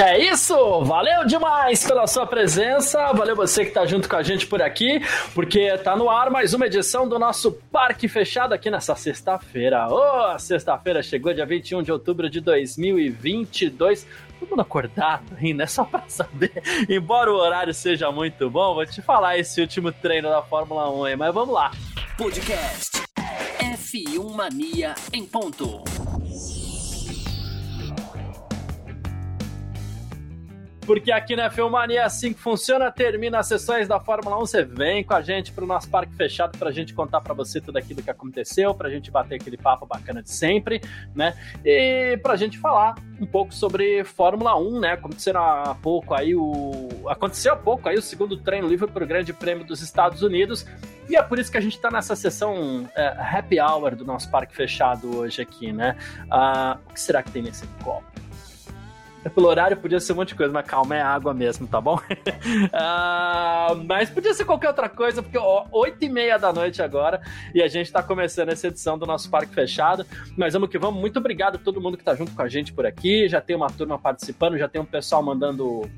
É 0.00 0.16
isso! 0.16 0.54
Valeu 0.84 1.26
demais 1.26 1.84
pela 1.84 2.06
sua 2.06 2.24
presença, 2.24 3.12
valeu 3.12 3.34
você 3.34 3.64
que 3.64 3.72
tá 3.72 3.84
junto 3.84 4.08
com 4.08 4.14
a 4.14 4.22
gente 4.22 4.46
por 4.46 4.62
aqui, 4.62 5.02
porque 5.34 5.76
tá 5.78 5.96
no 5.96 6.08
ar 6.08 6.30
mais 6.30 6.54
uma 6.54 6.66
edição 6.66 7.08
do 7.08 7.18
nosso 7.18 7.50
Parque 7.50 8.06
Fechado 8.06 8.52
aqui 8.52 8.70
nessa 8.70 8.94
sexta-feira. 8.94 9.88
Oh, 9.90 10.38
sexta-feira 10.38 11.02
chegou, 11.02 11.34
dia 11.34 11.44
21 11.44 11.82
de 11.82 11.90
outubro 11.90 12.30
de 12.30 12.40
2022. 12.40 14.06
Todo 14.38 14.50
mundo 14.50 14.60
acordado 14.60 15.36
ainda, 15.36 15.64
é 15.64 15.66
só 15.66 15.82
pra 15.82 16.04
saber. 16.06 16.62
Embora 16.88 17.32
o 17.32 17.36
horário 17.36 17.74
seja 17.74 18.12
muito 18.12 18.48
bom, 18.48 18.74
vou 18.74 18.86
te 18.86 19.02
falar 19.02 19.36
esse 19.36 19.60
último 19.60 19.90
treino 19.90 20.28
da 20.28 20.42
Fórmula 20.42 20.88
1 20.92 21.04
aí, 21.04 21.16
mas 21.16 21.34
vamos 21.34 21.52
lá. 21.52 21.72
Podcast 22.16 23.02
F1 23.58 24.32
Mania 24.32 24.94
em 25.12 25.26
ponto. 25.26 25.82
Porque 30.88 31.12
aqui 31.12 31.36
na 31.36 31.50
Filmania 31.50 32.00
é 32.00 32.02
assim 32.02 32.32
que 32.32 32.40
funciona. 32.40 32.90
Termina 32.90 33.40
as 33.40 33.46
sessões 33.46 33.86
da 33.86 34.00
Fórmula 34.00 34.38
1, 34.38 34.40
você 34.40 34.64
vem 34.64 35.04
com 35.04 35.12
a 35.12 35.20
gente 35.20 35.52
para 35.52 35.62
o 35.62 35.66
nosso 35.66 35.86
parque 35.90 36.16
fechado 36.16 36.56
para 36.56 36.70
a 36.70 36.72
gente 36.72 36.94
contar 36.94 37.20
para 37.20 37.34
você 37.34 37.60
tudo 37.60 37.76
aquilo 37.76 38.02
que 38.02 38.08
aconteceu, 38.08 38.74
para 38.74 38.88
a 38.88 38.90
gente 38.90 39.10
bater 39.10 39.34
aquele 39.34 39.58
papo 39.58 39.84
bacana 39.84 40.22
de 40.22 40.30
sempre, 40.30 40.80
né? 41.14 41.36
E 41.62 42.16
para 42.22 42.32
a 42.32 42.36
gente 42.36 42.58
falar 42.58 42.94
um 43.20 43.26
pouco 43.26 43.52
sobre 43.52 44.02
Fórmula 44.02 44.58
1, 44.58 44.80
né? 44.80 44.92
Aconteceu 44.92 45.36
há 45.36 45.76
pouco 45.82 46.14
aí 46.14 46.34
o 46.34 46.88
aconteceu 47.06 47.52
há 47.52 47.56
pouco 47.56 47.86
aí 47.86 47.98
o 47.98 48.02
segundo 48.02 48.38
treino 48.38 48.66
livre 48.66 48.90
para 48.90 49.04
o 49.04 49.06
Grande 49.06 49.34
Prêmio 49.34 49.66
dos 49.66 49.82
Estados 49.82 50.22
Unidos. 50.22 50.64
E 51.06 51.16
é 51.16 51.22
por 51.22 51.38
isso 51.38 51.52
que 51.52 51.58
a 51.58 51.60
gente 51.60 51.76
está 51.76 51.90
nessa 51.90 52.16
sessão 52.16 52.88
é, 52.96 53.08
happy 53.08 53.60
hour 53.60 53.94
do 53.94 54.06
nosso 54.06 54.30
parque 54.30 54.56
fechado 54.56 55.18
hoje 55.18 55.42
aqui, 55.42 55.70
né? 55.70 55.98
Ah, 56.30 56.78
o 56.88 56.94
que 56.94 57.00
será 57.00 57.22
que 57.22 57.30
tem 57.30 57.42
nesse 57.42 57.66
copo? 57.84 58.27
Pelo 59.34 59.48
horário 59.48 59.76
podia 59.76 60.00
ser 60.00 60.12
um 60.12 60.16
monte 60.16 60.28
de 60.28 60.34
coisa, 60.36 60.52
mas 60.52 60.66
calma, 60.66 60.96
é 60.96 61.02
água 61.02 61.34
mesmo, 61.34 61.66
tá 61.66 61.80
bom? 61.80 61.96
uh, 61.96 63.74
mas 63.86 64.08
podia 64.10 64.32
ser 64.32 64.44
qualquer 64.44 64.68
outra 64.68 64.88
coisa, 64.88 65.22
porque 65.22 65.38
ó, 65.38 65.66
8 65.72 66.04
e 66.04 66.08
meia 66.08 66.38
da 66.38 66.52
noite 66.52 66.80
agora 66.82 67.20
e 67.54 67.62
a 67.62 67.68
gente 67.68 67.90
tá 67.92 68.02
começando 68.02 68.50
essa 68.50 68.68
edição 68.68 68.98
do 68.98 69.06
nosso 69.06 69.28
Parque 69.30 69.54
Fechado. 69.54 70.06
Mas 70.36 70.54
vamos 70.54 70.68
que 70.68 70.78
vamos. 70.78 71.00
Muito 71.00 71.18
obrigado 71.18 71.56
a 71.56 71.58
todo 71.58 71.80
mundo 71.80 71.96
que 71.96 72.04
tá 72.04 72.14
junto 72.14 72.32
com 72.32 72.42
a 72.42 72.48
gente 72.48 72.72
por 72.72 72.86
aqui. 72.86 73.28
Já 73.28 73.40
tem 73.40 73.56
uma 73.56 73.68
turma 73.68 73.98
participando, 73.98 74.56
já 74.56 74.68
tem 74.68 74.80
um 74.80 74.86
pessoal 74.86 75.22
mandando 75.22 75.88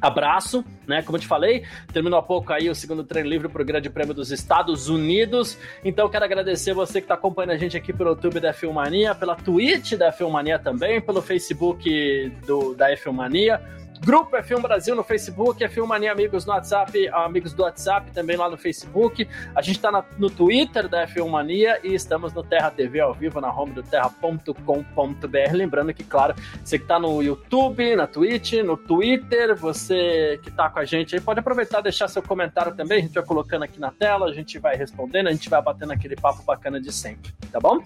abraço, 0.00 0.64
né? 0.86 1.02
Como 1.02 1.16
eu 1.16 1.20
te 1.20 1.26
falei, 1.26 1.64
terminou 1.92 2.18
há 2.18 2.22
pouco 2.22 2.52
aí 2.52 2.68
o 2.70 2.74
segundo 2.74 3.04
treino 3.04 3.28
livre 3.28 3.48
para 3.48 3.62
o 3.62 3.64
Grande 3.64 3.90
Prêmio 3.90 4.14
dos 4.14 4.30
Estados 4.30 4.88
Unidos. 4.88 5.58
Então 5.84 6.08
quero 6.08 6.24
agradecer 6.24 6.72
você 6.72 7.00
que 7.00 7.04
está 7.04 7.14
acompanhando 7.14 7.52
a 7.52 7.56
gente 7.56 7.76
aqui 7.76 7.92
pelo 7.92 8.10
YouTube 8.10 8.40
da 8.40 8.52
Filmania, 8.52 9.14
pela 9.14 9.34
Twitch 9.34 9.94
da 9.94 10.12
Filmania 10.12 10.58
também, 10.58 11.00
pelo 11.00 11.20
Facebook 11.20 12.30
do, 12.46 12.74
da 12.74 12.96
Filmania. 12.96 13.60
Grupo 14.04 14.36
F1 14.36 14.60
Brasil 14.60 14.94
no 14.94 15.02
Facebook, 15.02 15.62
F1 15.64 15.86
Mania 15.86 16.12
Amigos 16.12 16.46
no 16.46 16.52
WhatsApp, 16.52 17.08
amigos 17.08 17.52
do 17.52 17.62
WhatsApp 17.62 18.10
também 18.12 18.36
lá 18.36 18.48
no 18.48 18.56
Facebook. 18.56 19.28
A 19.54 19.60
gente 19.60 19.76
está 19.76 20.04
no 20.18 20.30
Twitter 20.30 20.88
da 20.88 21.06
F1 21.06 21.28
Mania 21.28 21.80
e 21.82 21.94
estamos 21.94 22.32
no 22.32 22.42
Terra 22.42 22.70
TV 22.70 23.00
ao 23.00 23.12
vivo 23.12 23.40
na 23.40 23.52
home 23.52 23.72
do 23.72 23.82
terra.com.br. 23.82 25.52
Lembrando 25.52 25.92
que, 25.92 26.04
claro, 26.04 26.34
você 26.62 26.78
que 26.78 26.84
está 26.84 26.98
no 26.98 27.22
YouTube, 27.22 27.96
na 27.96 28.06
Twitch, 28.06 28.54
no 28.64 28.76
Twitter, 28.76 29.56
você 29.56 30.38
que 30.42 30.48
está 30.48 30.70
com 30.70 30.78
a 30.78 30.84
gente 30.84 31.14
aí, 31.14 31.20
pode 31.20 31.40
aproveitar 31.40 31.80
e 31.80 31.82
deixar 31.84 32.08
seu 32.08 32.22
comentário 32.22 32.74
também. 32.74 32.98
A 32.98 33.02
gente 33.02 33.14
vai 33.14 33.24
colocando 33.24 33.64
aqui 33.64 33.80
na 33.80 33.90
tela, 33.90 34.26
a 34.26 34.32
gente 34.32 34.58
vai 34.58 34.76
respondendo, 34.76 35.28
a 35.28 35.32
gente 35.32 35.50
vai 35.50 35.60
batendo 35.60 35.92
aquele 35.92 36.16
papo 36.16 36.42
bacana 36.42 36.80
de 36.80 36.92
sempre, 36.92 37.32
tá 37.50 37.58
bom? 37.58 37.82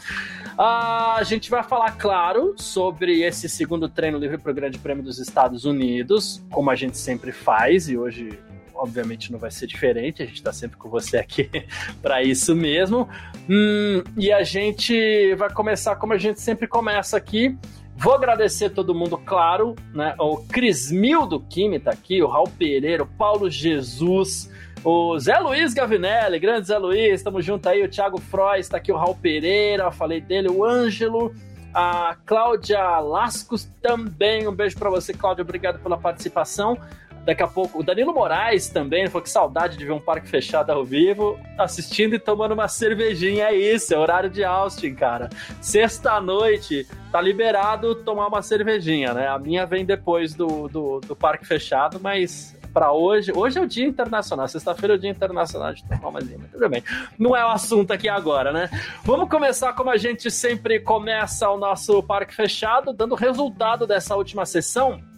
Ah, 0.58 1.16
a 1.16 1.22
gente 1.22 1.50
vai 1.50 1.62
falar, 1.62 1.92
claro, 1.92 2.54
sobre 2.56 3.22
esse 3.22 3.48
segundo 3.48 3.88
treino 3.88 4.18
livre 4.18 4.38
para 4.38 4.50
o 4.50 4.54
Grande 4.54 4.78
Prêmio 4.78 5.02
dos 5.02 5.18
Estados 5.18 5.64
Unidos 5.64 6.01
Unidos, 6.02 6.42
como 6.50 6.70
a 6.70 6.74
gente 6.74 6.98
sempre 6.98 7.30
faz, 7.30 7.88
e 7.88 7.96
hoje 7.96 8.38
obviamente 8.74 9.30
não 9.30 9.38
vai 9.38 9.50
ser 9.50 9.68
diferente, 9.68 10.22
a 10.22 10.26
gente 10.26 10.36
está 10.36 10.52
sempre 10.52 10.76
com 10.76 10.88
você 10.88 11.16
aqui 11.16 11.48
para 12.02 12.22
isso 12.22 12.54
mesmo. 12.54 13.08
Hum, 13.48 14.02
e 14.16 14.32
a 14.32 14.42
gente 14.42 15.34
vai 15.36 15.52
começar 15.52 15.94
como 15.96 16.12
a 16.12 16.18
gente 16.18 16.40
sempre 16.40 16.66
começa 16.66 17.16
aqui. 17.16 17.56
Vou 17.96 18.14
agradecer 18.14 18.70
todo 18.70 18.94
mundo, 18.94 19.16
claro, 19.16 19.76
né? 19.94 20.16
O 20.18 20.38
Crismildo 20.38 21.40
Kimi 21.48 21.78
tá 21.78 21.92
aqui, 21.92 22.20
o 22.20 22.26
Raul 22.26 22.48
Pereira, 22.48 23.04
o 23.04 23.06
Paulo 23.06 23.48
Jesus, 23.48 24.50
o 24.82 25.16
Zé 25.20 25.38
Luiz 25.38 25.72
Gavinelli, 25.72 26.40
grande 26.40 26.66
Zé 26.66 26.78
Luiz, 26.78 27.14
estamos 27.14 27.44
junto 27.44 27.68
aí, 27.68 27.84
o 27.84 27.88
Thiago 27.88 28.18
Frois, 28.18 28.68
tá 28.68 28.78
aqui 28.78 28.90
o 28.90 28.96
Raul 28.96 29.14
Pereira, 29.14 29.92
falei 29.92 30.20
dele, 30.20 30.48
o 30.48 30.64
Ângelo, 30.64 31.32
a 31.74 32.16
Cláudia 32.26 32.98
Lascos 32.98 33.64
também. 33.80 34.46
Um 34.46 34.54
beijo 34.54 34.78
para 34.78 34.90
você, 34.90 35.12
Cláudia. 35.12 35.42
Obrigado 35.42 35.78
pela 35.78 35.96
participação. 35.96 36.78
Daqui 37.24 37.42
a 37.42 37.46
pouco, 37.46 37.78
o 37.78 37.82
Danilo 37.84 38.12
Moraes 38.12 38.68
também, 38.68 39.06
falou 39.06 39.22
que 39.22 39.30
saudade 39.30 39.76
de 39.76 39.84
ver 39.84 39.92
um 39.92 40.00
parque 40.00 40.28
fechado 40.28 40.70
ao 40.70 40.84
vivo, 40.84 41.38
assistindo 41.56 42.16
e 42.16 42.18
tomando 42.18 42.52
uma 42.52 42.66
cervejinha. 42.66 43.44
É 43.44 43.54
isso, 43.54 43.94
é 43.94 43.98
horário 43.98 44.28
de 44.28 44.42
Austin, 44.42 44.94
cara. 44.96 45.30
Sexta-noite, 45.60 46.84
tá 47.12 47.20
liberado 47.20 47.94
tomar 47.94 48.26
uma 48.26 48.42
cervejinha, 48.42 49.14
né? 49.14 49.28
A 49.28 49.38
minha 49.38 49.64
vem 49.64 49.84
depois 49.84 50.34
do, 50.34 50.66
do, 50.66 51.00
do 51.00 51.14
parque 51.14 51.46
fechado, 51.46 52.00
mas 52.00 52.56
para 52.72 52.92
hoje. 52.92 53.32
Hoje 53.34 53.58
é 53.58 53.62
o 53.62 53.66
Dia 53.66 53.86
Internacional, 53.86 54.48
sexta-feira 54.48 54.94
é 54.94 54.96
o 54.96 54.98
Dia 54.98 55.10
Internacional 55.10 55.72
de 55.72 55.84
tomar 55.84 56.08
uma 56.08 56.20
lima. 56.20 56.44
Tudo 56.50 56.68
bem. 56.68 56.82
Não 57.18 57.36
é 57.36 57.44
o 57.44 57.48
assunto 57.48 57.92
aqui 57.92 58.08
agora, 58.08 58.52
né? 58.52 58.70
Vamos 59.04 59.28
começar 59.28 59.72
como 59.74 59.90
a 59.90 59.96
gente 59.96 60.30
sempre 60.30 60.80
começa 60.80 61.48
o 61.50 61.58
nosso 61.58 62.02
parque 62.02 62.34
fechado, 62.34 62.92
dando 62.92 63.14
resultado 63.14 63.86
dessa 63.86 64.16
última 64.16 64.46
sessão. 64.46 65.11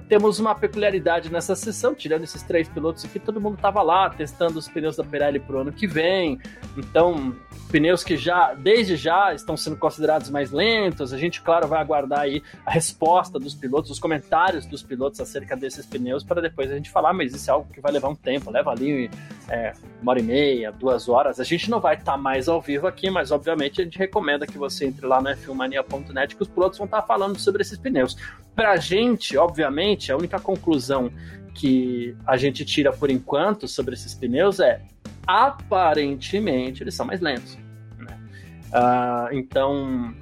temos 0.08 0.38
uma 0.38 0.54
peculiaridade 0.54 1.30
nessa 1.30 1.54
sessão, 1.54 1.94
tirando 1.94 2.24
esses 2.24 2.42
três 2.42 2.68
pilotos 2.68 3.04
aqui, 3.04 3.18
todo 3.18 3.40
mundo 3.40 3.54
estava 3.54 3.82
lá 3.82 4.10
testando 4.10 4.58
os 4.58 4.68
pneus 4.68 4.96
da 4.96 5.04
Pirelli 5.04 5.40
para 5.40 5.56
o 5.56 5.58
ano 5.60 5.72
que 5.72 5.86
vem. 5.86 6.38
Então, 6.76 7.34
pneus 7.70 8.04
que 8.04 8.16
já, 8.16 8.54
desde 8.54 8.96
já, 8.96 9.34
estão 9.34 9.56
sendo 9.56 9.76
considerados 9.76 10.30
mais 10.30 10.50
lentos. 10.50 11.12
A 11.12 11.18
gente, 11.18 11.40
claro, 11.40 11.66
vai 11.66 11.80
aguardar 11.80 12.20
aí 12.20 12.42
a 12.64 12.70
resposta 12.70 13.38
dos 13.38 13.54
pilotos, 13.54 13.90
os 13.90 13.98
comentários 13.98 14.66
dos 14.66 14.82
pilotos 14.82 15.20
acerca 15.20 15.56
desses 15.56 15.86
pneus, 15.86 16.22
para 16.22 16.40
depois 16.40 16.70
a 16.70 16.74
gente 16.74 16.90
falar, 16.90 17.12
mas 17.12 17.34
isso 17.34 17.50
é 17.50 17.52
algo 17.52 17.72
que 17.72 17.80
vai 17.80 17.92
levar 17.92 18.08
um 18.08 18.14
tempo, 18.14 18.50
leva 18.50 18.70
ali 18.70 19.10
é, 19.48 19.72
uma 20.00 20.12
hora 20.12 20.20
e 20.20 20.22
meia, 20.22 20.72
duas 20.72 21.08
horas. 21.08 21.38
A 21.38 21.44
gente 21.44 21.70
não 21.70 21.80
vai 21.80 21.94
estar 21.94 22.12
tá 22.12 22.18
mais 22.18 22.48
ao 22.48 22.60
vivo 22.60 22.86
aqui, 22.86 23.10
mas 23.10 23.30
obviamente 23.30 23.80
a 23.80 23.84
gente 23.84 23.98
recomenda 23.98 24.46
que 24.46 24.58
você 24.58 24.86
entre 24.86 25.06
lá 25.06 25.20
no 25.20 25.28
f1mania.net 25.30 26.36
que 26.36 26.42
os 26.42 26.48
pilotos 26.48 26.78
vão 26.78 26.86
estar 26.86 27.02
tá 27.02 27.06
falando 27.06 27.38
sobre 27.38 27.62
esses 27.62 27.78
pneus. 27.78 28.16
Para 28.54 28.72
a 28.72 28.76
gente, 28.76 29.36
obviamente, 29.36 30.10
a 30.10 30.16
única 30.16 30.38
conclusão 30.40 31.10
que 31.54 32.16
a 32.26 32.36
gente 32.36 32.64
tira 32.64 32.92
por 32.92 33.10
enquanto 33.10 33.68
sobre 33.68 33.94
esses 33.94 34.14
pneus 34.14 34.60
é 34.60 34.80
aparentemente 35.26 36.82
eles 36.82 36.94
são 36.94 37.06
mais 37.06 37.20
lentos. 37.20 37.54
Uh, 38.74 39.32
então, 39.32 40.14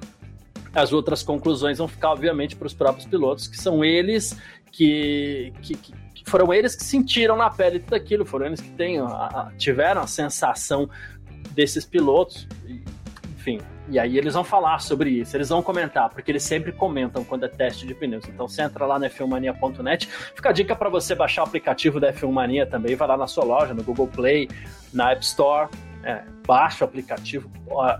as 0.75 0.93
outras 0.93 1.23
conclusões 1.23 1.79
vão 1.79 1.87
ficar, 1.87 2.11
obviamente, 2.11 2.55
para 2.55 2.67
os 2.67 2.73
próprios 2.73 3.07
pilotos, 3.07 3.47
que 3.47 3.57
são 3.57 3.83
eles 3.83 4.37
que, 4.71 5.51
que, 5.61 5.75
foram 6.23 6.53
eles 6.53 6.75
que 6.75 6.83
sentiram 6.83 7.35
na 7.35 7.49
pele 7.49 7.79
tudo 7.79 7.95
aquilo, 7.95 8.25
foram 8.25 8.47
eles 8.47 8.61
que 8.61 8.69
tem, 8.71 8.99
a, 8.99 9.51
tiveram 9.57 10.01
a 10.01 10.07
sensação 10.07 10.89
desses 11.51 11.85
pilotos, 11.85 12.47
enfim. 13.35 13.59
E 13.89 13.99
aí 13.99 14.17
eles 14.17 14.33
vão 14.33 14.43
falar 14.43 14.79
sobre 14.79 15.09
isso, 15.09 15.35
eles 15.35 15.49
vão 15.49 15.61
comentar, 15.61 16.09
porque 16.09 16.31
eles 16.31 16.43
sempre 16.43 16.71
comentam 16.71 17.23
quando 17.23 17.45
é 17.45 17.49
teste 17.49 17.85
de 17.85 17.93
pneus. 17.93 18.25
Então 18.27 18.47
você 18.47 18.61
entra 18.61 18.85
lá 18.85 18.97
na 18.97 19.09
f1mania.net, 19.09 20.07
fica 20.07 20.49
a 20.49 20.53
dica 20.53 20.75
para 20.75 20.89
você 20.89 21.13
baixar 21.13 21.43
o 21.43 21.45
aplicativo 21.45 21.99
da 21.99 22.13
F1 22.13 22.31
Mania 22.31 22.65
também, 22.65 22.95
vai 22.95 23.07
lá 23.07 23.17
na 23.17 23.27
sua 23.27 23.43
loja, 23.43 23.73
no 23.73 23.83
Google 23.83 24.07
Play, 24.07 24.49
na 24.93 25.11
App 25.11 25.23
Store, 25.23 25.69
é, 26.03 26.23
baixa 26.45 26.83
o 26.83 26.87
aplicativo, 26.87 27.49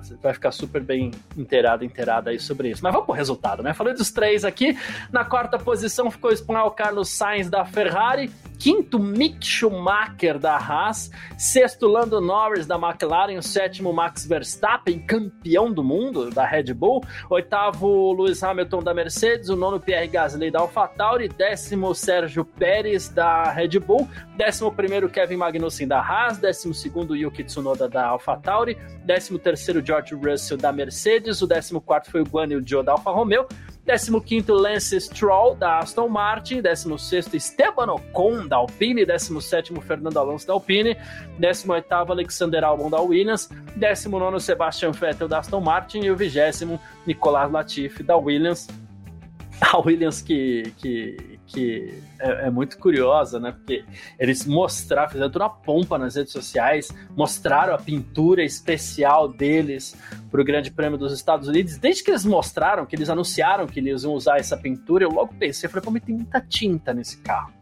você 0.02 0.16
vai 0.16 0.34
ficar 0.34 0.52
super 0.52 0.82
bem 0.82 1.12
inteirado, 1.38 1.84
inteirada 1.84 2.30
aí 2.30 2.40
sobre 2.40 2.70
isso. 2.70 2.84
Mas 2.84 2.92
vamos 2.92 3.06
pro 3.06 3.16
resultado, 3.16 3.64
né? 3.64 3.74
Falei 3.74 3.94
dos 3.94 4.12
três 4.12 4.46
aqui. 4.46 4.78
Na 5.12 5.26
quarta 5.26 5.58
posição 5.58 6.12
ficou 6.12 6.30
o 6.30 6.34
espanhol 6.34 6.70
Carlos 6.72 7.10
Sainz 7.10 7.50
da 7.50 7.66
Ferrari, 7.66 8.30
quinto 8.60 9.00
Mick 9.00 9.46
Schumacher 9.46 10.40
da 10.40 10.56
Haas, 10.56 11.12
sexto 11.38 11.88
Lando 11.88 12.22
Norris 12.22 12.66
da 12.66 12.76
McLaren, 12.76 13.38
o 13.38 13.44
sétimo 13.44 13.92
Max 13.92 14.26
Verstappen, 14.26 15.00
campeão 15.00 15.72
do 15.72 15.84
mundo 15.84 16.30
da 16.30 16.46
Red 16.46 16.74
Bull, 16.74 17.04
oitavo 17.30 18.14
Lewis 18.14 18.42
Hamilton 18.44 18.82
da 18.82 18.94
Mercedes, 18.94 19.50
o 19.50 19.56
nono 19.56 19.80
Pierre 19.80 20.08
Gasly 20.08 20.50
da 20.50 20.60
AlphaTauri, 20.60 21.28
décimo 21.28 21.94
Sérgio 21.94 22.46
Pérez 22.46 23.10
da 23.10 23.52
Red 23.52 23.80
Bull, 23.80 24.08
décimo 24.38 24.72
primeiro 24.72 25.10
Kevin 25.10 25.38
Magnussen 25.38 25.88
da 25.88 26.00
Haas, 26.00 26.38
décimo 26.38 26.74
segundo 26.74 27.16
Yuki 27.16 27.44
Tsunoda 27.44 27.90
da 27.90 28.08
AlphaTauri, 28.34 28.78
décimo 29.04 29.40
terceiro 29.40 29.86
George 29.86 30.16
Russell 30.16 30.58
da 30.58 30.72
Mercedes, 30.72 31.42
o 31.42 31.48
décimo 31.48 31.80
quarto 31.80 32.12
foi 32.12 32.22
o 32.22 32.26
Guan 32.26 32.52
Yu 32.52 32.64
Zhou 32.68 32.84
da 32.84 32.94
Alfa 32.94 33.12
Romeo, 33.12 33.48
15 33.86 34.52
Lance 34.52 35.00
Stroll, 35.02 35.56
da 35.56 35.80
Aston 35.80 36.08
Martin. 36.08 36.62
16 36.62 37.34
Esteban 37.34 37.90
Ocon, 37.90 38.48
da 38.48 38.56
Alpine. 38.56 39.06
17 39.06 39.74
Fernando 39.82 40.18
Alonso, 40.18 40.48
da 40.48 40.54
Alpine. 40.54 40.96
18 41.38 41.92
Alexander 41.92 42.64
Albon, 42.64 42.90
da 42.90 43.02
Williams. 43.02 43.50
19 43.76 44.40
Sebastian 44.40 44.92
Vettel, 44.92 45.28
da 45.28 45.40
Aston 45.40 45.60
Martin. 45.60 46.06
E 46.06 46.12
o 46.12 46.16
20 46.16 46.80
Nicolas 47.06 47.52
Latifi, 47.52 48.04
da 48.04 48.16
Williams. 48.16 48.68
A 49.62 49.78
Williams 49.78 50.22
que, 50.22 50.74
que 50.78 51.33
que 51.54 51.94
é, 52.20 52.48
é, 52.48 52.50
muito 52.50 52.78
curiosa, 52.80 53.40
né? 53.40 53.52
Porque 53.52 53.86
eles 54.20 54.46
mostraram, 54.46 55.10
fizeram 55.10 55.30
toda 55.30 55.46
uma 55.46 55.52
pompa 55.52 55.98
nas 55.98 56.16
redes 56.16 56.34
sociais, 56.34 56.92
mostraram 57.16 57.76
a 57.76 57.78
pintura 57.78 58.44
especial 58.44 59.28
deles 59.28 59.96
para 60.32 60.42
o 60.42 60.44
Grande 60.44 60.72
Prêmio 60.72 60.98
dos 60.98 61.14
Estados 61.14 61.48
Unidos. 61.48 61.78
Desde 61.78 62.04
que 62.04 62.10
eles 62.10 62.26
mostraram, 62.26 62.86
que 62.86 62.96
eles 62.96 63.10
anunciaram 63.10 63.68
que 63.68 63.80
eles 63.80 64.04
iam 64.04 64.14
usar 64.14 64.40
essa 64.40 64.58
pintura, 64.58 65.06
eu 65.06 65.12
logo 65.12 65.34
pensei, 65.36 65.68
eu 65.68 65.72
falei, 65.72 65.84
pô, 65.84 65.92
mas 65.92 66.04
tem 66.04 66.16
muita 66.16 66.42
tinta 66.42 66.94
nesse 66.94 67.18
carro. 67.18 67.54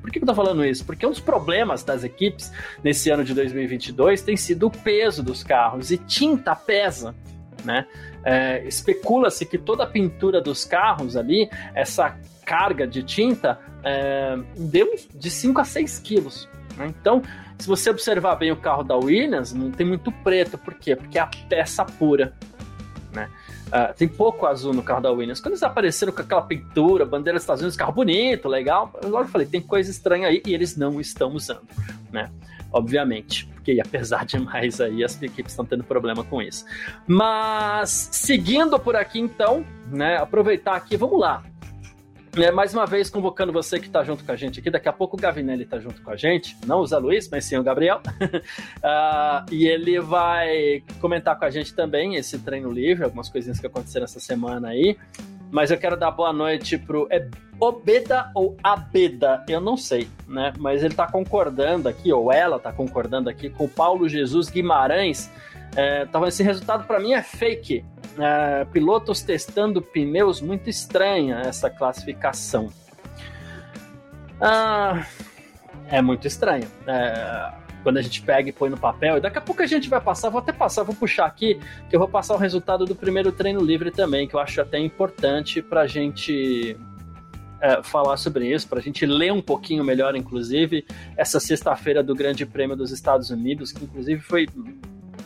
Por 0.00 0.10
que 0.10 0.18
eu 0.18 0.26
tô 0.26 0.34
falando 0.34 0.64
isso? 0.64 0.84
Porque 0.84 1.06
um 1.06 1.10
dos 1.10 1.20
problemas 1.20 1.84
das 1.84 2.02
equipes 2.02 2.52
nesse 2.82 3.10
ano 3.10 3.22
de 3.22 3.34
2022 3.34 4.22
tem 4.22 4.36
sido 4.36 4.66
o 4.66 4.70
peso 4.70 5.22
dos 5.22 5.44
carros, 5.44 5.90
e 5.90 5.98
tinta 5.98 6.56
pesa, 6.56 7.14
né? 7.64 7.86
É, 8.24 8.66
Especula-se 8.66 9.46
que 9.46 9.58
toda 9.58 9.84
a 9.84 9.86
pintura 9.86 10.40
dos 10.40 10.64
carros 10.64 11.16
ali, 11.16 11.48
essa 11.74 12.18
carga 12.50 12.84
de 12.84 13.04
tinta, 13.04 13.60
é, 13.84 14.36
deu 14.56 14.96
de 15.14 15.30
5 15.30 15.60
a 15.60 15.64
6 15.64 16.00
quilos. 16.00 16.48
Né? 16.76 16.92
Então, 17.00 17.22
se 17.56 17.68
você 17.68 17.88
observar 17.90 18.34
bem 18.34 18.50
o 18.50 18.56
carro 18.56 18.82
da 18.82 18.96
Williams, 18.96 19.52
não 19.52 19.70
tem 19.70 19.86
muito 19.86 20.10
preto. 20.10 20.58
Por 20.58 20.74
quê? 20.74 20.96
Porque 20.96 21.16
é 21.16 21.20
a 21.20 21.30
peça 21.48 21.84
pura. 21.84 22.34
Né? 23.12 23.30
Uh, 23.68 23.94
tem 23.96 24.08
pouco 24.08 24.46
azul 24.46 24.74
no 24.74 24.82
carro 24.82 25.00
da 25.00 25.12
Williams. 25.12 25.38
Quando 25.38 25.52
eles 25.52 25.62
apareceram 25.62 26.12
com 26.12 26.22
aquela 26.22 26.42
pintura, 26.42 27.06
bandeira 27.06 27.36
dos 27.36 27.44
Estados 27.44 27.62
Unidos, 27.62 27.76
carro 27.76 27.92
bonito, 27.92 28.48
legal, 28.48 28.92
eu 29.00 29.10
logo 29.10 29.28
falei, 29.28 29.46
tem 29.46 29.60
coisa 29.60 29.88
estranha 29.88 30.26
aí 30.26 30.42
e 30.44 30.52
eles 30.52 30.76
não 30.76 31.00
estão 31.00 31.32
usando, 31.32 31.68
né? 32.10 32.28
Obviamente, 32.72 33.46
porque 33.46 33.74
ia 33.74 33.84
pesar 33.84 34.26
demais 34.26 34.80
aí, 34.80 35.04
as 35.04 35.22
equipes 35.22 35.52
estão 35.52 35.64
tendo 35.64 35.84
problema 35.84 36.24
com 36.24 36.42
isso. 36.42 36.64
Mas, 37.06 38.08
seguindo 38.10 38.76
por 38.76 38.96
aqui 38.96 39.20
então, 39.20 39.64
né, 39.88 40.16
aproveitar 40.16 40.74
aqui, 40.74 40.96
vamos 40.96 41.20
lá. 41.20 41.44
É, 42.36 42.50
mais 42.52 42.72
uma 42.72 42.86
vez 42.86 43.10
convocando 43.10 43.52
você 43.52 43.80
que 43.80 43.86
está 43.86 44.04
junto 44.04 44.24
com 44.24 44.30
a 44.30 44.36
gente 44.36 44.60
aqui. 44.60 44.70
Daqui 44.70 44.88
a 44.88 44.92
pouco 44.92 45.16
o 45.16 45.20
Gavinelli 45.20 45.64
está 45.64 45.80
junto 45.80 46.00
com 46.00 46.10
a 46.10 46.16
gente, 46.16 46.56
não 46.64 46.80
o 46.80 46.86
Zé 46.86 46.96
Luiz, 46.96 47.28
mas 47.28 47.44
sim 47.44 47.56
o 47.56 47.62
Gabriel. 47.62 48.00
uh, 48.20 49.44
e 49.50 49.66
ele 49.66 49.98
vai 50.00 50.82
comentar 51.00 51.36
com 51.36 51.44
a 51.44 51.50
gente 51.50 51.74
também 51.74 52.14
esse 52.14 52.38
treino 52.38 52.70
livre, 52.70 53.04
algumas 53.04 53.28
coisinhas 53.28 53.58
que 53.58 53.66
aconteceram 53.66 54.04
essa 54.04 54.20
semana 54.20 54.68
aí. 54.68 54.96
Mas 55.50 55.72
eu 55.72 55.78
quero 55.78 55.96
dar 55.96 56.12
boa 56.12 56.32
noite 56.32 56.78
pro. 56.78 57.08
É 57.10 57.26
Obeda 57.58 58.30
ou 58.34 58.56
Abeda? 58.62 59.44
Eu 59.46 59.60
não 59.60 59.76
sei, 59.76 60.08
né? 60.26 60.52
Mas 60.56 60.82
ele 60.82 60.94
está 60.94 61.06
concordando 61.06 61.88
aqui, 61.88 62.12
ou 62.12 62.32
ela 62.32 62.56
está 62.56 62.72
concordando 62.72 63.28
aqui, 63.28 63.50
com 63.50 63.64
o 63.64 63.68
Paulo 63.68 64.08
Jesus 64.08 64.48
Guimarães. 64.48 65.30
É, 65.76 66.04
então, 66.04 66.26
esse 66.26 66.42
resultado 66.42 66.84
para 66.86 66.98
mim 67.00 67.12
é 67.12 67.22
fake. 67.22 67.84
É, 68.18 68.64
pilotos 68.66 69.22
testando 69.22 69.80
pneus, 69.80 70.40
muito 70.40 70.68
estranha 70.68 71.42
essa 71.44 71.70
classificação. 71.70 72.70
Ah, 74.40 75.06
é 75.88 76.00
muito 76.02 76.26
estranho. 76.26 76.66
É, 76.86 77.52
quando 77.82 77.98
a 77.98 78.02
gente 78.02 78.22
pega 78.22 78.48
e 78.48 78.52
põe 78.52 78.68
no 78.68 78.76
papel, 78.76 79.18
e 79.18 79.20
daqui 79.20 79.38
a 79.38 79.40
pouco 79.40 79.62
a 79.62 79.66
gente 79.66 79.88
vai 79.88 80.00
passar, 80.00 80.28
vou 80.28 80.40
até 80.40 80.52
passar, 80.52 80.82
vou 80.82 80.94
puxar 80.94 81.26
aqui, 81.26 81.58
que 81.88 81.96
eu 81.96 82.00
vou 82.00 82.08
passar 82.08 82.34
o 82.34 82.38
resultado 82.38 82.84
do 82.84 82.94
primeiro 82.94 83.32
treino 83.32 83.60
livre 83.60 83.90
também, 83.90 84.26
que 84.26 84.34
eu 84.34 84.40
acho 84.40 84.60
até 84.60 84.78
importante 84.78 85.62
para 85.62 85.82
a 85.82 85.86
gente 85.86 86.76
é, 87.60 87.82
falar 87.82 88.16
sobre 88.16 88.52
isso, 88.52 88.68
para 88.68 88.78
a 88.78 88.82
gente 88.82 89.04
ler 89.06 89.32
um 89.32 89.42
pouquinho 89.42 89.84
melhor, 89.84 90.14
inclusive, 90.16 90.84
essa 91.16 91.40
sexta-feira 91.40 92.02
do 92.02 92.14
Grande 92.14 92.44
Prêmio 92.44 92.76
dos 92.76 92.90
Estados 92.90 93.30
Unidos, 93.30 93.72
que 93.72 93.84
inclusive 93.84 94.20
foi 94.20 94.46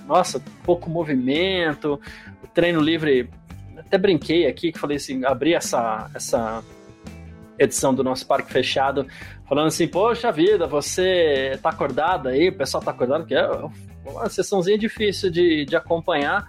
nossa, 0.06 0.42
pouco 0.62 0.90
movimento, 0.90 2.00
o 2.42 2.46
treino 2.46 2.80
livre, 2.80 3.28
até 3.78 3.98
brinquei 3.98 4.46
aqui, 4.46 4.72
que 4.72 4.78
falei 4.78 4.96
assim, 4.96 5.24
abri 5.24 5.54
essa, 5.54 6.10
essa 6.14 6.62
edição 7.58 7.94
do 7.94 8.02
nosso 8.02 8.26
parque 8.26 8.52
fechado, 8.52 9.06
falando 9.48 9.68
assim, 9.68 9.86
poxa 9.86 10.30
vida, 10.30 10.66
você 10.66 11.58
tá 11.62 11.70
acordado 11.70 12.28
aí, 12.28 12.48
o 12.48 12.56
pessoal 12.56 12.82
tá 12.82 12.90
acordado, 12.90 13.26
que 13.26 13.34
é 13.34 13.48
uma 14.04 14.28
sessãozinha 14.28 14.78
difícil 14.78 15.30
de, 15.30 15.64
de 15.64 15.76
acompanhar, 15.76 16.46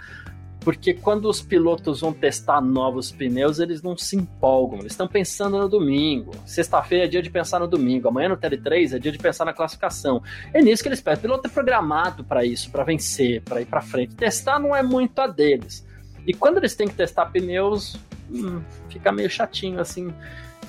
porque 0.65 0.95
quando 0.95 1.29
os 1.29 1.43
pilotos 1.43 2.01
vão 2.01 2.11
testar 2.11 2.59
novos 2.59 3.11
pneus, 3.11 3.59
eles 3.59 3.83
não 3.83 3.95
se 3.95 4.15
empolgam, 4.15 4.79
eles 4.79 4.93
estão 4.93 5.07
pensando 5.07 5.59
no 5.59 5.69
domingo. 5.69 6.31
Sexta-feira 6.43 7.05
é 7.05 7.07
dia 7.07 7.21
de 7.21 7.29
pensar 7.29 7.59
no 7.59 7.67
domingo, 7.67 8.07
amanhã 8.07 8.29
no 8.29 8.35
TL3 8.35 8.95
é 8.95 8.99
dia 8.99 9.11
de 9.11 9.19
pensar 9.19 9.45
na 9.45 9.53
classificação. 9.53 10.23
É 10.51 10.63
nisso 10.63 10.81
que 10.81 10.89
eles 10.89 10.99
pensam. 10.99 11.19
O 11.19 11.21
piloto 11.21 11.47
é 11.47 11.51
programado 11.51 12.23
para 12.23 12.43
isso, 12.43 12.71
para 12.71 12.83
vencer, 12.83 13.43
para 13.43 13.61
ir 13.61 13.65
para 13.67 13.79
frente. 13.79 14.15
Testar 14.15 14.57
não 14.57 14.75
é 14.75 14.81
muito 14.81 15.19
a 15.19 15.27
deles. 15.27 15.85
E 16.25 16.33
quando 16.33 16.57
eles 16.57 16.73
têm 16.73 16.87
que 16.87 16.95
testar 16.95 17.27
pneus, 17.27 17.95
hum, 18.31 18.59
fica 18.89 19.11
meio 19.11 19.29
chatinho 19.29 19.79
assim 19.79 20.11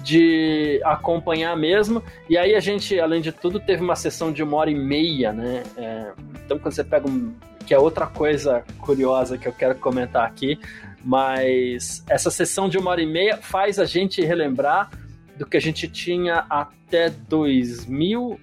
de 0.02 0.78
acompanhar 0.84 1.56
mesmo. 1.56 2.02
E 2.28 2.36
aí 2.36 2.54
a 2.54 2.60
gente, 2.60 3.00
além 3.00 3.22
de 3.22 3.32
tudo, 3.32 3.58
teve 3.58 3.82
uma 3.82 3.96
sessão 3.96 4.30
de 4.30 4.42
uma 4.42 4.58
hora 4.58 4.70
e 4.70 4.74
meia, 4.74 5.32
né? 5.32 5.62
É, 5.74 6.12
então 6.44 6.58
quando 6.58 6.74
você 6.74 6.84
pega 6.84 7.08
um 7.08 7.34
que 7.66 7.74
é 7.74 7.78
outra 7.78 8.06
coisa 8.06 8.64
curiosa 8.78 9.36
que 9.36 9.48
eu 9.48 9.52
quero 9.52 9.74
comentar 9.74 10.24
aqui, 10.24 10.58
mas 11.04 12.04
essa 12.08 12.30
sessão 12.30 12.68
de 12.68 12.78
uma 12.78 12.92
hora 12.92 13.02
e 13.02 13.06
meia 13.06 13.36
faz 13.38 13.78
a 13.78 13.84
gente 13.84 14.24
relembrar 14.24 14.90
do 15.36 15.44
que 15.44 15.56
a 15.56 15.60
gente 15.60 15.88
tinha 15.88 16.46
até 16.48 17.10
2000 17.10 18.40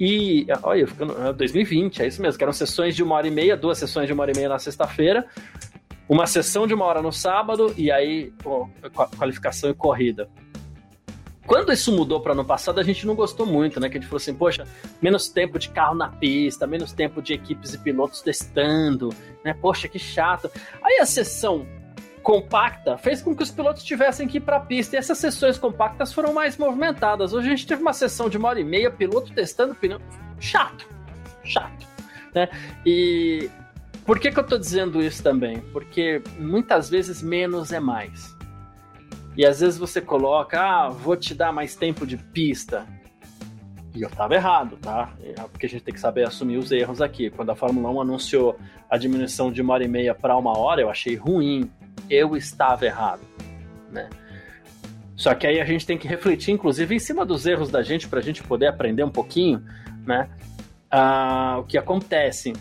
e 0.00 0.46
olha, 0.62 0.86
2020, 1.36 2.02
é 2.02 2.06
isso 2.06 2.22
mesmo, 2.22 2.38
que 2.38 2.44
eram 2.44 2.52
sessões 2.52 2.94
de 2.94 3.02
uma 3.02 3.16
hora 3.16 3.26
e 3.26 3.30
meia, 3.30 3.56
duas 3.56 3.78
sessões 3.78 4.06
de 4.06 4.12
uma 4.12 4.22
hora 4.22 4.30
e 4.30 4.36
meia 4.36 4.48
na 4.48 4.58
sexta-feira, 4.58 5.26
uma 6.08 6.26
sessão 6.26 6.66
de 6.66 6.74
uma 6.74 6.84
hora 6.84 7.02
no 7.02 7.12
sábado 7.12 7.74
e 7.76 7.90
aí 7.90 8.32
qualificação 9.16 9.70
e 9.70 9.74
corrida. 9.74 10.28
Quando 11.48 11.72
isso 11.72 11.90
mudou 11.90 12.20
para 12.20 12.32
ano 12.32 12.44
passado, 12.44 12.78
a 12.78 12.82
gente 12.82 13.06
não 13.06 13.14
gostou 13.14 13.46
muito, 13.46 13.80
né? 13.80 13.88
Que 13.88 13.96
a 13.96 14.00
gente 14.00 14.06
falou 14.06 14.18
assim, 14.18 14.34
poxa, 14.34 14.68
menos 15.00 15.30
tempo 15.30 15.58
de 15.58 15.70
carro 15.70 15.94
na 15.94 16.08
pista, 16.08 16.66
menos 16.66 16.92
tempo 16.92 17.22
de 17.22 17.32
equipes 17.32 17.72
e 17.72 17.78
pilotos 17.78 18.20
testando, 18.20 19.08
né? 19.42 19.54
Poxa, 19.54 19.88
que 19.88 19.98
chato. 19.98 20.50
Aí 20.82 20.98
a 21.00 21.06
sessão 21.06 21.66
compacta 22.22 22.98
fez 22.98 23.22
com 23.22 23.34
que 23.34 23.42
os 23.42 23.50
pilotos 23.50 23.82
tivessem 23.82 24.28
que 24.28 24.36
ir 24.36 24.40
para 24.42 24.58
a 24.58 24.60
pista 24.60 24.94
e 24.94 24.98
essas 24.98 25.16
sessões 25.16 25.56
compactas 25.56 26.12
foram 26.12 26.34
mais 26.34 26.58
movimentadas. 26.58 27.32
Hoje 27.32 27.46
a 27.46 27.50
gente 27.50 27.66
teve 27.66 27.80
uma 27.80 27.94
sessão 27.94 28.28
de 28.28 28.36
uma 28.36 28.50
hora 28.50 28.60
e 28.60 28.64
meia, 28.64 28.90
piloto 28.90 29.32
testando 29.32 29.74
pneu. 29.74 29.98
Chato, 30.38 30.86
chato, 31.42 31.86
né? 32.34 32.50
E 32.84 33.48
por 34.04 34.20
que, 34.20 34.30
que 34.30 34.38
eu 34.38 34.44
estou 34.44 34.58
dizendo 34.58 35.02
isso 35.02 35.22
também? 35.22 35.62
Porque 35.72 36.20
muitas 36.38 36.90
vezes 36.90 37.22
menos 37.22 37.72
é 37.72 37.80
mais. 37.80 38.36
E 39.38 39.46
às 39.46 39.60
vezes 39.60 39.78
você 39.78 40.00
coloca, 40.00 40.60
ah, 40.60 40.88
vou 40.88 41.16
te 41.16 41.32
dar 41.32 41.52
mais 41.52 41.76
tempo 41.76 42.04
de 42.04 42.16
pista. 42.16 42.84
E 43.94 44.02
eu 44.02 44.08
estava 44.08 44.34
errado, 44.34 44.76
tá? 44.78 45.14
É, 45.22 45.34
porque 45.34 45.66
a 45.66 45.68
gente 45.68 45.84
tem 45.84 45.94
que 45.94 46.00
saber 46.00 46.26
assumir 46.26 46.56
os 46.56 46.72
erros 46.72 47.00
aqui. 47.00 47.30
Quando 47.30 47.50
a 47.50 47.54
Fórmula 47.54 47.88
1 47.88 48.00
anunciou 48.00 48.58
a 48.90 48.98
diminuição 48.98 49.52
de 49.52 49.62
uma 49.62 49.74
hora 49.74 49.84
e 49.84 49.88
meia 49.88 50.12
para 50.12 50.36
uma 50.36 50.58
hora, 50.58 50.80
eu 50.80 50.90
achei 50.90 51.14
ruim. 51.14 51.70
Eu 52.10 52.36
estava 52.36 52.84
errado, 52.84 53.20
né? 53.92 54.10
Só 55.14 55.32
que 55.36 55.46
aí 55.46 55.60
a 55.60 55.64
gente 55.64 55.86
tem 55.86 55.96
que 55.96 56.08
refletir, 56.08 56.50
inclusive, 56.50 56.96
em 56.96 56.98
cima 56.98 57.24
dos 57.24 57.46
erros 57.46 57.70
da 57.70 57.80
gente, 57.80 58.08
para 58.08 58.18
a 58.18 58.22
gente 58.22 58.42
poder 58.42 58.66
aprender 58.66 59.04
um 59.04 59.10
pouquinho, 59.10 59.64
né? 60.04 60.28
Ah, 60.90 61.58
o 61.60 61.62
que 61.62 61.78
acontece. 61.78 62.54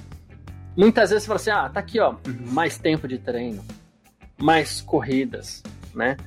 Muitas 0.78 1.10
vezes 1.10 1.24
você 1.24 1.28
fala 1.28 1.40
assim: 1.40 1.50
ah, 1.50 1.70
tá 1.70 1.80
aqui, 1.80 2.00
ó, 2.00 2.14
mais 2.52 2.78
tempo 2.78 3.08
de 3.08 3.18
treino, 3.18 3.66
mais 4.38 4.80
corridas, 4.80 5.64
né? 5.96 6.18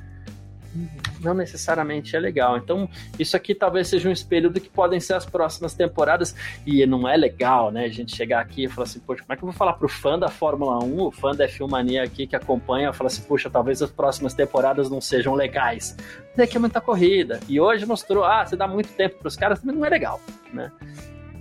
Não 1.20 1.34
necessariamente 1.34 2.16
é 2.16 2.20
legal. 2.20 2.56
Então, 2.56 2.88
isso 3.18 3.36
aqui 3.36 3.54
talvez 3.54 3.88
seja 3.88 4.08
um 4.08 4.12
espelho 4.12 4.50
do 4.50 4.60
que 4.60 4.68
podem 4.68 5.00
ser 5.00 5.14
as 5.14 5.26
próximas 5.26 5.74
temporadas. 5.74 6.34
E 6.66 6.84
não 6.86 7.08
é 7.08 7.16
legal, 7.16 7.70
né? 7.70 7.84
A 7.84 7.88
gente 7.88 8.14
chegar 8.14 8.40
aqui 8.40 8.64
e 8.64 8.68
falar 8.68 8.84
assim, 8.84 9.00
poxa, 9.00 9.22
como 9.22 9.32
é 9.32 9.36
que 9.36 9.42
eu 9.42 9.48
vou 9.48 9.56
falar 9.56 9.74
pro 9.74 9.88
fã 9.88 10.18
da 10.18 10.28
Fórmula 10.28 10.82
1, 10.82 11.00
o 11.00 11.10
fã 11.10 11.34
da 11.34 11.46
F1 11.48 11.68
Mania 11.68 12.02
aqui 12.02 12.26
que 12.26 12.36
acompanha, 12.36 12.92
falar 12.92 13.08
assim, 13.08 13.22
poxa, 13.22 13.50
talvez 13.50 13.82
as 13.82 13.90
próximas 13.90 14.34
temporadas 14.34 14.90
não 14.90 15.00
sejam 15.00 15.34
legais. 15.34 15.96
Daqui 16.36 16.56
é 16.56 16.60
muita 16.60 16.80
corrida. 16.80 17.40
E 17.48 17.60
hoje 17.60 17.84
mostrou, 17.86 18.24
ah, 18.24 18.44
você 18.44 18.56
dá 18.56 18.66
muito 18.66 18.92
tempo 18.92 19.18
pros 19.18 19.36
caras, 19.36 19.60
também 19.60 19.76
não 19.76 19.84
é 19.84 19.90
legal, 19.90 20.20
né? 20.52 20.70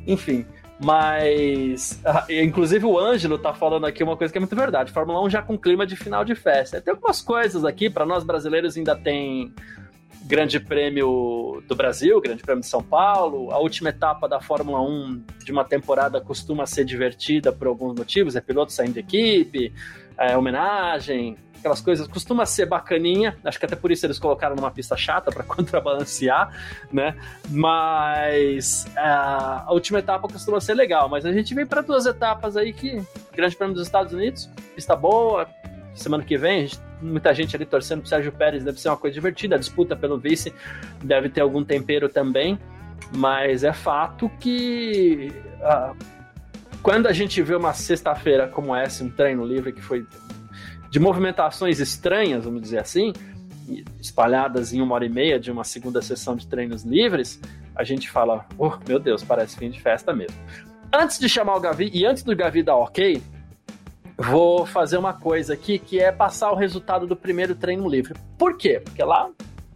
Enfim. 0.08 0.46
Mas, 0.82 2.00
ah, 2.06 2.26
inclusive 2.30 2.86
o 2.86 2.98
Ângelo 2.98 3.38
tá 3.38 3.54
falando 3.54 3.86
aqui 3.86 4.02
uma 4.02 4.16
coisa 4.16 4.32
que 4.32 4.38
é 4.38 4.42
muito 4.42 4.56
verdade. 4.56 4.92
Fórmula 4.92 5.22
1 5.26 5.30
já 5.30 5.42
com 5.42 5.58
clima 5.58 5.86
de 5.86 5.96
final 5.96 6.24
de 6.24 6.36
festa. 6.36 6.80
Tem 6.80 6.94
algumas 6.94 7.22
coisas 7.22 7.66
aqui, 7.66 7.90
para 7.90 8.06
nós 8.06 8.24
brasileiros 8.24 8.78
ainda 8.78 8.96
tem 8.96 9.54
Grande 10.24 10.60
Prêmio 10.60 11.62
do 11.68 11.76
Brasil, 11.76 12.22
Grande 12.22 12.44
Prêmio 12.44 12.62
de 12.62 12.68
São 12.68 12.82
Paulo. 12.82 13.52
A 13.52 13.60
última 13.60 13.90
etapa 13.90 14.28
da 14.28 14.40
Fórmula 14.40 14.82
1 14.82 15.24
de 15.44 15.52
uma 15.52 15.66
temporada 15.66 16.22
costuma 16.22 16.66
ser 16.66 16.86
divertida 16.86 17.52
por 17.52 17.68
alguns 17.68 17.98
motivos, 17.98 18.36
é 18.36 18.42
piloto 18.42 18.72
saindo 18.72 18.94
de 18.94 19.00
equipe, 19.00 19.74
é 20.18 20.38
homenagem, 20.38 21.36
aquelas 21.60 21.82
coisas, 21.82 22.08
costuma 22.08 22.46
ser 22.46 22.66
bacaninha, 22.66 23.38
acho 23.44 23.60
que 23.60 23.66
até 23.66 23.75
por 23.75 23.92
isso 23.92 24.06
eles 24.06 24.18
colocaram 24.18 24.56
numa 24.56 24.72
pista 24.72 24.98
chata 24.98 25.32
para 25.32 25.44
contrabalancear, 25.46 26.51
né? 26.92 27.16
Mas 27.50 28.88
é, 28.96 29.00
a 29.00 29.68
última 29.70 30.00
etapa 30.00 30.28
costuma 30.28 30.60
ser 30.60 30.74
legal, 30.74 31.08
mas 31.08 31.25
a 31.25 31.32
gente 31.32 31.54
vem 31.54 31.66
para 31.66 31.82
duas 31.82 32.06
etapas 32.06 32.58
aí 32.58 32.74
que 32.74 33.01
Grande 33.34 33.56
Prêmio 33.56 33.75
dos 33.75 33.86
Estados 33.86 34.13
Unidos, 34.13 34.50
pista 34.75 34.96
boa, 34.96 35.48
semana 35.94 36.24
que 36.24 36.38
vem, 36.38 36.68
gente, 36.68 36.80
muita 37.01 37.34
gente 37.34 37.56
ali 37.56 37.66
torcendo 37.66 38.01
pro 38.01 38.10
Sérgio 38.10 38.32
Pérez, 38.32 38.63
deve 38.63 38.80
ser 38.80 38.89
uma 38.89 38.98
coisa 38.98 39.13
divertida, 39.13 39.56
a 39.56 39.60
disputa 39.60 39.96
pelo 39.96 40.18
vice 40.18 40.54
deve 41.04 41.30
ter 41.30 41.42
algum 41.42 41.63
tempero 41.63 42.10
também, 42.10 42.58
mas 43.16 43.63
é 43.63 43.74
fato 43.74 44.30
que 44.39 45.32
uh, 45.60 45.96
quando 46.82 47.08
a 47.08 47.13
gente 47.13 47.42
vê 47.42 47.56
uma 47.56 47.74
sexta-feira 47.74 48.48
como 48.48 48.75
essa, 48.75 49.04
um 49.04 49.10
treino 49.10 49.46
livre 49.46 49.74
que 49.74 49.82
foi 49.82 50.06
de 50.89 51.00
movimentações 51.00 51.79
estranhas, 51.79 52.46
vamos 52.46 52.62
dizer 52.62 52.79
assim, 52.79 53.13
espalhadas 54.00 54.74
em 54.74 54.81
uma 54.81 54.96
hora 54.96 55.05
e 55.05 55.10
meia 55.10 55.39
de 55.39 55.51
uma 55.51 55.63
segunda 55.63 56.01
sessão 56.01 56.36
de 56.36 56.48
treinos 56.48 56.84
livres, 56.84 57.39
a 57.75 57.84
gente 57.84 58.10
fala, 58.10 58.46
oh, 58.58 58.72
meu 58.88 59.00
Deus, 59.00 59.24
parece 59.24 59.58
fim 59.58 59.69
de 59.69 59.79
festa 59.79 60.13
mesmo. 60.13 60.38
Antes 60.91 61.19
de 61.19 61.29
chamar 61.29 61.55
o 61.55 61.60
Gavi, 61.60 61.91
e 61.93 62.05
antes 62.05 62.24
do 62.24 62.36
Gavi 62.36 62.63
dar 62.63 62.75
ok, 62.75 63.22
vou 64.17 64.65
fazer 64.65 64.98
uma 64.98 65.13
coisa 65.13 65.53
aqui, 65.53 65.77
que 65.77 66.00
é 66.00 66.12
passar 66.12 66.51
o 66.51 66.55
resultado 66.55 67.05
do 67.05 67.15
primeiro 67.15 67.55
treino 67.55 67.88
livre. 67.88 68.15
Por 68.38 68.58
quê? 68.58 68.81
Porque 68.84 69.03
lá 69.03 69.29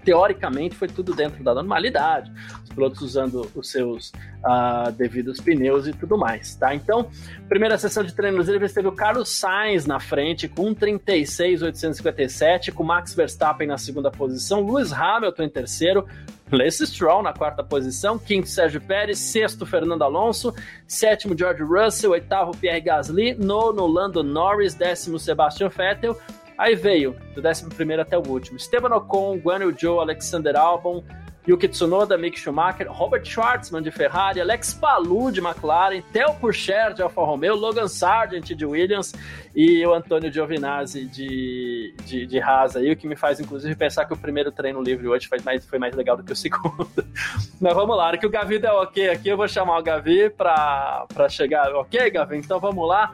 teoricamente 0.04 0.76
foi 0.76 0.88
tudo 0.88 1.14
dentro 1.14 1.44
da 1.44 1.54
normalidade, 1.54 2.32
os 2.64 2.70
pilotos 2.70 3.02
usando 3.02 3.50
os 3.56 3.70
seus 3.70 4.10
uh, 4.44 4.92
devidos 4.92 5.40
pneus 5.40 5.88
e 5.88 5.94
tudo 5.94 6.18
mais, 6.18 6.56
tá? 6.56 6.76
Então, 6.76 7.10
primeira 7.48 7.78
sessão 7.78 8.04
de 8.04 8.14
treinos 8.14 8.48
livres 8.48 8.74
teve 8.74 8.88
o 8.88 8.92
Carlos 8.92 9.30
Sainz 9.30 9.86
na 9.86 10.00
frente 10.00 10.48
com 10.48 10.74
36,857, 10.74 12.72
com 12.72 12.84
Max 12.84 13.14
Verstappen 13.14 13.68
na 13.68 13.78
segunda 13.78 14.12
posição, 14.12 14.66
Lewis 14.66 14.92
Hamilton 14.92 15.44
em 15.44 15.50
terceiro, 15.50 16.06
Lance 16.52 16.86
Stroll 16.86 17.24
na 17.24 17.34
quarta 17.34 17.64
posição, 17.64 18.20
quinto 18.20 18.48
Sérgio 18.48 18.80
Pérez, 18.82 19.18
sexto 19.18 19.66
Fernando 19.66 20.04
Alonso, 20.04 20.54
sétimo 20.86 21.36
George 21.38 21.64
Russell, 21.64 22.12
oitavo 22.12 22.56
Pierre 22.58 22.82
Gasly, 22.82 23.34
nono 23.34 23.88
Lando 23.88 24.24
Norris, 24.24 24.76
décimo 24.76 25.18
Sebastian 25.18 25.70
Vettel, 25.70 26.16
Aí 26.58 26.76
veio, 26.76 27.16
do 27.36 27.42
11 27.42 27.66
até 28.00 28.18
o 28.18 28.28
último, 28.28 28.58
Esteban 28.58 28.96
Ocon, 28.96 29.38
Guan 29.38 29.60
Yu 29.60 29.76
Zhou, 29.78 30.00
Alexander 30.00 30.56
Albon, 30.56 31.04
Yuki 31.46 31.68
Tsunoda, 31.68 32.18
Mick 32.18 32.40
Schumacher, 32.40 32.90
Robert 32.90 33.26
Schwartzman 33.26 33.82
de 33.82 33.92
Ferrari, 33.92 34.40
Alex 34.40 34.74
Palou 34.74 35.30
de 35.30 35.42
McLaren, 35.42 36.02
Theo 36.14 36.34
Pourchaire 36.36 36.94
de 36.94 37.02
Alfa 37.02 37.22
Romeo, 37.22 37.56
Logan 37.56 37.88
Sargent 37.90 38.46
de 38.54 38.66
Williams 38.66 39.14
e 39.54 39.86
o 39.86 39.94
Antônio 39.94 40.32
Giovinazzi 40.32 41.06
de, 41.06 41.94
de, 42.06 42.26
de 42.26 42.40
Haas 42.40 42.78
aí, 42.78 42.90
o 42.92 42.96
que 42.96 43.08
me 43.08 43.18
faz 43.18 43.42
inclusive 43.42 43.76
pensar 43.76 44.06
que 44.06 44.14
o 44.14 44.18
primeiro 44.18 44.54
treino 44.54 44.82
livre 44.82 45.06
hoje 45.08 45.28
foi 45.28 45.40
mais, 45.44 45.66
foi 45.66 45.78
mais 45.78 45.94
legal 45.94 46.16
do 46.16 46.24
que 46.24 46.32
o 46.32 46.36
segundo. 46.36 46.88
Mas 47.60 47.74
vamos 47.74 47.98
lá, 47.98 48.18
que 48.18 48.26
o 48.26 48.30
Gavi 48.30 48.58
deu 48.58 48.76
ok 48.76 49.10
aqui, 49.10 49.28
eu 49.28 49.36
vou 49.36 49.48
chamar 49.48 49.78
o 49.78 49.84
Gavi 49.84 50.30
para 50.30 51.28
chegar. 51.30 51.76
Ok, 51.76 52.10
Gavi? 52.10 52.38
Então 52.38 52.60
vamos 52.60 52.88
lá. 52.88 53.14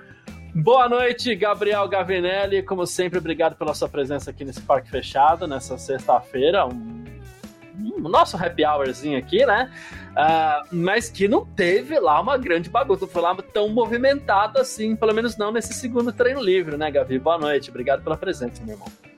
Boa 0.61 0.89
noite, 0.89 1.33
Gabriel 1.35 1.87
Gavinelli. 1.87 2.61
Como 2.61 2.85
sempre, 2.85 3.17
obrigado 3.17 3.55
pela 3.55 3.73
sua 3.73 3.87
presença 3.87 4.29
aqui 4.29 4.43
nesse 4.43 4.59
parque 4.59 4.89
fechado, 4.89 5.47
nessa 5.47 5.77
sexta-feira. 5.77 6.65
Um, 6.65 7.05
um, 7.79 8.09
nosso 8.09 8.35
happy 8.35 8.65
hourzinho 8.65 9.17
aqui, 9.17 9.45
né? 9.45 9.71
Uh, 10.11 10.67
mas 10.75 11.09
que 11.09 11.29
não 11.29 11.45
teve 11.45 11.97
lá 11.97 12.19
uma 12.19 12.37
grande 12.37 12.69
bagunça, 12.69 13.05
não 13.05 13.07
foi 13.07 13.21
lá 13.21 13.33
tão 13.53 13.69
movimentado 13.69 14.59
assim, 14.59 14.97
pelo 14.97 15.13
menos 15.13 15.37
não 15.37 15.49
nesse 15.49 15.73
segundo 15.73 16.11
treino 16.11 16.43
livre, 16.43 16.75
né, 16.75 16.91
Gavi? 16.91 17.17
Boa 17.17 17.37
noite, 17.37 17.69
obrigado 17.69 18.03
pela 18.03 18.17
presença, 18.17 18.61
meu 18.61 18.73
irmão. 18.73 19.08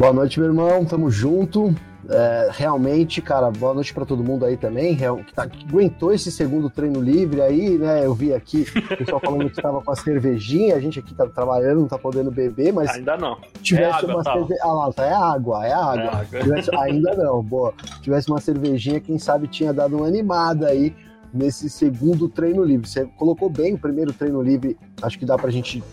Boa 0.00 0.14
noite, 0.14 0.40
meu 0.40 0.48
irmão. 0.48 0.82
Tamo 0.82 1.10
junto. 1.10 1.74
É, 2.08 2.48
realmente, 2.52 3.20
cara, 3.20 3.50
boa 3.50 3.74
noite 3.74 3.92
para 3.92 4.06
todo 4.06 4.24
mundo 4.24 4.46
aí 4.46 4.56
também, 4.56 4.96
que, 4.96 5.34
tá, 5.34 5.46
que, 5.46 5.62
aguentou 5.68 6.10
esse 6.10 6.32
segundo 6.32 6.70
treino 6.70 7.02
livre 7.02 7.42
aí, 7.42 7.76
né? 7.76 8.06
Eu 8.06 8.14
vi 8.14 8.32
aqui 8.32 8.64
o 8.74 8.96
pessoal 8.96 9.20
falando 9.20 9.50
que 9.50 9.58
estava 9.58 9.82
com 9.82 9.92
a 9.92 9.94
cervejinha, 9.94 10.74
a 10.74 10.80
gente 10.80 10.98
aqui 10.98 11.14
tá 11.14 11.26
trabalhando, 11.26 11.80
não 11.80 11.86
tá 11.86 11.98
podendo 11.98 12.30
beber, 12.30 12.72
mas. 12.72 12.88
Ainda 12.92 13.18
não. 13.18 13.36
Tivesse 13.60 14.06
é 14.06 14.10
água, 14.10 14.14
uma 14.14 14.22
cerveja. 14.24 14.60
Ah 14.62 14.72
lá, 14.72 14.92
tá, 14.94 15.04
é 15.04 15.12
água, 15.12 15.66
é 15.66 15.72
água. 15.74 16.02
É 16.02 16.08
água. 16.08 16.40
Tivesse... 16.40 16.76
Ainda 16.76 17.14
não, 17.16 17.42
boa. 17.42 17.74
Tivesse 18.00 18.30
uma 18.30 18.40
cervejinha, 18.40 19.00
quem 19.00 19.18
sabe 19.18 19.48
tinha 19.48 19.70
dado 19.70 19.98
uma 19.98 20.06
animada 20.06 20.68
aí 20.68 20.96
nesse 21.30 21.68
segundo 21.68 22.26
treino 22.26 22.64
livre. 22.64 22.88
Você 22.88 23.04
colocou 23.18 23.50
bem 23.50 23.74
o 23.74 23.78
primeiro 23.78 24.14
treino 24.14 24.40
livre, 24.40 24.78
acho 25.02 25.18
que 25.18 25.26
dá 25.26 25.36
pra 25.36 25.50
gente 25.50 25.84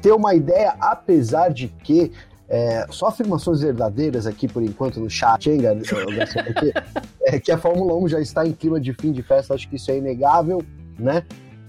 ter 0.00 0.12
uma 0.12 0.34
ideia, 0.34 0.74
apesar 0.80 1.50
de 1.50 1.68
que 1.68 2.10
é, 2.54 2.86
só 2.88 3.08
afirmações 3.08 3.62
verdadeiras 3.62 4.28
aqui 4.28 4.46
por 4.46 4.62
enquanto 4.62 5.00
no 5.00 5.10
chat, 5.10 5.50
hein, 5.50 5.58
Porque, 6.46 6.72
é, 7.24 7.40
que 7.40 7.50
a 7.50 7.58
Fórmula 7.58 7.96
1 7.96 8.08
já 8.10 8.20
está 8.20 8.46
em 8.46 8.52
clima 8.52 8.80
de 8.80 8.92
fim 8.92 9.10
de 9.10 9.24
festa, 9.24 9.54
acho 9.54 9.68
que 9.68 9.74
isso 9.74 9.90
é 9.90 9.98
inegável, 9.98 10.62
né? 10.96 11.24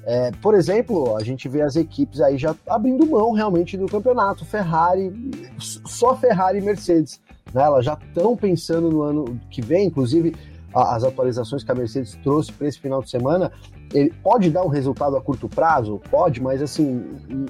É, 0.05 0.29
por 0.39 0.53
exemplo, 0.53 1.17
a 1.17 1.23
gente 1.23 1.49
vê 1.49 1.63
as 1.63 1.75
equipes 1.75 2.21
aí 2.21 2.37
já 2.37 2.55
abrindo 2.67 3.03
mão 3.07 3.31
realmente 3.31 3.75
do 3.75 3.87
campeonato. 3.87 4.45
Ferrari, 4.45 5.11
só 5.57 6.15
Ferrari 6.15 6.59
e 6.59 6.61
Mercedes. 6.61 7.19
Né? 7.51 7.63
Elas 7.63 7.83
já 7.83 7.97
estão 8.07 8.37
pensando 8.37 8.91
no 8.91 9.01
ano 9.01 9.41
que 9.49 9.63
vem, 9.63 9.87
inclusive 9.87 10.35
as 10.71 11.03
atualizações 11.03 11.63
que 11.63 11.71
a 11.71 11.75
Mercedes 11.75 12.15
trouxe 12.21 12.51
para 12.51 12.67
esse 12.67 12.79
final 12.79 13.01
de 13.01 13.09
semana. 13.09 13.51
Ele 13.91 14.13
pode 14.21 14.51
dar 14.51 14.63
um 14.63 14.67
resultado 14.67 15.17
a 15.17 15.21
curto 15.21 15.49
prazo? 15.49 15.99
Pode, 16.11 16.39
mas 16.39 16.61
assim, 16.61 17.03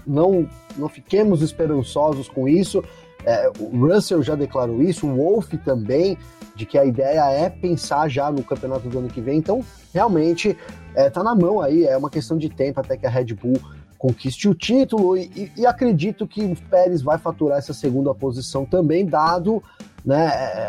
não, 0.08 0.48
não 0.78 0.88
fiquemos 0.88 1.42
esperançosos 1.42 2.30
com 2.30 2.48
isso. 2.48 2.82
É, 3.26 3.50
o 3.60 3.88
Russell 3.88 4.22
já 4.22 4.36
declarou 4.36 4.82
isso, 4.82 5.08
o 5.08 5.16
Wolff 5.16 5.58
também, 5.58 6.18
de 6.56 6.66
que 6.66 6.78
a 6.78 6.86
ideia 6.86 7.30
é 7.32 7.50
pensar 7.50 8.08
já 8.08 8.32
no 8.32 8.44
campeonato 8.44 8.88
do 8.88 9.00
ano 9.00 9.08
que 9.08 9.20
vem. 9.20 9.38
Então, 9.38 9.64
realmente, 9.94 10.56
é, 10.94 11.10
tá 11.10 11.24
na 11.24 11.36
mão 11.36 11.62
aí, 11.62 11.86
é 11.86 11.98
uma 11.98 12.10
questão 12.10 12.38
de 12.38 12.50
tempo 12.50 12.80
até 12.80 12.96
que 12.96 13.06
a 13.06 13.10
Red 13.10 13.34
Bull 13.34 13.60
conquiste 13.98 14.48
o 14.48 14.54
título 14.54 15.18
e, 15.18 15.52
e, 15.58 15.66
acredito 15.66 16.28
que 16.28 16.44
o 16.44 16.56
Pérez 16.70 17.02
vai 17.02 17.18
faturar 17.18 17.58
essa 17.58 17.74
segunda 17.74 18.14
posição 18.14 18.66
também, 18.66 19.06
dado 19.06 19.64
né, 20.06 20.28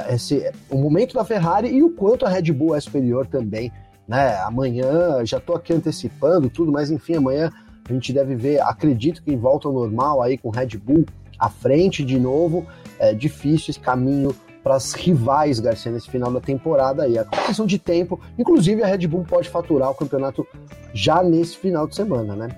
é, 0.09 0.15
esse, 0.15 0.51
o 0.71 0.79
momento 0.79 1.15
da 1.15 1.25
Ferrari 1.25 1.69
e 1.69 1.83
o 1.83 1.91
quanto 1.91 2.25
a 2.25 2.29
Red 2.29 2.53
Bull 2.53 2.75
é 2.75 2.81
superior 2.81 3.27
também. 3.27 3.71
Né? 4.09 4.37
Amanhã, 4.39 5.25
já 5.25 5.39
estou 5.39 5.55
aqui 5.55 5.75
antecipando 5.75 6.49
tudo, 6.49 6.73
mas 6.73 6.91
enfim, 6.91 7.17
amanhã 7.17 7.53
a 7.89 7.93
gente 7.93 8.13
deve 8.13 8.35
ver, 8.35 8.61
acredito 8.63 9.23
que 9.23 9.37
volta 9.37 9.69
ao 9.69 9.75
normal 9.75 10.23
aí 10.23 10.39
com 10.39 10.49
Red 10.49 10.79
Bull 10.79 11.05
à 11.39 11.49
frente 11.49 12.05
de 12.05 12.19
novo. 12.19 12.67
É 12.99 13.13
difícil 13.13 13.71
esse 13.71 13.81
caminho 13.81 14.35
para 14.63 14.75
as 14.75 14.95
rivais, 14.95 15.61
Garcia, 15.61 15.93
nesse 15.93 16.11
final 16.11 16.33
da 16.33 16.41
temporada 16.41 17.05
aí. 17.05 17.17
É 17.17 17.25
questão 17.47 17.67
de 17.67 17.79
tempo. 17.79 18.21
Inclusive, 18.37 18.83
a 18.83 18.87
Red 18.87 19.07
Bull 19.07 19.25
pode 19.25 19.49
faturar 19.49 19.91
o 19.91 19.95
campeonato 19.95 20.47
já 20.93 21.23
nesse 21.23 21.57
final 21.57 21.87
de 21.87 21.95
semana, 21.95 22.35
né? 22.35 22.49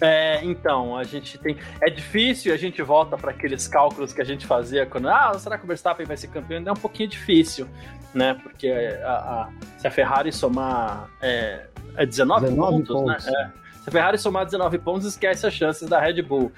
É, 0.00 0.44
então, 0.44 0.96
a 0.96 1.04
gente 1.04 1.38
tem. 1.38 1.56
É 1.80 1.88
difícil, 1.88 2.52
a 2.52 2.56
gente 2.56 2.82
volta 2.82 3.16
para 3.16 3.30
aqueles 3.30 3.68
cálculos 3.68 4.12
que 4.12 4.20
a 4.20 4.24
gente 4.24 4.44
fazia 4.44 4.84
quando. 4.84 5.08
Ah, 5.08 5.32
será 5.38 5.56
que 5.56 5.64
o 5.64 5.66
Verstappen 5.68 6.04
vai 6.04 6.16
ser 6.16 6.26
campeão? 6.26 6.60
É 6.64 6.72
um 6.72 6.76
pouquinho 6.76 7.08
difícil, 7.08 7.68
né? 8.12 8.34
Porque 8.42 8.68
a, 8.68 9.12
a, 9.12 9.48
se 9.78 9.86
a 9.86 9.90
Ferrari 9.92 10.32
somar. 10.32 11.08
É, 11.20 11.66
é 11.96 12.04
19, 12.04 12.50
19 12.50 12.56
pontos, 12.56 13.06
né? 13.06 13.14
pontos, 13.14 13.26
né? 13.26 13.32
É. 13.32 13.62
Se 13.82 13.88
a 13.88 13.92
Ferrari 13.92 14.18
somar 14.18 14.44
19 14.44 14.78
pontos, 14.78 15.06
esquece 15.06 15.46
as 15.46 15.54
chances 15.54 15.88
da 15.88 16.00
Red 16.00 16.20
Bull. 16.22 16.50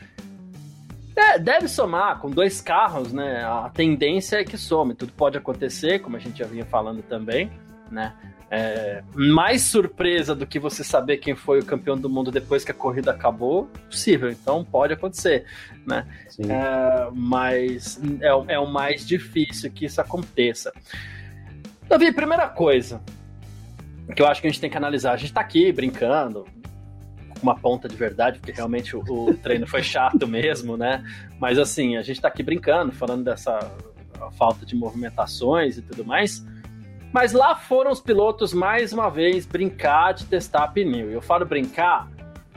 É, 1.16 1.38
deve 1.38 1.68
somar, 1.68 2.18
com 2.18 2.28
dois 2.28 2.60
carros, 2.60 3.12
né? 3.12 3.44
A 3.44 3.70
tendência 3.72 4.38
é 4.38 4.44
que 4.44 4.58
some. 4.58 4.94
Tudo 4.94 5.12
pode 5.12 5.38
acontecer, 5.38 6.00
como 6.00 6.16
a 6.16 6.18
gente 6.18 6.38
já 6.38 6.46
vinha 6.46 6.64
falando 6.64 7.02
também, 7.02 7.50
né? 7.90 8.14
É, 8.50 9.02
mais 9.14 9.62
surpresa 9.62 10.34
do 10.34 10.46
que 10.46 10.58
você 10.58 10.84
saber 10.84 11.16
quem 11.16 11.34
foi 11.34 11.60
o 11.60 11.64
campeão 11.64 11.96
do 11.96 12.08
mundo 12.08 12.30
depois 12.30 12.64
que 12.64 12.70
a 12.70 12.74
corrida 12.74 13.10
acabou, 13.10 13.66
possível. 13.88 14.30
Então 14.30 14.64
pode 14.64 14.92
acontecer, 14.92 15.44
né? 15.86 16.06
É, 16.38 17.10
mas 17.12 18.00
é, 18.20 18.54
é 18.54 18.58
o 18.58 18.66
mais 18.66 19.06
difícil 19.06 19.70
que 19.70 19.86
isso 19.86 20.00
aconteça. 20.00 20.72
Davi, 21.88 22.12
primeira 22.12 22.48
coisa 22.48 23.00
que 24.14 24.20
eu 24.20 24.26
acho 24.26 24.40
que 24.40 24.46
a 24.46 24.50
gente 24.50 24.60
tem 24.60 24.70
que 24.70 24.76
analisar. 24.76 25.12
A 25.12 25.16
gente 25.16 25.32
tá 25.32 25.40
aqui 25.40 25.72
brincando, 25.72 26.46
uma 27.44 27.54
ponta 27.54 27.86
de 27.88 27.94
verdade, 27.94 28.38
porque 28.38 28.52
realmente 28.52 28.96
o, 28.96 29.00
o 29.00 29.34
treino 29.34 29.66
foi 29.66 29.82
chato 29.82 30.26
mesmo, 30.26 30.76
né? 30.76 31.04
Mas 31.38 31.58
assim, 31.58 31.96
a 31.96 32.02
gente 32.02 32.20
tá 32.20 32.28
aqui 32.28 32.42
brincando, 32.42 32.90
falando 32.90 33.22
dessa 33.24 33.58
falta 34.32 34.64
de 34.64 34.74
movimentações 34.74 35.76
e 35.76 35.82
tudo 35.82 36.04
mais. 36.04 36.44
Mas 37.12 37.32
lá 37.32 37.54
foram 37.54 37.92
os 37.92 38.00
pilotos 38.00 38.52
mais 38.52 38.92
uma 38.92 39.08
vez 39.08 39.46
brincar 39.46 40.14
de 40.14 40.24
testar 40.24 40.68
pneu. 40.68 41.10
E 41.10 41.14
eu 41.14 41.22
falo 41.22 41.44
brincar 41.44 42.10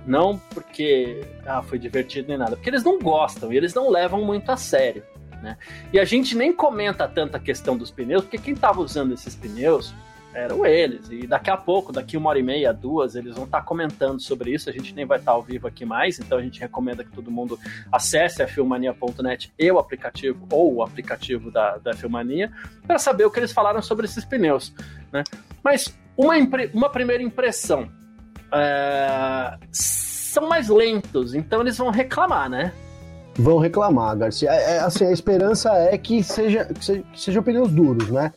não 0.05 0.39
porque 0.53 1.21
ah, 1.45 1.61
foi 1.61 1.77
divertido 1.77 2.29
nem 2.29 2.37
nada, 2.37 2.55
porque 2.55 2.69
eles 2.69 2.83
não 2.83 2.97
gostam 2.97 3.51
e 3.51 3.57
eles 3.57 3.73
não 3.73 3.89
levam 3.89 4.23
muito 4.23 4.49
a 4.49 4.57
sério. 4.57 5.03
Né? 5.43 5.57
E 5.91 5.99
a 5.99 6.05
gente 6.05 6.35
nem 6.35 6.53
comenta 6.53 7.07
tanto 7.07 7.35
a 7.35 7.39
questão 7.39 7.77
dos 7.77 7.91
pneus, 7.91 8.23
porque 8.23 8.37
quem 8.37 8.53
estava 8.53 8.81
usando 8.81 9.13
esses 9.13 9.35
pneus 9.35 9.93
eram 10.33 10.65
eles. 10.65 11.09
E 11.09 11.25
daqui 11.25 11.49
a 11.49 11.57
pouco, 11.57 11.91
daqui 11.91 12.17
uma 12.17 12.29
hora 12.29 12.39
e 12.39 12.43
meia, 12.43 12.73
duas, 12.73 13.15
eles 13.15 13.35
vão 13.35 13.45
estar 13.45 13.59
tá 13.59 13.65
comentando 13.65 14.19
sobre 14.19 14.51
isso. 14.53 14.69
A 14.69 14.73
gente 14.73 14.93
nem 14.93 15.05
vai 15.05 15.19
estar 15.19 15.31
tá 15.31 15.35
ao 15.35 15.43
vivo 15.43 15.67
aqui 15.67 15.85
mais, 15.85 16.19
então 16.19 16.37
a 16.37 16.41
gente 16.41 16.59
recomenda 16.59 17.03
que 17.03 17.11
todo 17.11 17.31
mundo 17.31 17.59
acesse 17.91 18.41
a 18.43 18.47
filmania.net 18.47 19.53
e 19.57 19.71
o 19.71 19.79
aplicativo, 19.79 20.47
ou 20.51 20.75
o 20.75 20.83
aplicativo 20.83 21.51
da, 21.51 21.77
da 21.77 21.93
Filmania, 21.93 22.51
para 22.85 22.99
saber 22.99 23.25
o 23.25 23.31
que 23.31 23.39
eles 23.39 23.51
falaram 23.51 23.81
sobre 23.81 24.05
esses 24.05 24.23
pneus. 24.23 24.73
Né? 25.11 25.23
Mas 25.63 25.97
uma, 26.15 26.35
uma 26.73 26.89
primeira 26.89 27.23
impressão. 27.23 27.89
É... 28.53 29.57
São 29.71 30.47
mais 30.47 30.67
lentos, 30.67 31.33
então 31.33 31.61
eles 31.61 31.77
vão 31.77 31.89
reclamar, 31.89 32.49
né? 32.49 32.71
Vão 33.35 33.59
reclamar, 33.59 34.17
Garcia. 34.17 34.49
É, 34.51 34.75
é 34.75 34.79
assim, 34.79 35.05
a 35.05 35.11
esperança 35.11 35.71
é 35.73 35.97
que, 35.97 36.23
seja, 36.23 36.65
que, 36.65 36.83
seja, 36.83 37.03
que 37.13 37.21
sejam 37.21 37.43
pneus 37.43 37.71
duros, 37.71 38.09
né? 38.09 38.33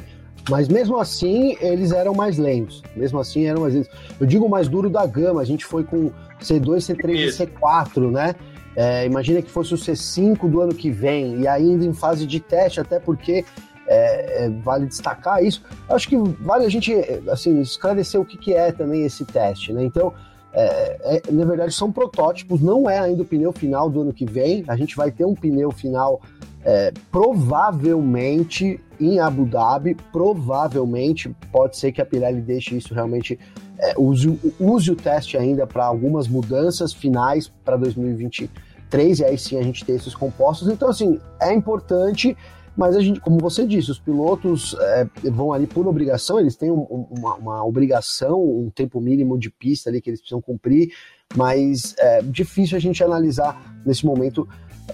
Mas 0.49 0.69
mesmo 0.69 0.99
assim, 0.99 1.57
eles 1.61 1.93
eram 1.93 2.15
mais 2.15 2.39
lentos. 2.39 2.83
Mesmo 2.97 3.19
assim, 3.19 3.47
eram 3.47 3.63
mais 3.63 3.75
lentos. 3.75 3.91
Eu 4.19 4.27
digo 4.27 4.49
mais 4.49 4.69
duro 4.69 4.89
da 4.89 5.07
gama, 5.07 5.41
a 5.41 5.45
gente 5.45 5.65
foi 5.65 5.85
com 5.85 6.11
C2, 6.41 6.79
C3 6.79 7.15
Isso. 7.15 7.43
e 7.43 7.47
C4, 7.47 8.11
né? 8.11 8.35
É, 8.75 9.05
imagina 9.05 9.43
que 9.43 9.51
fosse 9.51 9.75
o 9.75 9.77
C5 9.77 10.49
do 10.49 10.61
ano 10.61 10.75
que 10.75 10.91
vem, 10.91 11.41
e 11.41 11.49
ainda 11.49 11.85
em 11.85 11.93
fase 11.93 12.27
de 12.27 12.41
teste, 12.41 12.81
até 12.81 12.99
porque 12.99 13.45
é, 13.87 14.45
é, 14.45 14.49
vale 14.49 14.87
destacar 14.87 15.45
isso. 15.45 15.63
Acho 15.89 16.09
que 16.09 16.17
vale 16.17 16.65
a 16.65 16.69
gente 16.69 16.95
assim, 17.29 17.61
esclarecer 17.61 18.21
o 18.21 18.25
que, 18.25 18.39
que 18.39 18.55
é 18.55 18.71
também 18.71 19.05
esse 19.05 19.25
teste, 19.25 19.73
né? 19.73 19.85
Então, 19.85 20.15
é, 20.53 21.23
é, 21.29 21.33
na 21.33 21.45
verdade, 21.45 21.73
são 21.75 21.91
protótipos, 21.91 22.61
não 22.61 22.89
é 22.89 22.99
ainda 22.99 23.23
o 23.23 23.25
pneu 23.25 23.53
final 23.53 23.91
do 23.91 24.03
ano 24.03 24.13
que 24.13 24.25
vem. 24.25 24.65
A 24.69 24.77
gente 24.77 24.97
vai 24.97 25.11
ter 25.11 25.25
um 25.25 25.35
pneu 25.35 25.71
final 25.73 26.21
é, 26.65 26.93
provavelmente 27.11 28.81
em 29.01 29.19
Abu 29.19 29.47
Dhabi, 29.47 29.97
provavelmente 30.13 31.35
pode 31.51 31.77
ser 31.77 31.91
que 31.91 32.03
a 32.03 32.07
Pirelli 32.07 32.43
deixe 32.43 32.77
isso 32.77 32.93
realmente, 32.93 33.39
é, 33.79 33.95
use, 33.99 34.39
use 34.59 34.91
o 34.91 34.97
teste 34.97 35.39
ainda 35.39 35.67
para 35.67 35.87
algumas 35.87 36.29
mudanças 36.29 36.93
finais 36.93 37.51
para 37.65 37.77
2023, 37.79 39.21
e 39.21 39.25
aí 39.25 39.39
sim 39.39 39.59
a 39.59 39.63
gente 39.63 39.85
ter 39.85 39.93
esses 39.93 40.15
compostos. 40.15 40.69
Então, 40.69 40.91
assim, 40.91 41.19
é 41.41 41.55
importante, 41.55 42.37
mas 42.77 42.95
a 42.95 43.01
gente, 43.01 43.21
como 43.21 43.39
você 43.39 43.67
disse, 43.67 43.91
os 43.91 43.99
pilotos 43.99 44.77
é, 44.79 45.07
vão 45.31 45.55
ali 45.55 45.67
por 45.67 45.87
obrigação, 45.87 46.39
eles 46.39 46.57
têm 46.57 46.71
um, 46.71 46.83
uma, 47.11 47.37
uma, 47.37 47.65
obrigação, 47.65 48.39
um 48.39 48.69
tempo 48.69 49.01
mínimo 49.01 49.39
de 49.39 49.51
pista 49.51 49.89
ali 49.89 50.03
que 50.03 50.11
eles 50.11 50.21
precisam 50.21 50.43
cumprir, 50.43 50.93
mas 51.35 51.95
é 51.99 52.21
difícil 52.21 52.77
a 52.77 52.81
gente 52.81 53.03
analisar 53.03 53.81
nesse 53.87 54.05
momento 54.05 54.47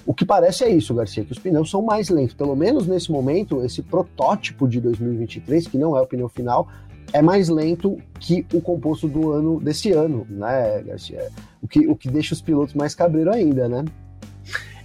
o 0.04 0.12
que 0.12 0.24
parece 0.24 0.64
é 0.64 0.68
isso, 0.68 0.94
Garcia, 0.94 1.24
que 1.24 1.32
os 1.32 1.38
pneus 1.38 1.70
são 1.70 1.82
mais 1.82 2.08
lentos. 2.08 2.34
Pelo 2.34 2.56
menos 2.56 2.86
nesse 2.86 3.10
momento, 3.10 3.64
esse 3.64 3.82
protótipo 3.82 4.68
de 4.68 4.80
2023, 4.80 5.68
que 5.68 5.78
não 5.78 5.96
é 5.96 6.00
o 6.00 6.06
pneu 6.06 6.28
final, 6.28 6.68
é 7.12 7.22
mais 7.22 7.48
lento 7.48 7.98
que 8.18 8.44
o 8.52 8.60
composto 8.60 9.08
do 9.08 9.30
ano 9.32 9.60
desse 9.60 9.92
ano, 9.92 10.26
né, 10.28 10.82
Garcia? 10.82 11.28
O 11.62 11.68
que, 11.68 11.86
o 11.86 11.96
que 11.96 12.08
deixa 12.08 12.34
os 12.34 12.42
pilotos 12.42 12.74
mais 12.74 12.94
cabreiro 12.94 13.32
ainda, 13.32 13.68
né? 13.68 13.84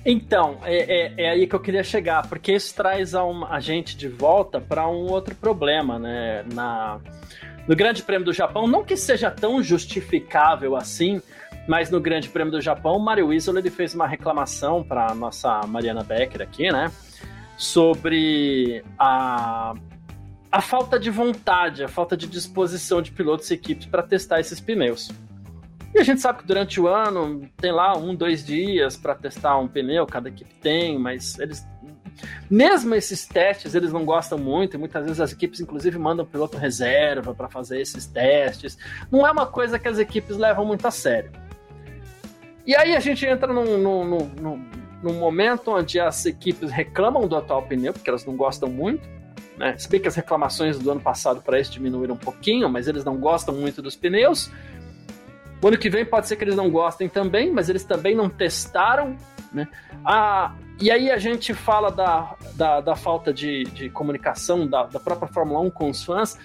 Então, 0.06 0.58
é, 0.64 0.78
é, 0.78 1.14
é, 1.18 1.30
aí 1.30 1.46
que 1.46 1.54
eu 1.54 1.60
queria 1.60 1.84
chegar, 1.84 2.28
porque 2.28 2.54
isso 2.54 2.74
traz 2.74 3.14
a, 3.14 3.22
a 3.24 3.60
gente 3.60 3.96
de 3.96 4.08
volta 4.08 4.60
para 4.60 4.88
um 4.88 5.12
outro 5.12 5.36
problema, 5.36 6.00
né? 6.00 6.44
Na, 6.54 7.00
no 7.68 7.76
Grande 7.76 8.02
Prêmio 8.02 8.26
do 8.26 8.34
Japão, 8.34 8.68
não 8.68 8.84
que 8.84 8.98
seja 8.98 9.30
tão 9.30 9.62
justificável 9.62 10.76
assim, 10.76 11.22
mas 11.68 11.90
no 11.90 12.00
Grande 12.00 12.30
Prêmio 12.30 12.52
do 12.52 12.62
Japão, 12.62 12.98
Mario 13.00 13.32
Isola 13.32 13.60
ele 13.60 13.70
fez 13.70 13.94
uma 13.94 14.08
reclamação 14.08 14.84
para 14.84 15.14
nossa 15.14 15.62
Mariana 15.68 16.04
Becker 16.04 16.42
aqui, 16.42 16.72
né? 16.72 16.92
Sobre 17.58 18.84
a, 18.98 19.74
a 20.52 20.62
falta 20.62 21.00
de 21.00 21.10
vontade, 21.10 21.84
a 21.84 21.88
falta 21.88 22.18
de 22.18 22.28
disposição 22.28 23.02
de 23.02 23.12
pilotos 23.12 23.50
e 23.52 23.54
equipes 23.54 23.86
para 23.86 24.02
testar 24.02 24.40
esses 24.40 24.60
pneus. 24.60 25.12
E 25.94 26.00
a 26.00 26.04
gente 26.04 26.22
sabe 26.22 26.40
que 26.40 26.48
durante 26.48 26.80
o 26.80 26.88
ano 26.88 27.50
tem 27.58 27.72
lá 27.72 27.98
um, 27.98 28.16
dois 28.16 28.46
dias 28.46 28.96
para 28.96 29.14
testar 29.14 29.58
um 29.58 29.68
pneu, 29.68 30.06
cada 30.06 30.30
equipe 30.30 30.54
tem, 30.56 30.98
mas 30.98 31.38
eles. 31.38 31.68
Mesmo 32.50 32.94
esses 32.94 33.26
testes 33.26 33.74
eles 33.74 33.92
não 33.92 34.06
gostam 34.06 34.38
muito, 34.38 34.76
e 34.76 34.78
muitas 34.78 35.04
vezes 35.04 35.20
as 35.20 35.32
equipes, 35.32 35.60
inclusive, 35.60 35.98
mandam 35.98 36.26
piloto 36.26 36.58
reserva 36.58 37.34
para 37.34 37.50
fazer 37.50 37.82
esses 37.82 38.06
testes. 38.06 38.78
Não 39.10 39.26
é 39.26 39.32
uma 39.32 39.46
coisa 39.46 39.80
que 39.80 39.88
as 39.88 39.98
equipes 39.98 40.38
levam 40.38 40.66
muito 40.66 40.86
a 40.86 40.92
sério. 40.92 41.32
E 42.66 42.76
aí 42.76 42.96
a 42.96 43.00
gente 43.00 43.26
entra 43.26 43.52
num, 43.52 43.78
num, 43.78 44.26
num, 44.26 44.66
num 45.02 45.14
momento 45.14 45.72
onde 45.72 46.00
as 46.00 46.26
equipes 46.26 46.72
reclamam 46.72 47.28
do 47.28 47.36
atual 47.36 47.64
pneu, 47.64 47.94
porque 47.94 48.10
elas 48.10 48.26
não 48.26 48.36
gostam 48.36 48.70
muito. 48.70 49.08
Né? 49.58 49.78
Se 49.78 49.90
bem 49.90 50.00
que 50.00 50.08
as 50.08 50.16
reclamações 50.16 50.78
do 50.80 50.92
ano 50.92 51.02
passado 51.02 51.42
para 51.42 51.60
esse 51.60 51.72
diminuíram 51.72 52.16
um 52.16 52.18
pouquinho, 52.18 52.70
mas 52.70 52.88
eles 52.88 53.04
não 53.04 53.18
gostam 53.18 53.54
muito 53.54 53.82
dos 53.82 53.96
pneus. 53.96 54.52
O 55.62 55.68
ano 55.68 55.78
que 55.78 55.90
vem 55.90 56.04
pode 56.04 56.28
ser 56.28 56.36
que 56.36 56.44
eles 56.44 56.56
não 56.56 56.70
gostem 56.70 57.08
também, 57.08 57.52
mas 57.52 57.70
eles 57.70 57.84
também 57.84 58.16
não 58.16 58.30
testaram. 58.30 59.16
Né? 59.54 59.68
Ah, 60.04 60.56
e 60.80 60.90
aí 60.90 61.12
a 61.12 61.18
gente 61.18 61.54
fala 61.54 61.92
da, 61.92 62.36
da, 62.56 62.82
da 62.82 62.96
falta 62.96 63.32
de, 63.32 63.64
de 63.66 63.90
comunicação 63.90 64.66
da, 64.68 64.84
da 64.84 65.00
própria 65.00 65.32
Fórmula 65.32 65.60
1 65.62 65.70
com 65.70 65.90
os 65.90 66.04
fãs. 66.04 66.38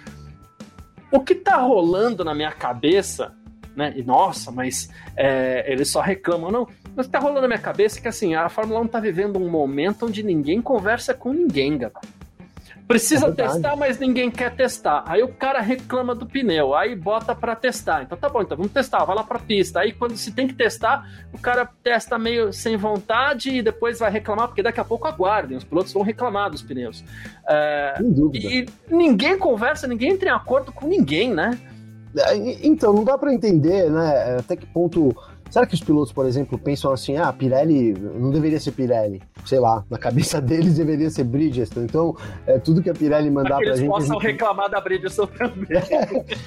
O 1.11 1.20
que 1.20 1.33
está 1.33 1.57
rolando 1.57 2.24
na 2.24 2.35
minha 2.35 2.52
cabeça 2.52 3.35
né? 3.76 3.92
E 3.94 4.02
nossa, 4.02 4.50
mas 4.50 4.88
é, 5.14 5.70
eles 5.70 5.90
só 5.90 6.00
reclamam. 6.00 6.50
Não, 6.50 6.68
mas 6.96 7.06
tá 7.06 7.18
rolando 7.18 7.42
na 7.42 7.48
minha 7.48 7.60
cabeça 7.60 8.00
que 8.00 8.08
assim, 8.08 8.34
a 8.34 8.48
Fórmula 8.48 8.80
1 8.80 8.88
tá 8.88 8.98
vivendo 8.98 9.38
um 9.38 9.48
momento 9.48 10.06
onde 10.06 10.22
ninguém 10.22 10.62
conversa 10.62 11.12
com 11.12 11.32
ninguém, 11.32 11.76
galera. 11.76 12.00
Precisa 12.86 13.26
é 13.26 13.32
testar, 13.32 13.74
mas 13.74 13.98
ninguém 13.98 14.30
quer 14.30 14.54
testar. 14.54 15.02
Aí 15.06 15.20
o 15.20 15.28
cara 15.28 15.60
reclama 15.60 16.14
do 16.14 16.24
pneu, 16.24 16.72
aí 16.72 16.94
bota 16.94 17.34
para 17.34 17.56
testar. 17.56 18.04
Então 18.04 18.16
tá 18.16 18.28
bom, 18.28 18.42
então 18.42 18.56
vamos 18.56 18.72
testar, 18.72 19.04
vai 19.04 19.16
lá 19.16 19.24
pra 19.24 19.40
pista. 19.40 19.80
Aí 19.80 19.92
quando 19.92 20.16
se 20.16 20.30
tem 20.30 20.46
que 20.46 20.54
testar, 20.54 21.04
o 21.32 21.38
cara 21.38 21.68
testa 21.82 22.16
meio 22.16 22.52
sem 22.52 22.76
vontade 22.76 23.50
e 23.50 23.60
depois 23.60 23.98
vai 23.98 24.10
reclamar, 24.10 24.46
porque 24.46 24.62
daqui 24.62 24.78
a 24.78 24.84
pouco 24.84 25.08
aguardem, 25.08 25.56
os 25.56 25.64
pilotos 25.64 25.92
vão 25.92 26.02
reclamar 26.02 26.48
dos 26.48 26.62
pneus. 26.62 27.02
É, 27.48 27.94
e 28.32 28.66
ninguém 28.88 29.36
conversa, 29.36 29.88
ninguém 29.88 30.12
entra 30.12 30.28
em 30.28 30.32
acordo 30.32 30.70
com 30.70 30.86
ninguém, 30.86 31.34
né? 31.34 31.58
Então, 32.62 32.92
não 32.92 33.05
dá 33.05 33.18
para 33.18 33.33
entender, 33.33 33.90
né? 33.90 34.37
Até 34.38 34.57
que 34.57 34.66
ponto. 34.66 35.14
Será 35.50 35.64
que 35.64 35.74
os 35.74 35.81
pilotos, 35.81 36.12
por 36.12 36.26
exemplo, 36.26 36.59
pensam 36.59 36.92
assim, 36.92 37.16
ah, 37.16 37.33
Pirelli 37.33 37.92
não 37.92 38.31
deveria 38.31 38.59
ser 38.59 38.72
Pirelli? 38.72 39.22
Sei 39.44 39.61
lá, 39.61 39.85
na 39.88 39.96
cabeça 39.96 40.40
deles 40.42 40.76
deveria 40.76 41.09
ser 41.09 41.22
Bridgestone. 41.22 41.87
Então, 41.87 42.16
é, 42.46 42.59
tudo 42.59 42.83
que 42.83 42.90
a 42.90 42.94
Pirelli 42.94 43.31
mandar 43.31 43.59
pra 43.59 43.66
gente... 43.66 43.79
Eles 43.79 43.88
possam 43.88 44.20
gente... 44.20 44.33
reclamar 44.33 44.68
da 44.68 44.81
Bridgestone 44.81 45.31
também. 45.38 45.66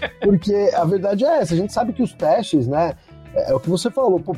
É, 0.02 0.26
porque 0.26 0.54
a 0.74 0.84
verdade 0.84 1.24
é 1.24 1.38
essa, 1.40 1.54
a 1.54 1.58
gente 1.58 1.72
sabe 1.72 1.94
que 1.94 2.04
os 2.04 2.14
testes, 2.14 2.68
né, 2.68 2.94
é, 3.34 3.52
é 3.52 3.56
o 3.56 3.60
que 3.60 3.70
você 3.70 3.90
falou, 3.90 4.20
pô, 4.20 4.36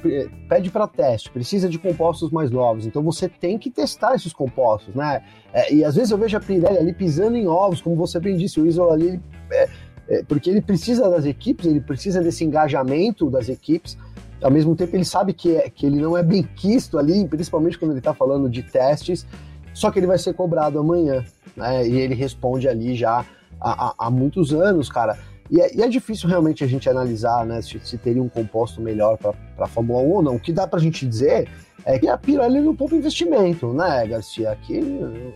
pede 0.49 0.69
para 0.69 0.87
teste, 0.87 1.31
precisa 1.31 1.69
de 1.69 1.79
compostos 1.79 2.31
mais 2.31 2.51
novos, 2.51 2.85
então 2.85 3.01
você 3.01 3.29
tem 3.29 3.57
que 3.57 3.69
testar 3.69 4.15
esses 4.15 4.33
compostos, 4.33 4.93
né? 4.93 5.23
É, 5.53 5.73
e 5.73 5.83
às 5.83 5.95
vezes 5.95 6.11
eu 6.11 6.17
vejo 6.17 6.37
a 6.37 6.39
Pirelli 6.39 6.77
ali 6.77 6.93
pisando 6.93 7.37
em 7.37 7.47
ovos, 7.47 7.81
como 7.81 7.95
você 7.95 8.19
bem 8.19 8.35
disse, 8.37 8.59
o 8.59 8.65
Isola 8.65 8.93
ali, 8.93 9.21
é, 9.51 9.69
é, 10.11 10.23
porque 10.23 10.49
ele 10.49 10.61
precisa 10.61 11.09
das 11.09 11.23
equipes, 11.23 11.65
ele 11.65 11.79
precisa 11.79 12.21
desse 12.21 12.43
engajamento 12.43 13.29
das 13.29 13.47
equipes. 13.47 13.97
Ao 14.43 14.51
mesmo 14.51 14.75
tempo, 14.75 14.93
ele 14.93 15.05
sabe 15.05 15.31
que, 15.31 15.55
é, 15.55 15.69
que 15.69 15.85
ele 15.85 16.01
não 16.01 16.17
é 16.17 16.21
bem 16.21 16.43
quisto 16.43 16.99
ali, 16.99 17.25
principalmente 17.25 17.79
quando 17.79 17.91
ele 17.91 17.99
está 17.99 18.13
falando 18.13 18.49
de 18.49 18.61
testes, 18.61 19.25
só 19.73 19.89
que 19.89 19.99
ele 19.99 20.07
vai 20.07 20.17
ser 20.17 20.33
cobrado 20.33 20.77
amanhã, 20.77 21.23
né? 21.55 21.87
E 21.87 21.95
ele 21.97 22.13
responde 22.13 22.67
ali 22.67 22.93
já 22.93 23.25
há, 23.59 23.87
há, 23.87 23.93
há 23.97 24.11
muitos 24.11 24.53
anos, 24.53 24.89
cara. 24.89 25.17
E 25.51 25.59
é, 25.59 25.75
e 25.75 25.81
é, 25.81 25.87
difícil 25.89 26.29
realmente 26.29 26.63
a 26.63 26.67
gente 26.67 26.89
analisar 26.89 27.45
né, 27.45 27.61
se, 27.61 27.77
se 27.83 27.97
teria 27.97 28.23
um 28.23 28.29
composto 28.29 28.81
melhor 28.81 29.17
para 29.17 29.35
a 29.59 29.67
Fórmula 29.67 30.01
1 30.01 30.09
ou 30.09 30.21
não. 30.21 30.35
O 30.35 30.39
que 30.39 30.53
dá 30.53 30.65
para 30.65 30.79
a 30.79 30.81
gente 30.81 31.05
dizer 31.05 31.49
é 31.83 31.99
que 31.99 32.07
a 32.07 32.17
Pirelli 32.17 32.61
não 32.61 32.73
poupa 32.73 32.95
investimento, 32.95 33.73
né, 33.73 34.07
Garcia? 34.07 34.51
Aqui 34.51 34.77
eu, 34.77 35.33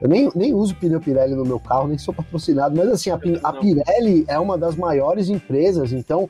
eu 0.00 0.08
nem, 0.08 0.30
nem 0.36 0.54
uso 0.54 0.76
pneu 0.76 1.00
Pirelli 1.00 1.34
no 1.34 1.44
meu 1.44 1.58
carro, 1.58 1.88
nem 1.88 1.98
sou 1.98 2.14
patrocinado, 2.14 2.76
mas 2.76 2.88
assim, 2.88 3.10
a, 3.10 3.18
a 3.42 3.52
Pirelli 3.52 4.24
é 4.28 4.38
uma 4.38 4.56
das 4.56 4.76
maiores 4.76 5.28
empresas, 5.28 5.92
então 5.92 6.28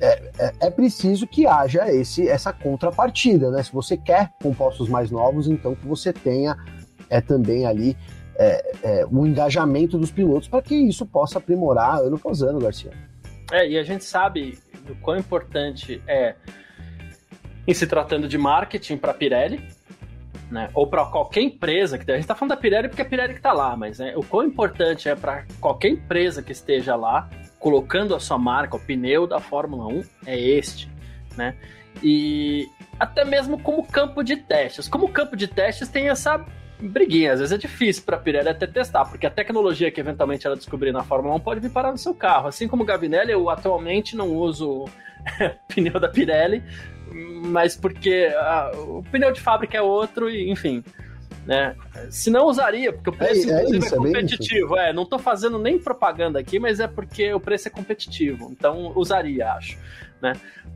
é, 0.00 0.30
é, 0.38 0.52
é, 0.62 0.70
preciso 0.70 1.24
que 1.26 1.46
haja 1.46 1.90
esse, 1.94 2.28
essa 2.28 2.52
contrapartida, 2.52 3.50
né? 3.50 3.62
Se 3.62 3.72
você 3.72 3.96
quer 3.96 4.32
compostos 4.42 4.88
mais 4.88 5.10
novos, 5.10 5.46
então 5.46 5.74
que 5.76 5.86
você 5.86 6.12
tenha 6.12 6.56
é, 7.08 7.20
também 7.20 7.64
ali 7.64 7.96
é, 8.38 8.72
é, 8.82 9.06
um 9.06 9.26
engajamento 9.26 9.98
dos 9.98 10.10
pilotos 10.10 10.48
para 10.48 10.62
que 10.62 10.74
isso 10.74 11.06
possa 11.06 11.38
aprimorar 11.38 12.00
ano 12.00 12.16
após 12.16 12.42
ano, 12.42 12.58
Garcia. 12.58 12.92
É, 13.52 13.68
e 13.68 13.78
a 13.78 13.82
gente 13.82 14.04
sabe 14.04 14.58
o 14.88 14.94
quão 14.96 15.16
importante 15.16 16.02
é, 16.06 16.34
em 17.66 17.74
se 17.74 17.86
tratando 17.86 18.28
de 18.28 18.38
marketing 18.38 18.96
para 18.96 19.12
a 19.12 19.14
Pirelli, 19.14 19.60
né, 20.50 20.70
ou 20.74 20.86
para 20.86 21.04
qualquer 21.06 21.42
empresa, 21.42 21.98
que 21.98 22.08
a 22.10 22.14
gente 22.14 22.22
está 22.22 22.34
falando 22.34 22.50
da 22.50 22.56
Pirelli 22.56 22.88
porque 22.88 23.02
é 23.02 23.04
a 23.04 23.08
Pirelli 23.08 23.32
que 23.32 23.40
está 23.40 23.52
lá, 23.52 23.76
mas 23.76 23.98
né, 23.98 24.14
o 24.16 24.22
quão 24.22 24.46
importante 24.46 25.08
é 25.08 25.14
para 25.16 25.44
qualquer 25.60 25.88
empresa 25.88 26.42
que 26.42 26.52
esteja 26.52 26.94
lá, 26.94 27.28
colocando 27.58 28.14
a 28.14 28.20
sua 28.20 28.38
marca, 28.38 28.76
o 28.76 28.80
pneu 28.80 29.26
da 29.26 29.40
Fórmula 29.40 29.86
1 29.86 30.04
é 30.26 30.38
este, 30.38 30.88
né? 31.36 31.56
E 32.02 32.68
até 32.98 33.24
mesmo 33.24 33.58
como 33.58 33.84
campo 33.84 34.22
de 34.22 34.36
testes. 34.36 34.86
Como 34.86 35.08
campo 35.08 35.36
de 35.36 35.48
testes 35.48 35.88
tem 35.88 36.08
essa 36.08 36.44
briguinha. 36.80 37.32
Às 37.32 37.40
vezes 37.40 37.52
é 37.52 37.58
difícil 37.58 38.02
para 38.04 38.16
a 38.16 38.20
Pirelli 38.20 38.48
até 38.48 38.66
testar, 38.66 39.04
porque 39.04 39.26
a 39.26 39.30
tecnologia 39.30 39.90
que 39.90 40.00
eventualmente 40.00 40.46
ela 40.46 40.56
descobrir 40.56 40.92
na 40.92 41.02
Fórmula 41.02 41.34
1 41.36 41.40
pode 41.40 41.60
vir 41.60 41.70
parar 41.70 41.92
no 41.92 41.98
seu 41.98 42.14
carro. 42.14 42.48
Assim 42.48 42.68
como 42.68 42.82
o 42.82 42.86
Gavinelli, 42.86 43.32
eu 43.32 43.48
atualmente 43.48 44.16
não 44.16 44.34
uso 44.34 44.84
pneu 45.68 45.98
da 45.98 46.08
Pirelli, 46.08 46.62
mas 47.46 47.76
porque 47.76 48.28
uh, 48.74 48.98
o 48.98 49.02
pneu 49.04 49.32
de 49.32 49.40
fábrica 49.40 49.76
é 49.76 49.82
outro 49.82 50.28
e, 50.30 50.50
enfim. 50.50 50.82
Né? 51.46 51.76
Se 52.10 52.28
não 52.28 52.46
usaria, 52.46 52.92
porque 52.92 53.10
o 53.10 53.14
é, 53.14 53.16
preço 53.16 53.50
é, 53.50 53.62
é, 53.62 53.70
isso, 53.70 53.94
é 53.94 53.98
competitivo. 53.98 54.76
É, 54.76 54.92
não 54.92 55.04
estou 55.04 55.18
fazendo 55.18 55.58
nem 55.58 55.78
propaganda 55.78 56.40
aqui, 56.40 56.58
mas 56.58 56.80
é 56.80 56.88
porque 56.88 57.32
o 57.32 57.38
preço 57.38 57.68
é 57.68 57.70
competitivo. 57.70 58.50
Então 58.50 58.92
usaria, 58.96 59.52
acho. 59.52 59.78
Né? 60.20 60.32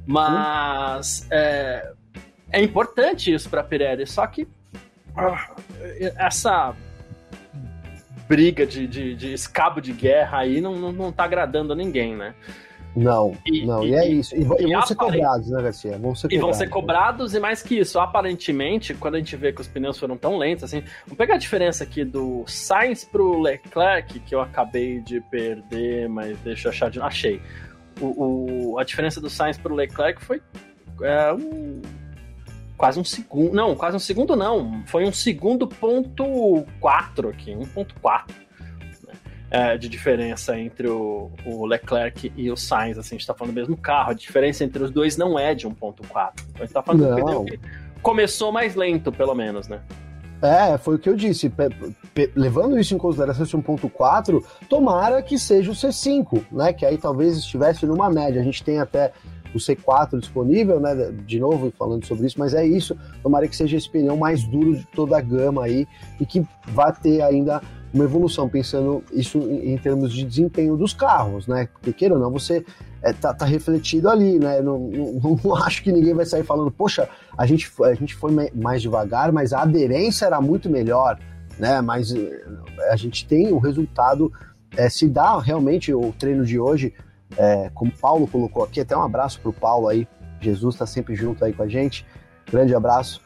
Mas 0.07 1.27
é, 1.31 1.93
é 2.53 2.63
importante 2.63 3.33
isso 3.35 3.51
para 3.51 3.63
a 3.63 3.65
Pirelli, 3.65 4.07
só 4.07 4.25
que 4.27 4.47
essa 6.17 6.75
briga 8.29 8.65
de, 8.65 8.87
de, 8.87 9.15
de, 9.17 9.33
escabo 9.33 9.81
de 9.81 9.93
guerra 9.93 10.39
aí 10.39 10.61
não, 10.61 10.77
não, 10.77 10.93
não 10.93 11.13
tá 11.13 11.25
agradando 11.25 11.73
a 11.73 11.77
ninguém, 11.77 12.15
né? 12.15 12.35
Não, 12.95 13.37
e, 13.47 13.65
não, 13.65 13.85
e, 13.85 13.91
e 13.91 13.95
é 13.95 14.09
isso. 14.09 14.35
E, 14.35 14.41
e 14.41 14.45
vão 14.45 14.83
ser 14.83 14.95
cobrados, 14.97 15.49
né, 15.49 15.63
Garcia? 15.63 15.99
Vão 15.99 16.15
ser 16.15 16.29
cobrados, 16.29 16.33
e 16.33 16.39
vão 16.39 16.53
ser 16.53 16.69
cobrados, 16.69 17.35
e 17.35 17.41
mais 17.41 17.63
que 17.63 17.79
isso, 17.79 17.99
aparentemente, 18.01 18.95
quando 18.95 19.15
a 19.15 19.19
gente 19.19 19.37
vê 19.37 19.53
que 19.53 19.61
os 19.61 19.69
pneus 19.69 19.99
foram 19.99 20.17
tão 20.17 20.37
lentos, 20.37 20.65
assim, 20.65 20.83
vamos 21.05 21.17
pegar 21.17 21.35
a 21.35 21.39
diferença 21.39 21.85
aqui 21.85 22.05
do 22.05 22.45
Sainz 22.47 23.05
pro 23.05 23.41
Leclerc, 23.41 24.19
que 24.21 24.35
eu 24.35 24.41
acabei 24.41 25.01
de 25.01 25.21
perder, 25.23 26.09
mas 26.09 26.39
deixa 26.41 26.69
eu 26.69 26.73
achar 26.73 26.91
de. 26.91 27.01
Achei. 27.01 27.41
O, 28.01 28.73
o 28.73 28.79
a 28.79 28.85
diferença 28.85 29.21
do 29.21 29.31
Sainz 29.31 29.59
pro 29.59 29.75
Leclerc 29.75 30.25
foi 30.25 30.41
é, 31.03 31.33
um 31.33 31.81
quase 32.81 32.99
um 32.99 33.05
segundo. 33.05 33.53
Não, 33.53 33.77
quase 33.77 33.95
um 33.95 34.01
segundo 34.01 34.35
não. 34.35 34.83
Foi 34.87 35.05
um 35.05 35.13
segundo 35.13 35.69
ponto 35.69 36.65
4 36.81 37.29
aqui, 37.29 37.53
1.4 37.53 38.23
né? 39.07 39.13
é, 39.51 39.77
de 39.77 39.87
diferença 39.87 40.59
entre 40.59 40.89
o, 40.89 41.31
o, 41.45 41.67
Leclerc 41.67 42.33
e 42.35 42.51
o 42.51 42.57
Sainz. 42.57 42.97
Assim, 42.97 43.17
a 43.17 43.19
gente 43.19 43.27
tá 43.27 43.35
falando 43.35 43.53
do 43.53 43.61
mesmo 43.61 43.77
carro. 43.77 44.13
A 44.13 44.15
diferença 44.15 44.65
entre 44.65 44.83
os 44.83 44.91
dois 44.91 45.19
não 45.19 45.39
é 45.39 45.55
de 45.55 45.69
1.4. 45.69 46.01
Então 46.01 46.33
a 46.55 46.59
gente 46.61 46.73
tá 46.73 46.83
falando 46.83 47.19
não. 47.19 47.45
que 47.45 47.61
começou 48.01 48.51
mais 48.51 48.75
lento, 48.75 49.13
pelo 49.13 49.35
menos, 49.35 49.69
né? 49.69 49.83
É, 50.41 50.79
foi 50.79 50.95
o 50.95 50.99
que 50.99 51.11
eu 51.11 51.15
disse. 51.15 51.53
levando 52.35 52.81
isso 52.81 52.95
em 52.95 52.99
consideração, 52.99 53.45
esse 53.45 53.55
1.4, 53.55 54.43
tomara 54.71 55.21
que 55.21 55.39
seja 55.39 55.71
o 55.71 55.75
C5, 55.75 56.47
né? 56.51 56.73
Que 56.73 56.87
aí 56.87 56.97
talvez 56.97 57.37
estivesse 57.37 57.85
numa 57.85 58.09
média. 58.09 58.41
A 58.41 58.45
gente 58.45 58.65
tem 58.65 58.79
até 58.79 59.13
o 59.55 59.59
C4 59.59 60.19
disponível, 60.19 60.81
né? 60.81 61.13
De 61.27 61.39
novo 61.39 61.73
falando 61.79 62.05
sobre 62.05 62.27
isso, 62.27 62.39
mas 62.39 62.55
é 62.55 62.67
isso. 62.67 62.97
Tomara 63.23 63.49
que 63.49 63.57
seja 63.57 63.77
esse 63.77 63.89
pneu 63.89 64.17
mais 64.17 64.45
duro 64.45 64.77
de 64.77 64.87
toda 64.87 65.17
a 65.17 65.21
gama 65.21 65.65
aí 65.65 65.87
e 66.21 66.27
que 66.27 66.45
vá 66.69 66.93
ter 66.93 67.23
ainda 67.23 67.61
uma 67.93 68.05
evolução, 68.05 68.49
pensando 68.49 69.03
isso 69.13 69.39
em, 69.39 69.73
em 69.73 69.79
termos 69.79 70.13
de 70.13 70.25
desempenho 70.25 70.77
dos 70.77 70.93
carros, 70.93 71.47
né? 71.47 71.69
Porque 71.73 71.93
queira 71.93 72.15
ou 72.15 72.21
não, 72.21 72.31
você 72.31 72.65
é, 73.03 73.13
tá, 73.13 73.35
tá, 73.35 73.45
refletido 73.45 74.09
ali, 74.09 74.39
né? 74.39 74.61
Não, 74.61 74.79
não, 74.79 75.41
não, 75.43 75.57
acho 75.57 75.83
que 75.83 75.93
ninguém 75.93 76.15
vai 76.15 76.25
sair 76.25 76.45
falando, 76.45 76.71
poxa, 76.71 77.09
a 77.37 77.47
gente, 77.47 77.71
a 77.83 77.95
gente 77.95 78.15
foi 78.15 78.33
mais 78.55 78.83
devagar, 78.83 79.33
mas 79.33 79.53
a 79.53 79.63
aderência 79.63 80.27
era 80.27 80.41
muito 80.41 80.71
melhor, 80.71 81.19
né? 81.59 81.81
Mas 81.81 82.13
eh, 82.15 82.45
a 82.91 82.97
gente 82.97 83.27
tem 83.27 83.53
o 83.53 83.59
resultado, 83.59 84.33
é, 84.77 84.89
se 84.89 85.09
dá 85.09 85.39
realmente 85.41 85.93
o 85.93 86.13
treino 86.13 86.45
de 86.45 86.59
hoje 86.59 86.95
é, 87.37 87.71
como 87.75 87.93
Paulo 87.93 88.27
colocou 88.27 88.65
aqui, 88.65 88.81
até 88.81 88.97
um 88.97 89.03
abraço 89.03 89.41
para 89.41 89.51
o 89.51 89.53
Paulo 89.53 89.89
aí. 89.89 90.07
Jesus 90.41 90.75
está 90.75 90.87
sempre 90.87 91.15
junto 91.15 91.45
aí 91.45 91.53
com 91.53 91.63
a 91.63 91.69
gente. 91.69 92.07
Grande 92.51 92.75
abraço. 92.75 93.21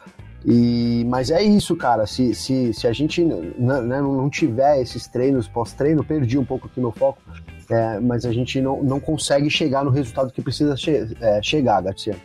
E, 0.44 1.04
mas 1.08 1.30
é 1.30 1.42
isso, 1.42 1.74
cara. 1.74 2.06
Se, 2.06 2.34
se, 2.34 2.74
se 2.74 2.86
a 2.86 2.92
gente 2.92 3.24
né, 3.24 4.00
não 4.00 4.28
tiver 4.28 4.80
esses 4.80 5.06
treinos 5.06 5.48
pós-treino, 5.48 6.04
perdi 6.04 6.38
um 6.38 6.44
pouco 6.44 6.66
aqui 6.66 6.80
meu 6.80 6.92
foco, 6.92 7.22
é, 7.70 7.98
mas 7.98 8.26
a 8.26 8.32
gente 8.32 8.60
não, 8.60 8.82
não 8.82 9.00
consegue 9.00 9.48
chegar 9.48 9.84
no 9.84 9.90
resultado 9.90 10.30
que 10.32 10.42
precisa 10.42 10.76
che 10.76 11.16
é, 11.20 11.42
chegar, 11.42 11.80
Garcia. 11.82 12.16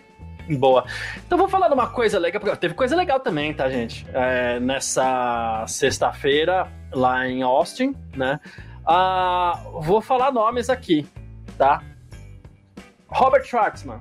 Boa. 0.58 0.84
Então 1.26 1.38
vou 1.38 1.48
falar 1.48 1.68
de 1.68 1.76
uma 1.76 1.88
coisa 1.88 2.18
legal, 2.18 2.42
porque 2.42 2.56
teve 2.58 2.74
coisa 2.74 2.96
legal 2.96 3.20
também, 3.20 3.54
tá, 3.54 3.70
gente? 3.70 4.06
É, 4.12 4.60
nessa 4.60 5.64
sexta-feira, 5.68 6.68
lá 6.92 7.28
em 7.28 7.44
Austin, 7.44 7.96
né? 8.16 8.40
Ah, 8.86 9.62
vou 9.82 10.02
falar 10.02 10.32
nomes 10.32 10.70
aqui 10.70 11.08
tá? 11.60 11.84
Robert 13.10 13.44
Schwartzman, 13.44 14.00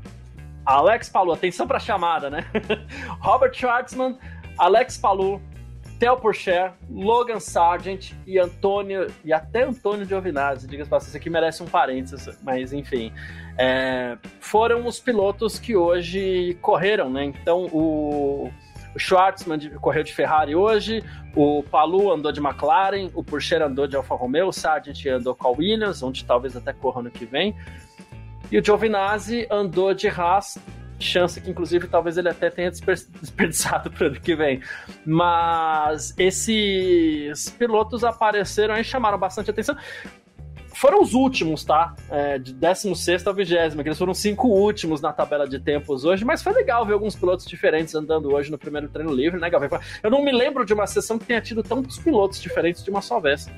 Alex 0.65 1.09
Palu, 1.09 1.33
atenção 1.33 1.67
para 1.67 1.79
a 1.79 1.81
chamada, 1.81 2.31
né? 2.31 2.45
Robert 3.21 3.53
Schwartzman, 3.53 4.17
Alex 4.57 4.97
Palu, 4.97 5.43
Theo 5.99 6.17
Porcher, 6.17 6.73
Logan 6.89 7.41
Sargent 7.41 8.13
e 8.25 8.39
Antônio, 8.39 9.09
e 9.25 9.33
até 9.33 9.65
Antônio 9.65 10.07
Giovinazzi, 10.07 10.69
diga-se 10.69 10.89
passagem, 10.89 11.09
isso 11.09 11.17
aqui 11.17 11.29
merece 11.29 11.63
um 11.63 11.67
parênteses, 11.67 12.39
mas 12.43 12.73
enfim, 12.73 13.13
é, 13.59 14.17
foram 14.39 14.87
os 14.87 15.01
pilotos 15.01 15.59
que 15.59 15.75
hoje 15.75 16.57
correram, 16.63 17.11
né? 17.11 17.25
Então 17.25 17.65
o, 17.73 18.53
o 18.99 19.01
Schwartzman 19.01 19.61
correu 19.81 20.03
de 20.03 20.13
Ferrari 20.13 20.57
hoje, 20.57 21.05
o 21.37 21.63
Palu 21.63 22.13
andou 22.13 22.33
de 22.33 22.41
McLaren, 22.41 23.09
o 23.15 23.23
Pourchaire 23.23 23.63
andou 23.63 23.87
de 23.87 23.95
Alfa 23.95 24.17
Romeo, 24.17 24.49
o 24.49 24.53
Sargent 24.53 25.07
andou 25.07 25.37
com 25.37 25.47
a 25.47 25.51
Williams, 25.53 26.03
onde 26.03 26.25
talvez 26.25 26.57
até 26.57 26.73
corra 26.73 27.01
no 27.01 27.11
que 27.11 27.25
vem. 27.25 27.57
E 28.51 28.59
o 28.59 28.65
Giovinazzi 28.65 29.47
andou 29.49 29.95
de 29.95 30.09
Haas, 30.09 30.59
chance 30.99 31.41
que 31.41 31.49
inclusive 31.49 31.87
talvez 31.87 32.19
ele 32.19 32.29
até 32.29 32.51
tenha 32.51 32.73
desperdiçado 33.21 33.89
para 33.89 34.05
o 34.05 34.07
ano 34.09 34.21
que 34.21 34.35
vem. 34.35 34.61
Mas 35.07 36.13
esses 36.19 37.51
pilotos 37.51 38.03
apareceram 38.03 38.77
e 38.77 38.83
chamaram 38.83 39.17
bastante 39.17 39.49
atenção 39.49 39.77
foram 40.79 41.03
os 41.03 41.13
últimos, 41.13 41.65
tá? 41.65 41.95
É, 42.09 42.39
de 42.39 42.55
16 42.55 43.27
a 43.27 43.33
20, 43.33 43.49
que 43.49 43.89
eles 43.89 43.99
foram 43.99 44.15
cinco 44.15 44.47
últimos 44.47 45.01
na 45.01 45.13
tabela 45.13 45.47
de 45.49 45.59
tempos 45.59 46.05
hoje, 46.05 46.25
mas 46.25 46.41
foi 46.41 46.53
legal 46.53 46.87
ver 46.87 46.93
alguns 46.93 47.17
pilotos 47.17 47.45
diferentes 47.47 47.95
andando 47.97 48.33
hoje 48.33 48.51
no 48.51 48.57
primeiro 48.57 48.89
treino 48.89 49.13
livre, 49.13 49.41
né, 49.41 49.51
Gabriel? 49.51 49.81
Eu 50.03 50.11
não 50.11 50.25
me 50.25 50.31
lembro 50.31 50.65
de 50.65 50.73
uma 50.73 50.87
sessão 50.87 51.19
que 51.19 51.27
tenha 51.27 51.41
tido 51.41 51.65
tantos 51.65 51.99
pilotos 51.99 52.41
diferentes 52.41 52.85
de 52.85 52.91
uma 52.91 53.03
só 53.03 53.19
vez. 53.19 53.49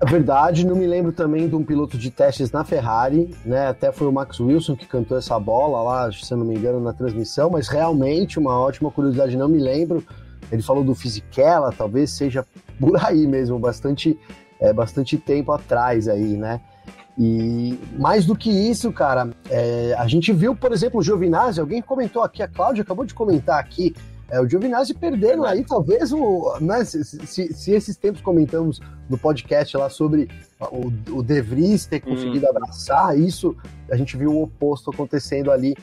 É 0.00 0.06
verdade, 0.06 0.66
não 0.66 0.74
me 0.74 0.86
lembro 0.86 1.12
também 1.12 1.48
de 1.48 1.54
um 1.54 1.62
piloto 1.62 1.98
de 1.98 2.10
testes 2.10 2.50
na 2.50 2.64
Ferrari, 2.64 3.34
né? 3.44 3.68
Até 3.68 3.92
foi 3.92 4.08
o 4.08 4.12
Max 4.12 4.40
Wilson 4.40 4.74
que 4.74 4.86
cantou 4.86 5.18
essa 5.18 5.38
bola 5.38 5.82
lá, 5.82 6.10
se 6.10 6.32
eu 6.32 6.38
não 6.38 6.46
me 6.46 6.54
engano, 6.54 6.80
na 6.80 6.94
transmissão, 6.94 7.50
mas 7.50 7.68
realmente 7.68 8.38
uma 8.38 8.58
ótima 8.58 8.90
curiosidade, 8.90 9.36
não 9.36 9.48
me 9.48 9.58
lembro. 9.58 10.02
Ele 10.50 10.62
falou 10.62 10.82
do 10.82 10.94
Fisichella, 10.94 11.72
talvez 11.76 12.10
seja 12.10 12.44
por 12.80 12.96
aí 13.04 13.26
mesmo, 13.26 13.58
bastante 13.58 14.18
é, 14.64 14.72
bastante 14.72 15.18
tempo 15.18 15.52
atrás 15.52 16.08
aí, 16.08 16.36
né? 16.36 16.60
E 17.16 17.78
mais 17.96 18.26
do 18.26 18.34
que 18.34 18.50
isso, 18.50 18.90
cara, 18.92 19.30
é, 19.48 19.94
a 19.96 20.08
gente 20.08 20.32
viu, 20.32 20.56
por 20.56 20.72
exemplo, 20.72 20.98
o 20.98 21.02
Giovinazzi, 21.02 21.60
alguém 21.60 21.80
comentou 21.80 22.24
aqui, 22.24 22.42
a 22.42 22.48
Cláudia 22.48 22.82
acabou 22.82 23.04
de 23.04 23.14
comentar 23.14 23.60
aqui, 23.60 23.94
é, 24.28 24.40
o 24.40 24.48
Giovinazzi 24.48 24.94
perdendo 24.94 25.44
aí, 25.44 25.62
talvez, 25.62 26.12
o, 26.12 26.56
né, 26.60 26.84
se, 26.84 27.04
se, 27.04 27.52
se, 27.52 27.70
esses 27.70 27.96
tempos 27.96 28.20
comentamos 28.20 28.80
no 29.08 29.16
podcast 29.16 29.76
lá 29.76 29.88
sobre 29.88 30.28
o, 30.58 31.18
o 31.18 31.22
De 31.22 31.40
Vries 31.40 31.86
ter 31.86 32.00
conseguido 32.00 32.46
hum. 32.46 32.50
abraçar, 32.50 33.16
isso 33.16 33.54
a 33.90 33.96
gente 33.96 34.16
viu 34.16 34.32
o 34.32 34.42
oposto 34.42 34.90
acontecendo 34.90 35.52
ali 35.52 35.76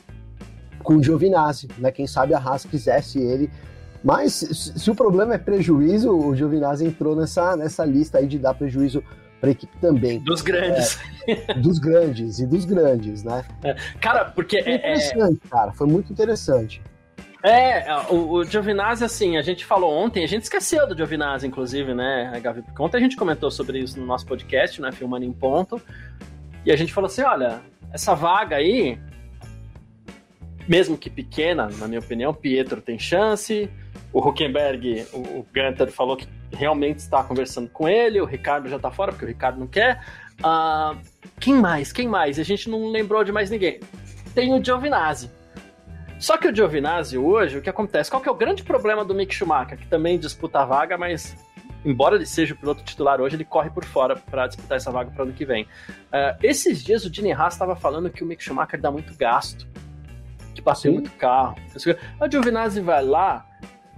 com 0.82 0.96
o 0.96 1.02
Giovinazzi, 1.02 1.68
né? 1.78 1.92
Quem 1.92 2.06
sabe 2.06 2.34
a 2.34 2.38
Haas 2.38 2.64
quisesse 2.64 3.20
ele 3.20 3.48
mas 4.02 4.32
se 4.32 4.90
o 4.90 4.94
problema 4.94 5.34
é 5.34 5.38
prejuízo, 5.38 6.10
o 6.10 6.34
Giovinazzi 6.34 6.86
entrou 6.86 7.14
nessa, 7.14 7.56
nessa 7.56 7.84
lista 7.84 8.18
aí 8.18 8.26
de 8.26 8.38
dar 8.38 8.54
prejuízo 8.54 9.02
para 9.40 9.50
a 9.50 9.52
equipe 9.52 9.76
também. 9.80 10.20
Dos 10.20 10.40
grandes. 10.40 10.98
É, 11.26 11.54
dos 11.54 11.78
grandes 11.78 12.38
e 12.38 12.46
dos 12.46 12.64
grandes, 12.64 13.22
né? 13.24 13.44
É. 13.62 13.74
Cara, 14.00 14.24
porque. 14.26 14.62
Foi 14.62 14.74
interessante, 14.74 15.40
é... 15.44 15.48
cara, 15.48 15.72
foi 15.72 15.86
muito 15.86 16.12
interessante. 16.12 16.82
É, 17.44 17.84
o, 18.08 18.34
o 18.34 18.44
Giovinazzi, 18.44 19.04
assim, 19.04 19.36
a 19.36 19.42
gente 19.42 19.64
falou 19.64 19.92
ontem, 19.92 20.22
a 20.22 20.28
gente 20.28 20.44
esqueceu 20.44 20.86
do 20.86 20.96
Giovinazzi, 20.96 21.46
inclusive, 21.46 21.92
né, 21.92 22.38
Gavi? 22.40 22.62
Porque 22.62 22.80
ontem 22.80 22.98
a 22.98 23.00
gente 23.00 23.16
comentou 23.16 23.50
sobre 23.50 23.80
isso 23.80 23.98
no 23.98 24.06
nosso 24.06 24.24
podcast, 24.24 24.80
né, 24.80 24.92
Filmando 24.92 25.24
em 25.24 25.32
Ponto, 25.32 25.82
e 26.64 26.70
a 26.70 26.76
gente 26.76 26.92
falou 26.92 27.06
assim, 27.06 27.22
olha, 27.22 27.60
essa 27.92 28.14
vaga 28.14 28.54
aí, 28.54 28.96
mesmo 30.68 30.96
que 30.96 31.10
pequena, 31.10 31.68
na 31.78 31.88
minha 31.88 31.98
opinião, 31.98 32.32
Pietro 32.32 32.80
tem 32.80 32.96
chance, 32.96 33.68
o 34.12 34.26
Huckenberg, 34.26 35.06
o, 35.12 35.18
o 35.18 35.46
Gunter 35.54 35.90
falou 35.90 36.16
que 36.16 36.28
realmente 36.52 36.98
está 36.98 37.22
conversando 37.24 37.68
com 37.70 37.88
ele, 37.88 38.20
o 38.20 38.24
Ricardo 38.24 38.68
já 38.68 38.76
está 38.76 38.90
fora, 38.90 39.12
porque 39.12 39.24
o 39.24 39.28
Ricardo 39.28 39.58
não 39.58 39.66
quer. 39.66 40.04
Uh, 40.40 40.98
quem 41.40 41.54
mais? 41.54 41.92
Quem 41.92 42.08
mais? 42.08 42.38
A 42.38 42.42
gente 42.42 42.68
não 42.68 42.90
lembrou 42.90 43.24
de 43.24 43.32
mais 43.32 43.50
ninguém. 43.50 43.80
Tem 44.34 44.52
o 44.52 44.62
Giovinazzi. 44.62 45.30
Só 46.18 46.36
que 46.36 46.46
o 46.46 46.54
Giovinazzi 46.54 47.18
hoje, 47.18 47.58
o 47.58 47.62
que 47.62 47.70
acontece? 47.70 48.10
Qual 48.10 48.22
que 48.22 48.28
é 48.28 48.32
o 48.32 48.36
grande 48.36 48.62
problema 48.62 49.04
do 49.04 49.14
Mick 49.14 49.34
Schumacher, 49.34 49.76
que 49.76 49.86
também 49.86 50.18
disputa 50.18 50.60
a 50.60 50.64
vaga, 50.64 50.96
mas 50.96 51.36
embora 51.84 52.14
ele 52.14 52.26
seja 52.26 52.54
o 52.54 52.56
piloto 52.56 52.84
titular 52.84 53.20
hoje, 53.20 53.36
ele 53.36 53.44
corre 53.44 53.70
por 53.70 53.84
fora 53.84 54.14
para 54.14 54.46
disputar 54.46 54.76
essa 54.76 54.90
vaga 54.90 55.10
para 55.10 55.24
ano 55.24 55.32
que 55.32 55.44
vem. 55.44 55.64
Uh, 55.64 56.38
esses 56.42 56.82
dias 56.82 57.04
o 57.04 57.10
Dini 57.10 57.32
Haas 57.32 57.54
estava 57.54 57.74
falando 57.74 58.08
que 58.10 58.22
o 58.22 58.26
Mick 58.26 58.42
Schumacher 58.42 58.80
dá 58.80 58.90
muito 58.90 59.16
gasto, 59.16 59.66
que 60.54 60.62
passeia 60.62 60.92
muito 60.92 61.10
carro. 61.12 61.56
O 62.20 62.30
Giovinazzi 62.30 62.80
vai 62.80 63.04
lá, 63.04 63.46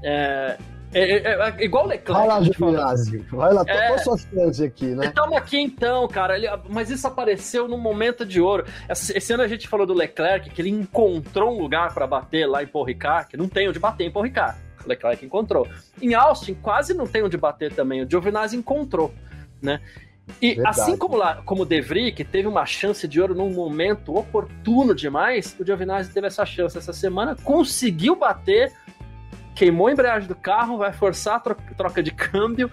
é, 0.04 0.58
é, 0.94 1.16
é, 1.16 1.54
é, 1.60 1.64
igual 1.64 1.84
o 1.84 1.88
Leclerc. 1.88 2.12
Vai 2.12 2.26
lá, 2.28 2.42
Giovinazzi. 2.42 3.18
Vai 3.32 3.52
lá, 3.52 3.64
é, 3.66 3.88
qual 3.88 3.98
sua 3.98 4.18
chance 4.18 4.64
aqui, 4.64 4.86
né? 4.86 5.10
Toma 5.10 5.38
aqui 5.38 5.58
então, 5.58 6.06
cara. 6.06 6.34
Mas 6.68 6.88
isso 6.88 7.06
apareceu 7.06 7.66
num 7.66 7.78
momento 7.78 8.24
de 8.24 8.40
ouro. 8.40 8.64
Esse 8.88 9.32
ano 9.32 9.42
a 9.42 9.48
gente 9.48 9.66
falou 9.66 9.86
do 9.86 9.92
Leclerc, 9.92 10.50
que 10.50 10.62
ele 10.62 10.70
encontrou 10.70 11.52
um 11.52 11.60
lugar 11.60 11.92
para 11.92 12.06
bater 12.06 12.46
lá 12.46 12.62
em 12.62 12.66
Paul 12.66 12.84
Ricard, 12.84 13.28
que 13.28 13.36
não 13.36 13.48
tem 13.48 13.68
onde 13.68 13.78
bater 13.78 14.04
em 14.04 14.10
Paul 14.10 14.24
Ricard. 14.24 14.56
O 14.84 14.88
Leclerc 14.88 15.24
encontrou. 15.24 15.66
Em 16.00 16.14
Austin, 16.14 16.54
quase 16.54 16.94
não 16.94 17.06
tem 17.06 17.24
onde 17.24 17.36
bater 17.36 17.74
também. 17.74 18.02
O 18.02 18.08
Giovinazzi 18.08 18.56
encontrou, 18.56 19.12
né? 19.60 19.80
E 20.40 20.54
Verdade. 20.54 20.80
assim 20.80 20.96
como, 20.96 21.16
lá, 21.16 21.42
como 21.44 21.62
o 21.62 21.66
De 21.66 21.80
Vries, 21.80 22.14
que 22.14 22.24
teve 22.24 22.48
uma 22.48 22.64
chance 22.64 23.06
de 23.06 23.20
ouro 23.20 23.34
num 23.34 23.50
momento 23.50 24.16
oportuno 24.16 24.94
demais, 24.94 25.54
o 25.58 25.64
Giovinazzi 25.64 26.12
teve 26.12 26.26
essa 26.26 26.46
chance 26.46 26.78
essa 26.78 26.92
semana, 26.92 27.36
conseguiu 27.42 28.16
bater 28.16 28.72
queimou 29.54 29.86
a 29.86 29.92
embreagem 29.92 30.28
do 30.28 30.34
carro, 30.34 30.78
vai 30.78 30.92
forçar 30.92 31.36
a 31.36 31.40
troca 31.40 32.02
de 32.02 32.10
câmbio. 32.10 32.70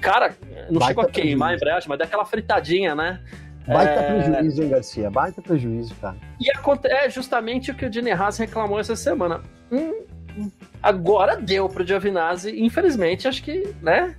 Cara, 0.00 0.34
não 0.70 0.78
Baita 0.78 0.86
chegou 0.86 1.04
a 1.04 1.10
queimar 1.10 1.50
a 1.50 1.54
embreagem, 1.54 1.88
mas 1.88 1.98
dá 1.98 2.04
aquela 2.04 2.24
fritadinha, 2.24 2.94
né? 2.94 3.20
Baita 3.66 3.92
é... 3.92 4.22
prejuízo, 4.22 4.62
hein, 4.62 4.68
Garcia? 4.68 5.10
Baita 5.10 5.42
prejuízo, 5.42 5.94
cara. 6.00 6.16
E 6.40 6.50
é 6.86 7.10
justamente 7.10 7.70
o 7.70 7.74
que 7.74 7.84
o 7.84 7.90
Dini 7.90 8.10
Haas 8.10 8.38
reclamou 8.38 8.80
essa 8.80 8.96
semana. 8.96 9.42
Hum, 9.70 10.04
agora 10.82 11.36
deu 11.36 11.68
pro 11.68 11.86
Giovinazzi, 11.86 12.58
infelizmente, 12.60 13.28
acho 13.28 13.42
que, 13.42 13.74
né? 13.82 14.16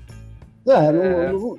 É, 0.67 0.91
não, 0.91 1.03
é... 1.03 1.31
Não, 1.31 1.57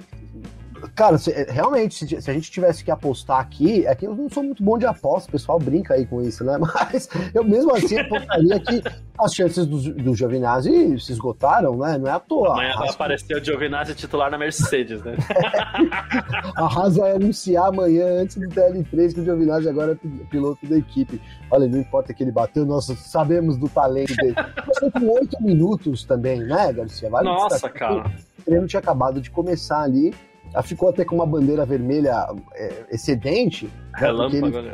Cara, 0.94 1.18
se, 1.18 1.30
é, 1.30 1.50
realmente, 1.50 1.94
se, 1.94 2.20
se, 2.20 2.30
a 2.30 2.34
gente 2.34 2.50
tivesse 2.50 2.84
que 2.84 2.90
apostar 2.90 3.38
aqui, 3.38 3.86
é 3.86 3.94
que 3.94 4.06
eu 4.06 4.14
não 4.14 4.28
sou 4.28 4.42
muito 4.42 4.62
bom 4.62 4.76
de 4.78 4.86
aposta, 4.86 5.28
o 5.28 5.32
pessoal 5.32 5.58
brinca 5.58 5.94
aí 5.94 6.04
com 6.06 6.20
isso, 6.22 6.44
né? 6.44 6.58
Mas 6.58 7.08
eu 7.34 7.44
mesmo 7.44 7.72
assim 7.74 7.98
apostaria 7.98 8.58
que 8.60 8.82
as 9.18 9.34
chances 9.34 9.66
do, 9.66 9.94
do 9.94 10.14
Giovinazzi 10.14 10.98
se 11.00 11.12
esgotaram, 11.12 11.76
né? 11.76 11.98
Não 11.98 12.08
é 12.08 12.12
à 12.12 12.18
toa. 12.18 12.52
Amanhã 12.52 12.74
vai 12.76 12.88
aparecer 12.88 13.36
o 13.36 13.44
Giovinazzi 13.44 13.94
titular 13.94 14.30
na 14.30 14.38
Mercedes, 14.38 15.02
né? 15.02 15.14
a 16.56 16.64
Haas 16.64 16.96
vai 16.96 17.12
anunciar 17.12 17.68
amanhã, 17.68 18.20
antes 18.20 18.36
do 18.36 18.48
TL3, 18.48 19.14
que 19.14 19.20
o 19.20 19.24
Giovinazzi 19.24 19.68
agora 19.68 19.92
é 19.92 20.26
piloto 20.26 20.66
da 20.66 20.76
equipe. 20.76 21.20
Olha, 21.50 21.68
não 21.68 21.78
importa 21.78 22.12
que 22.12 22.22
ele 22.22 22.32
bateu, 22.32 22.64
nós 22.66 22.86
sabemos 22.86 23.56
do 23.56 23.68
talento 23.68 24.14
dele. 24.16 24.34
Mas 24.36 24.92
com 24.92 25.08
oito 25.10 25.40
minutos 25.42 26.04
também, 26.04 26.40
né, 26.40 26.72
Garcia? 26.72 27.08
Vale 27.08 27.28
Nossa, 27.28 27.68
cara. 27.68 28.10
O 28.38 28.42
treino 28.42 28.66
tinha 28.66 28.80
acabado 28.80 29.20
de 29.20 29.30
começar 29.30 29.82
ali 29.82 30.12
ela 30.52 30.62
ficou 30.62 30.88
até 30.88 31.04
com 31.04 31.16
uma 31.16 31.26
bandeira 31.26 31.64
vermelha 31.64 32.26
é, 32.54 32.86
excedente. 32.90 33.66
Né, 33.66 33.72
Relâmpago, 33.94 34.48
né, 34.50 34.58
ele, 34.58 34.72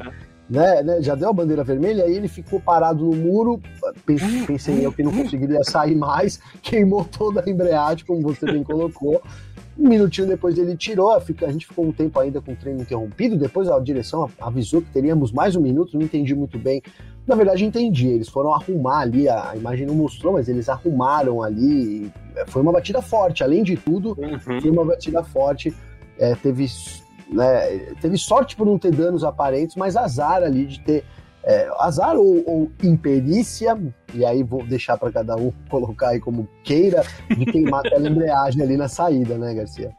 né, 0.48 0.82
né? 0.82 1.02
Já 1.02 1.14
deu 1.14 1.28
a 1.28 1.32
bandeira 1.32 1.62
vermelha, 1.62 2.04
aí 2.04 2.14
ele 2.14 2.28
ficou 2.28 2.60
parado 2.60 3.04
no 3.04 3.14
muro. 3.14 3.60
Pensei 4.46 4.84
eu 4.84 4.92
que 4.92 5.02
não 5.02 5.12
conseguiria 5.12 5.62
sair 5.62 5.94
mais, 5.94 6.40
queimou 6.62 7.04
toda 7.04 7.44
a 7.44 7.50
embreagem, 7.50 8.04
como 8.06 8.22
você 8.22 8.46
bem 8.46 8.64
colocou. 8.64 9.22
Um 9.78 9.88
minutinho 9.88 10.26
depois 10.26 10.58
ele 10.58 10.76
tirou, 10.76 11.12
a 11.12 11.20
gente 11.52 11.66
ficou 11.66 11.86
um 11.86 11.92
tempo 11.92 12.18
ainda 12.18 12.40
com 12.40 12.52
o 12.52 12.56
treino 12.56 12.80
interrompido. 12.80 13.36
Depois 13.36 13.68
a 13.68 13.78
direção 13.78 14.28
avisou 14.40 14.82
que 14.82 14.90
teríamos 14.90 15.30
mais 15.30 15.54
um 15.54 15.60
minuto, 15.60 15.96
não 15.96 16.04
entendi 16.04 16.34
muito 16.34 16.58
bem. 16.58 16.82
Na 17.24 17.36
verdade, 17.36 17.64
entendi. 17.64 18.08
Eles 18.08 18.28
foram 18.28 18.52
arrumar 18.52 19.00
ali, 19.00 19.28
a 19.28 19.54
imagem 19.54 19.86
não 19.86 19.94
mostrou, 19.94 20.32
mas 20.32 20.48
eles 20.48 20.68
arrumaram 20.68 21.42
ali. 21.42 22.10
Foi 22.48 22.60
uma 22.60 22.72
batida 22.72 23.00
forte, 23.00 23.44
além 23.44 23.62
de 23.62 23.76
tudo, 23.76 24.16
uhum. 24.18 24.60
foi 24.60 24.70
uma 24.70 24.84
batida 24.84 25.22
forte. 25.22 25.72
É, 26.18 26.34
teve, 26.34 26.66
né, 27.30 27.94
teve 28.00 28.18
sorte 28.18 28.56
por 28.56 28.66
não 28.66 28.78
ter 28.78 28.90
danos 28.90 29.22
aparentes, 29.22 29.76
mas 29.76 29.96
azar 29.96 30.42
ali 30.42 30.66
de 30.66 30.80
ter 30.80 31.04
é, 31.48 31.66
azar 31.78 32.14
ou, 32.14 32.44
ou, 32.46 32.70
imperícia, 32.84 33.74
e 34.12 34.22
aí 34.22 34.42
vou 34.42 34.62
deixar 34.66 34.98
para 34.98 35.10
cada 35.10 35.34
um 35.34 35.50
colocar 35.70 36.10
aí 36.10 36.20
como 36.20 36.46
queira, 36.62 37.02
de 37.26 37.46
queimar 37.46 37.80
aquela 37.86 38.06
embreagem 38.06 38.62
ali 38.62 38.76
na 38.76 38.86
saída, 38.86 39.38
né, 39.38 39.54
Garcia? 39.54 39.90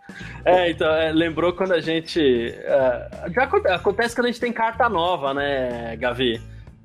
É, 0.45 0.69
então, 0.69 0.87
é, 0.93 1.11
lembrou 1.11 1.51
quando 1.53 1.73
a 1.73 1.81
gente. 1.81 2.21
É, 2.21 3.09
já 3.33 3.43
acontece 3.75 4.13
quando 4.13 4.25
a 4.25 4.31
gente 4.31 4.39
tem 4.39 4.53
carta 4.53 4.87
nova, 4.87 5.33
né, 5.33 5.97
Gavi? 5.97 6.39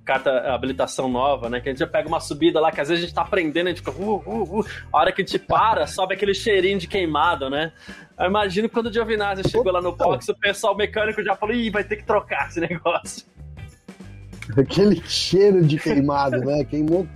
carta 0.05 0.55
habilitação 0.55 1.09
nova, 1.09 1.48
né? 1.48 1.61
Que 1.61 1.70
a 1.70 1.72
gente 1.72 1.79
já 1.79 1.87
pega 1.87 2.07
uma 2.07 2.20
subida 2.20 2.61
lá, 2.61 2.70
que 2.70 2.79
às 2.79 2.88
vezes 2.88 3.05
a 3.05 3.07
gente 3.07 3.14
tá 3.14 3.22
aprendendo, 3.22 3.68
a 3.68 3.70
gente 3.70 3.79
fica. 3.79 3.90
Uh, 3.90 4.22
uh, 4.27 4.61
uh. 4.61 4.66
A 4.92 4.98
hora 4.98 5.11
que 5.11 5.22
a 5.22 5.24
gente 5.24 5.38
para, 5.38 5.87
sobe 5.88 6.14
aquele 6.14 6.35
cheirinho 6.35 6.79
de 6.79 6.87
queimado, 6.87 7.48
né? 7.48 7.72
Eu 8.18 8.27
imagino 8.27 8.68
quando 8.68 8.88
o 8.88 8.92
Giovinazzi 8.92 9.48
chegou 9.48 9.72
lá 9.72 9.81
no 9.81 9.96
box, 9.96 10.29
o 10.29 10.38
pessoal 10.38 10.77
mecânico 10.77 11.22
já 11.22 11.35
falou: 11.35 11.55
ih, 11.55 11.70
vai 11.70 11.83
ter 11.83 11.96
que 11.96 12.05
trocar 12.05 12.48
esse 12.48 12.61
negócio. 12.61 13.24
Aquele 14.57 15.00
cheiro 15.07 15.62
de 15.62 15.78
queimado, 15.78 16.38
né? 16.38 16.64
Queimou 16.64 17.07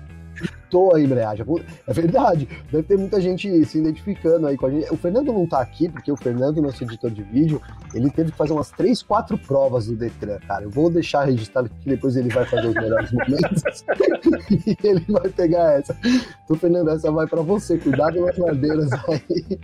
a 0.94 1.00
embreagem. 1.00 1.46
É 1.86 1.92
verdade, 1.92 2.48
deve 2.70 2.82
ter 2.86 2.98
muita 2.98 3.20
gente 3.20 3.64
se 3.64 3.78
identificando 3.78 4.46
aí 4.46 4.56
com 4.56 4.66
a 4.66 4.70
gente. 4.70 4.92
O 4.92 4.96
Fernando 4.96 5.32
não 5.32 5.46
tá 5.46 5.60
aqui, 5.60 5.88
porque 5.88 6.12
o 6.12 6.16
Fernando, 6.16 6.60
nosso 6.60 6.84
editor 6.84 7.10
de 7.10 7.22
vídeo, 7.22 7.60
ele 7.94 8.10
teve 8.10 8.30
que 8.30 8.36
fazer 8.36 8.52
umas 8.52 8.70
três, 8.70 9.02
quatro 9.02 9.38
provas 9.38 9.86
do 9.86 9.96
Detran, 9.96 10.38
cara. 10.46 10.64
Eu 10.64 10.70
vou 10.70 10.90
deixar 10.90 11.24
registrado 11.24 11.70
que 11.70 11.88
depois 11.88 12.16
ele 12.16 12.28
vai 12.28 12.44
fazer 12.44 12.68
os 12.68 12.74
melhores 12.74 13.10
momentos 13.10 13.84
e 14.66 14.76
ele 14.84 15.04
vai 15.08 15.28
pegar 15.30 15.78
essa. 15.78 15.96
Então, 16.44 16.56
Fernando, 16.56 16.90
essa 16.90 17.10
vai 17.10 17.26
para 17.26 17.40
você. 17.40 17.78
Cuidado 17.78 18.20
nas 18.20 18.36
madeiras 18.36 18.92
aí. 18.92 19.58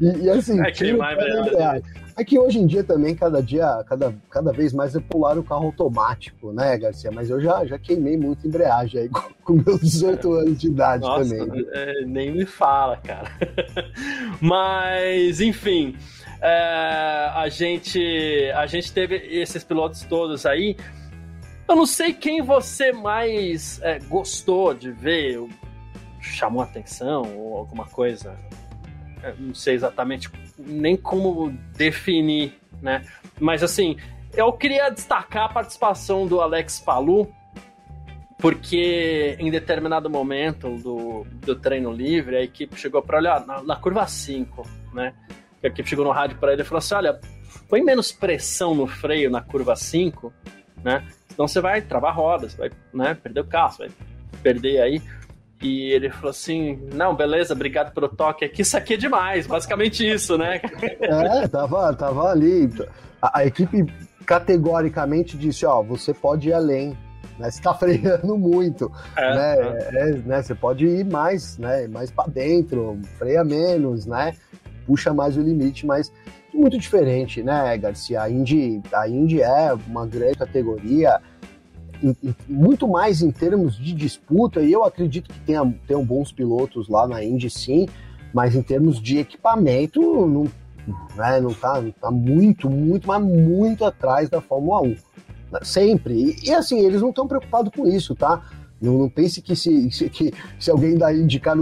E, 0.00 0.24
e 0.24 0.30
assim, 0.30 0.60
é 0.60 0.72
queimar 0.72 1.16
a 1.16 1.40
embreagem. 1.40 1.82
É 2.16 2.24
que 2.24 2.38
hoje 2.38 2.58
em 2.58 2.66
dia 2.66 2.84
também, 2.84 3.14
cada 3.14 3.42
dia, 3.42 3.82
cada, 3.88 4.14
cada 4.28 4.52
vez 4.52 4.72
mais 4.72 4.94
é 4.94 5.00
pular 5.00 5.38
o 5.38 5.42
carro 5.42 5.66
automático, 5.66 6.52
né, 6.52 6.76
Garcia? 6.76 7.10
Mas 7.10 7.30
eu 7.30 7.40
já, 7.40 7.64
já 7.64 7.78
queimei 7.78 8.16
muito 8.16 8.46
embreagem 8.46 9.02
aí 9.02 9.08
com, 9.10 9.32
com 9.42 9.52
meus 9.54 9.80
18 9.80 10.32
anos 10.32 10.60
de 10.60 10.66
idade 10.66 11.02
Nossa, 11.02 11.36
também. 11.36 11.66
É, 11.72 12.04
nem 12.04 12.32
me 12.32 12.44
fala, 12.44 12.98
cara. 12.98 13.30
Mas, 14.40 15.40
enfim, 15.40 15.96
é, 16.40 17.30
a, 17.34 17.48
gente, 17.48 18.00
a 18.54 18.66
gente 18.66 18.92
teve 18.92 19.16
esses 19.16 19.64
pilotos 19.64 20.02
todos 20.02 20.44
aí. 20.44 20.76
Eu 21.68 21.76
não 21.76 21.86
sei 21.86 22.12
quem 22.12 22.42
você 22.42 22.92
mais 22.92 23.80
é, 23.82 23.98
gostou 24.00 24.74
de 24.74 24.90
ver, 24.90 25.42
chamou 26.20 26.62
atenção 26.62 27.22
ou 27.38 27.56
alguma 27.56 27.86
coisa. 27.86 28.36
Não 29.38 29.54
sei 29.54 29.74
exatamente 29.74 30.30
nem 30.58 30.96
como 30.96 31.50
definir, 31.76 32.58
né? 32.80 33.04
Mas 33.40 33.62
assim, 33.62 33.96
eu 34.34 34.52
queria 34.52 34.90
destacar 34.90 35.44
a 35.44 35.48
participação 35.48 36.26
do 36.26 36.40
Alex 36.40 36.80
Palu, 36.80 37.32
porque 38.38 39.36
em 39.38 39.50
determinado 39.50 40.10
momento 40.10 40.76
do, 40.78 41.24
do 41.46 41.54
treino 41.54 41.92
livre, 41.92 42.36
a 42.36 42.42
equipe 42.42 42.76
chegou 42.76 43.02
para 43.02 43.18
olhar 43.18 43.46
na, 43.46 43.62
na, 43.62 43.76
curva 43.76 44.06
5, 44.06 44.68
né? 44.92 45.14
A 45.62 45.68
equipe 45.68 45.88
chegou 45.88 46.04
no 46.04 46.10
rádio 46.10 46.38
para 46.38 46.52
ele 46.52 46.62
e 46.62 46.64
falou 46.64 46.78
assim: 46.78 46.94
olha, 46.94 47.20
põe 47.68 47.82
menos 47.82 48.10
pressão 48.10 48.74
no 48.74 48.86
freio 48.86 49.30
na 49.30 49.40
curva 49.40 49.76
5, 49.76 50.32
né? 50.82 51.06
Senão 51.28 51.46
você 51.46 51.60
vai 51.60 51.80
travar 51.80 52.14
rodas, 52.14 52.54
vai 52.54 52.70
né, 52.92 53.14
perder 53.14 53.40
o 53.40 53.44
carro, 53.44 53.78
vai 53.78 53.90
perder 54.42 54.80
aí. 54.80 55.02
E 55.62 55.92
ele 55.92 56.10
falou 56.10 56.30
assim: 56.30 56.80
Não, 56.92 57.14
beleza, 57.14 57.54
obrigado 57.54 57.94
pelo 57.94 58.08
toque 58.08 58.44
aqui, 58.44 58.62
isso 58.62 58.76
aqui 58.76 58.94
é 58.94 58.96
demais, 58.96 59.46
basicamente 59.46 60.06
isso, 60.06 60.36
né? 60.36 60.60
É, 61.00 61.46
tava, 61.46 61.94
tava 61.94 62.30
ali. 62.30 62.68
A, 63.20 63.38
a 63.40 63.46
equipe 63.46 63.86
categoricamente 64.26 65.38
disse: 65.38 65.64
Ó, 65.64 65.82
você 65.82 66.12
pode 66.12 66.48
ir 66.48 66.52
além, 66.52 66.98
né? 67.38 67.50
Você 67.50 67.62
tá 67.62 67.72
freando 67.78 68.36
muito, 68.36 68.90
é, 69.16 69.34
né? 69.34 69.56
É. 69.58 70.10
É, 70.10 70.12
né? 70.16 70.42
Você 70.42 70.54
pode 70.54 70.84
ir 70.84 71.04
mais, 71.04 71.56
né? 71.58 71.86
Mais 71.86 72.10
para 72.10 72.28
dentro, 72.28 72.98
freia 73.18 73.44
menos, 73.44 74.04
né? 74.04 74.34
Puxa 74.84 75.14
mais 75.14 75.36
o 75.36 75.40
limite, 75.40 75.86
mas 75.86 76.12
muito 76.52 76.76
diferente, 76.78 77.42
né, 77.42 77.76
Garcia? 77.78 78.22
A 78.22 78.30
Indy, 78.30 78.82
a 78.92 79.08
Indy 79.08 79.40
é 79.40 79.72
uma 79.86 80.06
grande 80.06 80.36
categoria, 80.36 81.20
muito 82.48 82.88
mais 82.88 83.22
em 83.22 83.30
termos 83.30 83.76
de 83.76 83.92
disputa, 83.92 84.60
e 84.60 84.72
eu 84.72 84.84
acredito 84.84 85.32
que 85.32 85.40
tenha, 85.40 85.64
tenham 85.86 86.04
bons 86.04 86.32
pilotos 86.32 86.88
lá 86.88 87.06
na 87.06 87.22
Indy, 87.22 87.48
sim, 87.48 87.86
mas 88.32 88.54
em 88.54 88.62
termos 88.62 89.00
de 89.00 89.18
equipamento, 89.18 90.00
não, 90.00 90.44
né, 91.16 91.40
não, 91.40 91.52
tá, 91.52 91.80
não 91.80 91.92
tá 91.92 92.10
muito, 92.10 92.68
muito, 92.68 93.06
mas 93.06 93.22
muito 93.22 93.84
atrás 93.84 94.28
da 94.28 94.40
Fórmula 94.40 94.82
1. 94.82 94.96
Sempre. 95.62 96.14
E, 96.14 96.48
e 96.48 96.54
assim, 96.54 96.80
eles 96.80 97.02
não 97.02 97.10
estão 97.10 97.28
preocupados 97.28 97.70
com 97.74 97.86
isso, 97.86 98.14
tá? 98.14 98.42
Não, 98.82 98.98
não 98.98 99.08
pense 99.08 99.40
que 99.40 99.54
se, 99.54 99.90
se, 99.92 100.10
que 100.10 100.34
se 100.58 100.70
alguém 100.70 100.98
daí 100.98 101.22
indicar, 101.22 101.56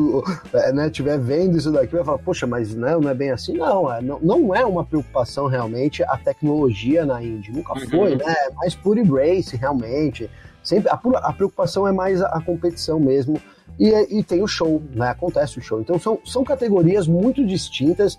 é, 0.54 0.72
né, 0.72 0.88
tiver 0.88 1.18
vendo 1.18 1.58
isso 1.58 1.70
daqui, 1.70 1.94
vai 1.94 2.02
falar, 2.02 2.18
poxa, 2.18 2.46
mas 2.46 2.74
não, 2.74 2.98
não 2.98 3.10
é 3.10 3.14
bem 3.14 3.30
assim. 3.30 3.58
Não, 3.58 3.92
é, 3.92 4.00
não, 4.00 4.18
não 4.20 4.54
é 4.54 4.64
uma 4.64 4.82
preocupação 4.84 5.46
realmente 5.46 6.02
a 6.02 6.16
tecnologia 6.16 7.04
na 7.04 7.22
Indy. 7.22 7.52
Nunca 7.52 7.74
uhum. 7.74 7.88
foi, 7.90 8.16
né? 8.16 8.24
É 8.26 8.50
mais 8.52 8.74
pure 8.74 9.02
race, 9.02 9.54
realmente. 9.54 10.30
Sempre, 10.62 10.90
a, 10.90 10.94
a 10.94 11.32
preocupação 11.32 11.86
é 11.86 11.92
mais 11.92 12.22
a, 12.22 12.28
a 12.28 12.40
competição 12.40 12.98
mesmo. 12.98 13.38
E, 13.78 14.18
e, 14.18 14.24
tem 14.24 14.42
o 14.42 14.46
show, 14.46 14.82
né? 14.94 15.08
Acontece 15.10 15.58
o 15.58 15.62
show. 15.62 15.80
Então 15.80 15.98
são, 15.98 16.18
são 16.24 16.42
categorias 16.42 17.06
muito 17.06 17.46
distintas. 17.46 18.16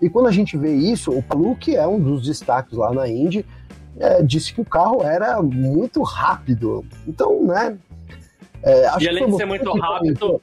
E 0.00 0.10
quando 0.10 0.28
a 0.28 0.30
gente 0.30 0.58
vê 0.58 0.74
isso, 0.74 1.10
o 1.10 1.22
Palu, 1.22 1.56
que 1.56 1.74
é 1.74 1.86
um 1.86 1.98
dos 1.98 2.22
destaques 2.22 2.76
lá 2.76 2.92
na 2.92 3.08
Indy, 3.08 3.44
é, 3.98 4.22
disse 4.22 4.52
que 4.52 4.60
o 4.60 4.64
carro 4.64 5.02
era 5.02 5.40
muito 5.42 6.02
rápido. 6.02 6.84
Então, 7.06 7.42
né? 7.44 7.76
É, 8.62 9.02
e 9.02 9.08
além 9.08 9.26
de 9.26 9.36
ser 9.36 9.46
muito 9.46 9.72
rápido, 9.72 10.42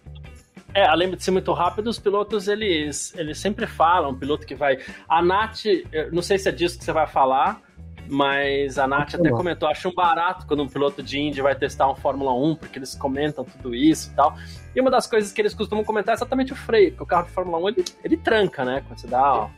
é, 0.74 0.86
além 0.86 1.10
de 1.12 1.24
ser 1.24 1.32
muito 1.32 1.52
rápido, 1.54 1.90
os 1.90 2.00
pilotos 2.00 2.48
eles, 2.48 3.14
eles 3.18 3.38
sempre 3.38 3.66
falam, 3.66 4.18
piloto 4.18 4.46
que 4.46 4.56
vai. 4.56 4.80
A 5.08 5.22
Nath, 5.22 5.64
não 6.12 6.22
sei 6.22 6.38
se 6.38 6.50
é 6.50 6.52
disso 6.52 6.78
que 6.78 6.84
você 6.84 6.92
vai 6.92 7.08
falar, 7.08 7.62
mas 8.10 8.80
a 8.80 8.88
Nath 8.88 9.16
até 9.16 9.30
comentou, 9.30 9.70
acho 9.70 9.88
um 9.88 9.94
barato 9.94 10.48
quando 10.48 10.64
um 10.64 10.68
piloto 10.68 11.04
de 11.04 11.20
Indy 11.20 11.42
vai 11.42 11.56
testar 11.56 11.90
um 11.90 11.96
Fórmula 11.96 12.34
1, 12.34 12.56
porque 12.56 12.80
eles 12.80 12.96
comentam 12.96 13.46
tudo 13.46 13.74
isso 13.76 14.12
e 14.12 14.16
tal. 14.16 14.36
E 14.76 14.82
uma 14.82 14.90
das 14.90 15.06
coisas 15.06 15.32
que 15.32 15.40
eles 15.40 15.54
costumam 15.54 15.84
comentar 15.84 16.14
é 16.14 16.18
exatamente 16.18 16.52
o 16.52 16.56
freio, 16.56 16.90
porque 16.90 17.04
o 17.04 17.06
carro 17.06 17.26
de 17.28 17.32
Fórmula 17.32 17.58
1 17.60 17.70
ele, 17.70 17.86
ele 18.04 18.18
tranca, 18.18 18.66
né? 18.66 18.84
Quando 18.88 19.00
você 19.00 19.08
dá 19.08 19.34
ó, 19.36 19.50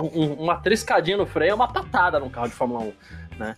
um, 0.00 0.32
uma 0.34 0.56
triscadinha 0.56 1.16
no 1.16 1.24
freio, 1.24 1.52
é 1.52 1.54
uma 1.54 1.72
patada 1.72 2.18
num 2.18 2.28
carro 2.28 2.48
de 2.48 2.54
Fórmula 2.54 2.80
1, 2.80 2.92
né? 3.38 3.56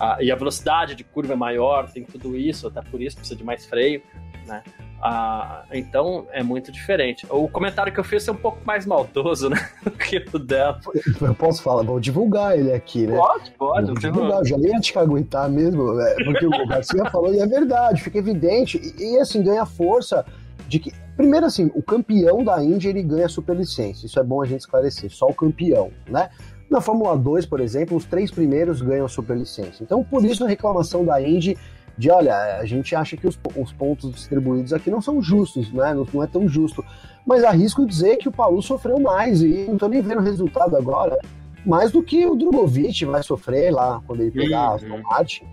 Ah, 0.00 0.16
e 0.18 0.32
a 0.32 0.34
velocidade 0.34 0.94
de 0.94 1.04
curva 1.04 1.34
é 1.34 1.36
maior, 1.36 1.90
tem 1.90 2.04
tudo 2.04 2.34
isso, 2.34 2.66
até 2.68 2.80
por 2.80 3.02
isso 3.02 3.16
precisa 3.16 3.36
de 3.36 3.44
mais 3.44 3.66
freio, 3.66 4.02
né? 4.46 4.62
Ah, 5.02 5.64
então 5.72 6.26
é 6.30 6.42
muito 6.42 6.70
diferente. 6.72 7.26
O 7.30 7.48
comentário 7.48 7.92
que 7.92 8.00
eu 8.00 8.04
fiz 8.04 8.26
é 8.26 8.32
um 8.32 8.36
pouco 8.36 8.58
mais 8.66 8.84
maldoso, 8.84 9.48
né? 9.48 9.56
Do 9.84 9.90
que 9.90 10.24
o 10.32 10.38
dela. 10.38 10.78
Eu 11.20 11.34
posso 11.34 11.62
falar, 11.62 11.82
vou 11.82 12.00
divulgar 12.00 12.58
ele 12.58 12.72
aqui, 12.72 13.06
né? 13.06 13.16
Pode, 13.16 13.50
pode. 13.52 13.86
Vou 13.86 13.98
divulgar, 13.98 14.44
já 14.44 14.58
nem 14.58 14.72
ia 14.72 14.80
te 14.80 14.98
aguentar 14.98 15.48
mesmo, 15.48 15.94
né? 15.94 16.14
porque 16.24 16.46
o 16.46 16.66
Garcia 16.66 17.04
falou 17.12 17.32
e 17.34 17.40
é 17.40 17.46
verdade, 17.46 18.02
fica 18.02 18.18
evidente. 18.18 18.78
E, 18.78 19.14
e 19.14 19.18
assim, 19.18 19.42
ganha 19.42 19.64
força 19.64 20.24
de 20.68 20.78
que. 20.78 20.92
Primeiro, 21.16 21.44
assim, 21.44 21.70
o 21.74 21.82
campeão 21.82 22.42
da 22.42 22.62
Indy 22.64 22.88
ele 22.88 23.02
ganha 23.02 23.28
superlicença. 23.28 24.06
Isso 24.06 24.18
é 24.18 24.22
bom 24.22 24.40
a 24.40 24.46
gente 24.46 24.60
esclarecer. 24.60 25.10
Só 25.10 25.26
o 25.26 25.34
campeão, 25.34 25.90
né? 26.08 26.30
Na 26.70 26.80
Fórmula 26.80 27.16
2, 27.18 27.46
por 27.46 27.60
exemplo, 27.60 27.96
os 27.96 28.04
três 28.04 28.30
primeiros 28.30 28.80
ganham 28.80 29.08
superlicença. 29.08 29.82
Então, 29.82 30.04
por 30.04 30.24
isso 30.24 30.44
a 30.44 30.48
reclamação 30.48 31.04
da 31.04 31.20
Indy 31.20 31.58
de, 31.98 32.10
olha, 32.10 32.58
a 32.58 32.64
gente 32.64 32.94
acha 32.94 33.16
que 33.16 33.26
os, 33.26 33.38
os 33.56 33.72
pontos 33.72 34.12
distribuídos 34.12 34.72
aqui 34.72 34.88
não 34.88 35.02
são 35.02 35.20
justos, 35.20 35.72
né? 35.72 35.92
Não, 35.92 36.06
não, 36.14 36.22
é 36.22 36.28
tão 36.28 36.48
justo. 36.48 36.84
Mas 37.26 37.42
arrisco 37.42 37.84
dizer 37.84 38.16
que 38.18 38.28
o 38.28 38.32
Paulo 38.32 38.62
sofreu 38.62 39.00
mais 39.00 39.42
e 39.42 39.64
não 39.66 39.74
estou 39.74 39.88
nem 39.88 40.00
vendo 40.00 40.20
o 40.20 40.24
resultado 40.24 40.76
agora, 40.76 41.18
mais 41.66 41.90
do 41.90 42.02
que 42.02 42.24
o 42.24 42.36
Drogovic 42.36 43.04
vai 43.04 43.22
sofrer 43.22 43.72
lá 43.72 44.00
quando 44.06 44.20
ele 44.20 44.30
pegar 44.30 44.68
uhum. 44.68 44.74
Aston 44.76 45.02
Martin. 45.02 45.44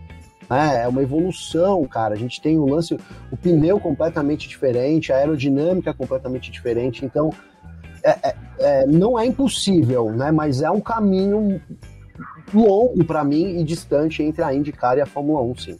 É, 0.50 0.84
é 0.84 0.88
uma 0.88 1.02
evolução, 1.02 1.84
cara. 1.86 2.14
A 2.14 2.18
gente 2.18 2.40
tem 2.40 2.58
o 2.58 2.66
lance, 2.66 2.96
o 3.32 3.36
pneu 3.36 3.80
completamente 3.80 4.48
diferente, 4.48 5.12
a 5.12 5.18
aerodinâmica 5.18 5.94
completamente 5.94 6.50
diferente. 6.50 7.04
Então, 7.04 7.32
é, 8.08 8.30
é, 8.30 8.36
é, 8.60 8.88
não 8.88 9.20
é 9.20 9.26
impossível, 9.26 10.12
né? 10.12 10.32
Mas 10.32 10.62
é 10.62 10.72
um 10.72 10.80
caminho 10.80 11.62
longo 12.54 13.04
para 13.04 13.24
mim 13.24 13.60
e 13.60 13.64
distante 13.64 14.24
entre 14.24 14.42
a 14.42 14.54
IndyCar 14.54 14.98
e 14.98 15.02
a 15.02 15.06
Fórmula 15.06 15.42
1, 15.42 15.58
sim. 15.58 15.80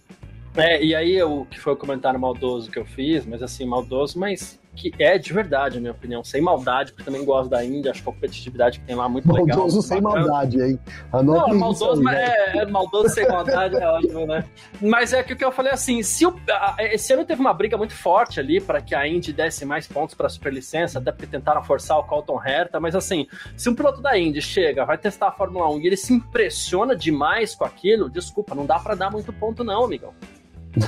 É, 0.56 0.84
e 0.84 0.94
aí 0.94 1.22
o 1.22 1.46
que 1.46 1.60
foi 1.60 1.74
o 1.74 1.78
comentário 1.78 2.20
maldoso 2.20 2.70
que 2.70 2.80
eu 2.80 2.86
fiz, 2.86 3.26
mas 3.26 3.42
assim, 3.42 3.66
maldoso, 3.66 4.20
mas 4.20 4.60
que 4.78 4.94
é 5.00 5.18
de 5.18 5.34
verdade, 5.34 5.76
na 5.76 5.82
minha 5.82 5.92
opinião, 5.92 6.24
sem 6.24 6.40
maldade, 6.40 6.92
porque 6.92 7.04
também 7.04 7.26
gosto 7.26 7.50
da 7.50 7.66
Índia, 7.66 7.92
acho 7.92 8.04
que 8.04 8.10
a 8.10 8.14
competitividade 8.14 8.80
que 8.80 8.86
tem 8.86 8.96
lá 8.96 9.06
é 9.06 9.10
muito 9.10 9.28
maldoso 9.28 9.46
legal. 9.46 9.60
Maldoso 9.60 9.82
sem 9.82 10.02
bacana. 10.02 10.28
maldade, 10.28 10.62
hein? 10.62 10.80
Não, 11.12 11.56
maldoso, 11.56 12.04
mas 12.04 12.16
né? 12.16 12.26
é, 12.26 12.58
é, 12.60 12.66
maldoso 12.68 13.10
sem 13.10 13.28
maldade 13.28 13.76
é 13.76 13.88
ótimo, 13.88 14.28
né? 14.28 14.46
Mas 14.80 15.14
é 15.14 15.24
que 15.24 15.34
o 15.34 15.36
que 15.36 15.44
eu 15.44 15.52
falei 15.52 15.74
assim, 15.74 16.04
se 16.04 16.26
o, 16.26 16.36
esse 16.80 17.12
ano 17.12 17.26
teve 17.26 17.42
uma 17.42 17.54
briga 17.54 17.76
muito 17.76 17.94
forte 17.94 18.40
ali 18.40 18.62
para 18.62 18.80
que 18.80 18.94
a 18.94 19.08
Indy 19.08 19.34
desse 19.34 19.66
mais 19.66 19.88
pontos 19.88 20.14
para 20.14 20.28
a 20.28 20.30
superlicença, 20.30 21.00
até 21.00 21.12
porque 21.12 21.26
tentaram 21.26 21.64
forçar 21.64 21.98
o 21.98 22.04
Colton 22.04 22.40
Herta, 22.46 22.80
mas 22.80 22.96
assim, 22.96 23.28
se 23.56 23.68
um 23.70 23.76
piloto 23.76 24.00
da 24.00 24.18
Indy 24.18 24.42
chega, 24.42 24.86
vai 24.86 24.98
testar 24.98 25.30
a 25.30 25.32
Fórmula 25.32 25.68
1 25.72 25.80
e 25.80 25.88
ele 25.88 25.98
se 25.98 26.14
impressiona 26.14 26.96
demais 26.96 27.56
com 27.56 27.66
aquilo, 27.66 28.10
desculpa, 28.10 28.54
não 28.54 28.66
dá 28.66 28.78
para 28.78 28.94
dar 28.94 29.12
muito 29.12 29.34
ponto 29.34 29.64
não, 29.64 29.84
amigão. 29.84 30.14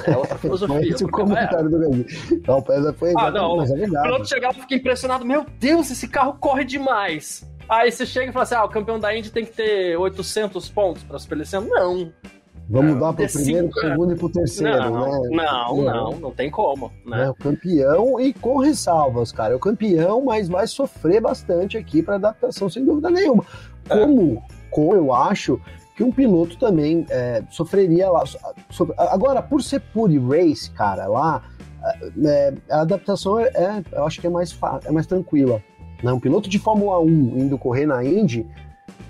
É 0.06 0.18
outra 0.18 0.38
filosofia. 0.38 0.90
Esse 0.90 1.04
é 1.04 1.06
o 1.06 1.10
comentário 1.10 1.68
é. 1.68 1.70
do 1.70 1.80
Gabi. 1.80 2.06
Não, 2.48 2.62
Pesa 2.62 2.94
foi 2.94 3.14
ah, 3.18 3.32
não, 3.32 3.58
mas 3.58 3.72
é 3.72 3.76
verdade. 3.76 4.10
Quando 4.10 4.28
chegava, 4.28 4.58
eu 4.58 4.62
fiquei 4.62 4.78
impressionado. 4.78 5.26
Meu 5.26 5.46
Deus, 5.60 5.90
esse 5.92 6.08
carro 6.08 6.34
corre 6.40 6.64
demais. 6.64 7.48
Aí 7.68 7.92
você 7.92 8.06
chega 8.06 8.30
e 8.30 8.34
fala 8.34 8.44
assim: 8.44 8.56
ah, 8.56 8.66
o 8.66 8.70
campeão 8.70 9.00
da 9.00 9.16
Indy 9.16 9.32
tem 9.32 9.46
que 9.46 9.52
ter 9.52 9.98
800 9.98 10.70
pontos 10.70 11.04
para 11.04 11.20
superlicença. 11.20 11.68
Não. 11.68 12.12
Vamos 12.70 12.98
é, 12.98 13.00
dar 13.00 13.14
para 13.14 13.26
o 13.26 13.32
primeiro, 13.32 13.70
pro 13.70 13.82
segundo 13.82 14.14
e 14.14 14.16
para 14.16 14.26
o 14.26 14.32
terceiro, 14.32 14.92
não, 14.92 14.92
né? 14.92 15.30
Não, 15.32 15.78
não, 15.78 15.84
não, 15.84 16.20
não 16.20 16.32
tem 16.32 16.52
como. 16.52 16.92
Né? 17.04 17.26
É, 17.26 17.30
o 17.30 17.34
campeão 17.34 18.20
e 18.20 18.32
com 18.32 18.58
ressalvas, 18.58 19.32
cara. 19.32 19.54
É 19.54 19.56
o 19.56 19.60
campeão, 19.60 20.24
mas 20.24 20.48
vai 20.48 20.68
sofrer 20.68 21.20
bastante 21.20 21.78
aqui 21.78 22.04
para 22.04 22.16
adaptação, 22.16 22.70
sem 22.70 22.86
dúvida 22.86 23.10
nenhuma. 23.10 23.44
Como, 23.88 24.34
é. 24.36 24.54
como 24.70 24.94
eu 24.94 25.12
acho 25.12 25.60
que 26.00 26.04
um 26.06 26.14
piloto 26.14 26.58
também 26.58 27.06
é, 27.10 27.44
sofreria 27.50 28.10
lá. 28.10 28.24
Agora, 28.98 29.42
por 29.42 29.62
ser 29.62 29.82
pure 29.82 30.18
race, 30.18 30.72
cara, 30.72 31.08
lá, 31.08 31.44
é, 32.26 32.54
a 32.72 32.82
adaptação 32.84 33.38
é, 33.38 33.48
é, 33.48 33.84
eu 33.92 34.06
acho 34.06 34.22
que 34.22 34.28
é 34.28 34.30
mais, 34.30 34.58
é 34.86 34.92
mais 34.94 35.06
tranquila. 35.06 35.62
Né? 36.02 36.14
Um 36.14 36.20
piloto 36.22 36.48
de 36.50 36.58
Fórmula 36.58 37.00
1 37.00 37.10
indo 37.40 37.58
correr 37.58 37.86
na 37.86 38.02
Indy, 38.02 38.48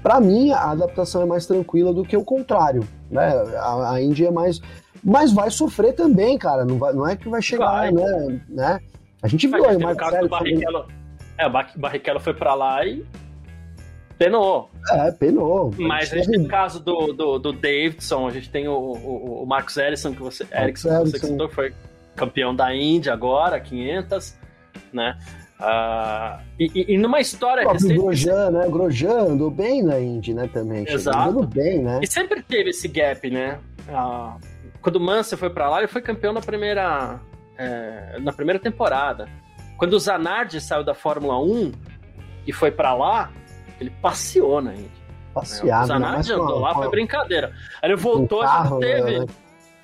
para 0.01 0.19
mim 0.19 0.49
a 0.49 0.71
adaptação 0.71 1.21
é 1.21 1.25
mais 1.27 1.45
tranquila 1.45 1.93
do 1.93 2.03
que 2.03 2.17
o 2.17 2.23
contrário. 2.23 2.83
Né? 3.11 3.27
A, 3.57 3.91
a 3.93 4.01
Indy 4.01 4.25
é 4.25 4.31
mais. 4.31 4.59
Mas 5.03 5.31
vai 5.31 5.51
sofrer 5.51 5.93
também, 5.93 6.39
cara. 6.39 6.65
Não, 6.65 6.79
vai, 6.79 6.91
não 6.91 7.07
é 7.07 7.15
que 7.15 7.29
vai 7.29 7.41
chegar, 7.43 7.67
vai. 7.67 7.91
né? 7.91 8.41
né? 8.49 8.79
A 9.21 9.27
gente 9.27 9.45
viu 9.45 9.63
aí, 9.63 9.77
mas. 9.77 9.95
Barrichello, 10.27 10.87
é, 11.37 11.45
o 11.45 11.51
Barrichello 11.51 12.19
foi 12.19 12.33
para 12.33 12.55
lá 12.55 12.83
e 12.83 13.05
Penou. 14.19 14.69
É, 14.91 15.11
penou. 15.11 15.73
Mas 15.77 16.11
a 16.11 16.17
gente 16.17 16.29
tem 16.29 16.41
o 16.41 16.47
caso 16.47 16.83
do, 16.83 17.13
do, 17.13 17.39
do, 17.39 17.53
Davidson, 17.53 18.27
a 18.27 18.31
gente 18.31 18.49
tem 18.49 18.67
o, 18.67 18.73
o, 18.73 19.43
o 19.43 19.45
Marcos 19.45 19.77
Erickson, 19.77 20.13
que 20.13 20.21
você, 20.21 20.45
Erickson, 20.53 20.89
que 20.89 21.11
você 21.11 21.19
citou, 21.19 21.47
foi 21.47 21.73
campeão 22.17 22.53
da 22.53 22.75
Índia 22.75 23.13
agora, 23.13 23.57
500, 23.61 24.35
né? 24.91 25.17
Uh, 25.57 26.41
e, 26.59 26.93
e, 26.93 26.97
numa 26.97 27.21
história 27.21 27.65
o 27.65 27.71
recente... 27.71 27.93
Grosjean, 27.93 28.51
né? 28.51 28.67
O 28.67 28.71
Grosjean 28.71 29.21
andou 29.21 29.49
bem 29.49 29.81
na 29.81 29.97
Indy, 29.99 30.33
né, 30.33 30.49
também. 30.51 30.85
Exato. 30.85 31.17
Andou 31.17 31.45
bem, 31.45 31.81
né? 31.81 32.01
E 32.03 32.07
sempre 32.07 32.41
teve 32.43 32.71
esse 32.71 32.89
gap, 32.89 33.29
né? 33.29 33.57
Uh, 33.87 34.37
quando 34.81 34.97
o 34.97 34.99
Mansell 34.99 35.37
foi 35.37 35.49
para 35.49 35.69
lá, 35.69 35.79
ele 35.79 35.87
foi 35.87 36.01
campeão 36.01 36.33
na 36.33 36.41
primeira, 36.41 37.21
é, 37.57 38.19
na 38.19 38.33
primeira 38.33 38.59
temporada. 38.59 39.29
Quando 39.77 39.93
o 39.93 39.99
Zanardi 39.99 40.59
saiu 40.59 40.83
da 40.83 40.93
Fórmula 40.93 41.41
1 41.41 41.71
e 42.47 42.51
foi 42.51 42.71
para 42.71 42.93
lá, 42.93 43.31
ele 43.79 43.91
passeou 44.01 44.61
na 44.61 44.73
Indy. 44.73 44.99
Passeado, 45.33 45.79
né? 45.79 45.83
O 45.83 45.87
Zanardi 45.87 46.33
andou 46.33 46.59
lá, 46.59 46.73
foi 46.73 46.89
brincadeira. 46.89 47.53
Aí 47.81 47.89
ele 47.89 47.95
voltou, 47.95 48.41
carro, 48.41 48.63
já 48.63 48.69
não 48.69 48.79
teve. 48.79 49.19
Né? 49.19 49.25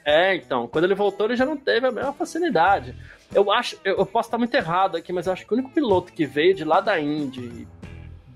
É, 0.03 0.35
então, 0.35 0.67
quando 0.67 0.83
ele 0.83 0.95
voltou, 0.95 1.27
ele 1.27 1.35
já 1.35 1.45
não 1.45 1.57
teve 1.57 1.87
a 1.87 1.91
mesma 1.91 2.13
facilidade. 2.13 2.95
Eu 3.33 3.51
acho, 3.51 3.77
eu 3.83 4.05
posso 4.05 4.27
estar 4.27 4.37
muito 4.37 4.53
errado 4.53 4.97
aqui, 4.97 5.11
mas 5.11 5.25
eu 5.25 5.33
acho 5.33 5.45
que 5.45 5.53
o 5.53 5.57
único 5.57 5.71
piloto 5.71 6.13
que 6.13 6.25
veio 6.25 6.53
de 6.53 6.63
lá 6.63 6.79
da 6.79 6.99
Indy 6.99 7.67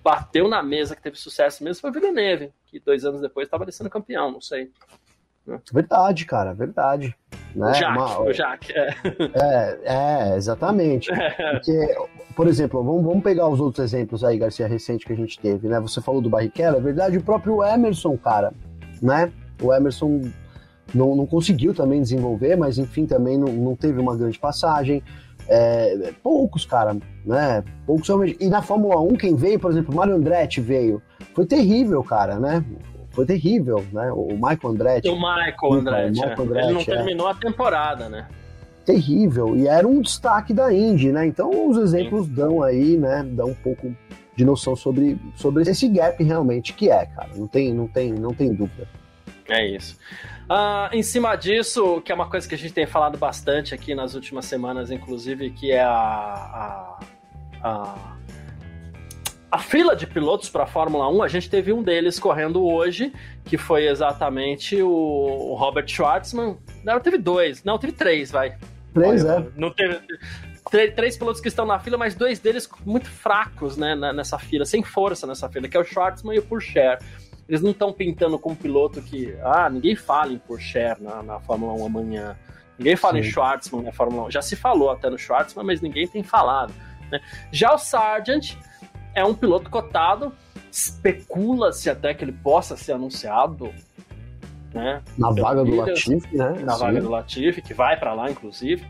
bateu 0.04 0.48
na 0.48 0.64
mesa, 0.64 0.96
que 0.96 1.02
teve 1.02 1.18
sucesso 1.18 1.64
mesmo, 1.64 1.82
foi 1.82 1.90
o 1.90 1.94
Villeneuve, 1.94 2.52
que 2.66 2.80
dois 2.80 3.06
anos 3.06 3.22
depois 3.22 3.46
estava 3.46 3.70
sendo 3.72 3.90
campeão, 3.90 4.32
não 4.32 4.42
sei. 4.42 4.72
Verdade, 5.72 6.26
cara, 6.26 6.54
verdade. 6.54 7.16
Né? 7.56 7.72
O 7.72 7.74
Jaque, 7.74 7.98
Uma... 7.98 8.22
o 8.22 8.34
Jaque, 8.34 8.74
é. 8.74 8.96
é. 9.34 9.80
É, 9.84 10.36
exatamente. 10.36 11.12
É. 11.12 11.54
Porque, 11.54 11.96
por 12.36 12.48
exemplo, 12.48 12.84
vamos, 12.84 13.04
vamos 13.04 13.24
pegar 13.24 13.48
os 13.48 13.60
outros 13.60 13.84
exemplos 13.84 14.24
aí, 14.24 14.38
Garcia, 14.38 14.68
recente 14.68 15.06
que 15.06 15.14
a 15.14 15.16
gente 15.16 15.40
teve, 15.40 15.68
né? 15.68 15.80
Você 15.80 16.02
falou 16.02 16.22
do 16.22 16.30
Barrichello, 16.30 16.78
é 16.78 16.82
verdade, 16.82 17.18
o 17.18 17.24
próprio 17.24 17.64
Emerson, 17.64 18.18
cara, 18.18 18.54
né? 19.02 19.32
O 19.62 19.74
Emerson 19.74 20.22
não, 20.94 21.16
não 21.16 21.26
conseguiu 21.26 21.74
também 21.74 22.02
desenvolver, 22.02 22.56
mas 22.56 22.78
enfim, 22.78 23.06
também 23.06 23.38
não, 23.38 23.48
não 23.48 23.76
teve 23.76 24.00
uma 24.00 24.16
grande 24.16 24.40
passagem. 24.40 25.04
É, 25.48 26.14
poucos, 26.22 26.66
cara, 26.66 26.96
né? 27.26 27.64
Poucos 27.86 28.08
realmente. 28.08 28.38
E 28.40 28.48
na 28.48 28.62
Fórmula 28.62 29.00
1, 29.02 29.16
quem 29.16 29.36
veio, 29.36 29.60
por 29.60 29.72
exemplo, 29.72 29.94
o 29.94 29.98
Mario 29.98 30.16
Andretti 30.16 30.62
veio. 30.62 31.02
Foi 31.34 31.46
terrível, 31.46 32.04
cara, 32.04 32.40
né? 32.40 32.64
Foi 33.12 33.26
terrível, 33.26 33.86
né? 33.92 34.12
O 34.12 34.34
Michael 34.34 34.60
Andretti. 34.66 35.10
O 35.10 35.16
Michael 35.16 35.74
Andretti. 35.74 36.12
Michael 36.12 36.42
Andretti 36.42 36.66
Ele 36.66 36.74
não 36.74 36.82
é. 36.82 36.86
terminou 36.86 37.28
a 37.28 37.34
temporada, 37.34 38.10
né? 38.10 38.28
Terrível. 38.86 39.58
E 39.58 39.68
era 39.68 39.88
um 39.88 40.02
destaque 40.02 40.54
da 40.54 40.74
Indy, 40.74 41.12
né? 41.12 41.26
Então 41.26 41.70
os 41.70 41.78
exemplos 41.78 42.28
Sim. 42.28 42.34
dão 42.34 42.64
aí, 42.64 42.98
né? 42.98 43.24
Dão 43.24 43.50
um 43.50 43.56
pouco 43.56 43.94
de 44.36 44.46
noção 44.46 44.76
sobre, 44.76 45.20
sobre 45.36 45.70
esse 45.70 45.88
gap 45.90 46.24
realmente 46.24 46.74
que 46.74 46.90
é, 46.90 47.06
cara. 47.06 47.30
Não 47.36 47.48
tem, 47.48 47.74
não 47.74 47.88
tem, 47.88 48.14
não 48.14 48.34
tem 48.34 48.54
dúvida. 48.54 48.88
É 49.50 49.66
isso. 49.66 49.98
Uh, 50.50 50.96
em 50.96 51.04
cima 51.04 51.36
disso, 51.36 52.02
que 52.02 52.12
é 52.12 52.16
uma 52.16 52.30
coisa 52.30 52.48
que 52.48 52.56
a 52.56 52.58
gente 52.58 52.74
tem 52.74 52.86
falado 52.86 53.18
bastante 53.18 53.74
aqui 53.74 53.94
nas 53.94 54.14
últimas 54.14 54.46
semanas, 54.46 54.92
inclusive, 54.92 55.50
que 55.50 55.72
é 55.72 55.82
a, 55.82 55.92
a, 55.92 57.00
a, 57.62 58.18
a 59.52 59.58
fila 59.58 59.96
de 59.96 60.06
pilotos 60.06 60.50
para 60.50 60.64
a 60.64 60.68
Fórmula 60.68 61.10
1, 61.10 61.24
a 61.24 61.28
gente 61.28 61.50
teve 61.50 61.74
um 61.74 61.82
deles 61.82 62.20
correndo 62.20 62.64
hoje, 62.64 63.12
que 63.46 63.58
foi 63.58 63.88
exatamente 63.88 64.82
o, 64.82 64.90
o 64.90 65.56
Robert 65.56 65.88
Schwartzman. 65.88 66.58
Não, 66.84 67.00
teve 67.00 67.18
dois, 67.18 67.64
não, 67.64 67.78
teve 67.78 67.94
três, 67.94 68.32
vai. 68.32 68.58
Três, 68.94 69.26
Olha, 69.26 69.40
é. 69.40 69.60
Não 69.60 69.72
teve, 69.72 70.00
três 70.92 71.18
pilotos 71.18 71.42
que 71.42 71.48
estão 71.48 71.66
na 71.66 71.80
fila, 71.80 71.98
mas 71.98 72.14
dois 72.14 72.40
deles 72.40 72.70
muito 72.86 73.10
fracos 73.10 73.76
né, 73.76 73.96
nessa 73.96 74.38
fila, 74.38 74.66
sem 74.66 74.84
força 74.84 75.26
nessa 75.26 75.50
fila, 75.50 75.68
que 75.68 75.76
é 75.76 75.80
o 75.80 75.84
Schwartzman 75.84 76.36
e 76.36 76.40
o 76.40 76.44
Purcher. 76.44 77.00
Eles 77.48 77.62
não 77.62 77.72
estão 77.72 77.92
pintando 77.92 78.38
como 78.38 78.56
piloto 78.56 79.02
que. 79.02 79.36
Ah, 79.42 79.68
ninguém 79.70 79.96
fala 79.96 80.32
em 80.32 80.38
Purcher 80.38 81.02
na, 81.02 81.24
na 81.24 81.40
Fórmula 81.40 81.74
1 81.74 81.86
amanhã. 81.88 82.38
Ninguém 82.78 82.96
fala 82.96 83.16
Sim. 83.16 83.20
em 83.22 83.24
Schwartzman 83.32 83.82
na 83.82 83.92
Fórmula 83.92 84.28
1. 84.28 84.32
Já 84.32 84.42
se 84.44 84.56
falou 84.56 84.92
até 84.92 85.10
no 85.10 85.18
Schwartzman, 85.18 85.66
mas 85.66 85.82
ninguém 85.82 86.08
tem 86.08 86.22
falado. 86.22 86.72
Né? 87.12 87.20
Já 87.52 87.74
o 87.74 87.78
Sargent 87.80 88.56
é 89.14 89.24
um 89.24 89.34
piloto 89.34 89.70
cotado, 89.70 90.34
especula-se 90.72 91.90
até 91.90 92.14
que 92.14 92.24
ele 92.24 92.32
possa 92.32 92.78
ser 92.78 92.94
anunciado. 92.94 93.74
Né? 94.74 95.02
Na 95.18 95.32
vaga 95.32 95.64
do 95.64 95.76
Latifi, 95.76 96.38
né? 96.38 96.50
Na 96.64 96.74
Sim. 96.74 96.80
vaga 96.80 97.02
do 97.02 97.10
Latifi, 97.10 97.62
que 97.62 97.74
vai 97.74 97.98
para 97.98 98.14
lá, 98.14 98.30
inclusive. 98.30 98.86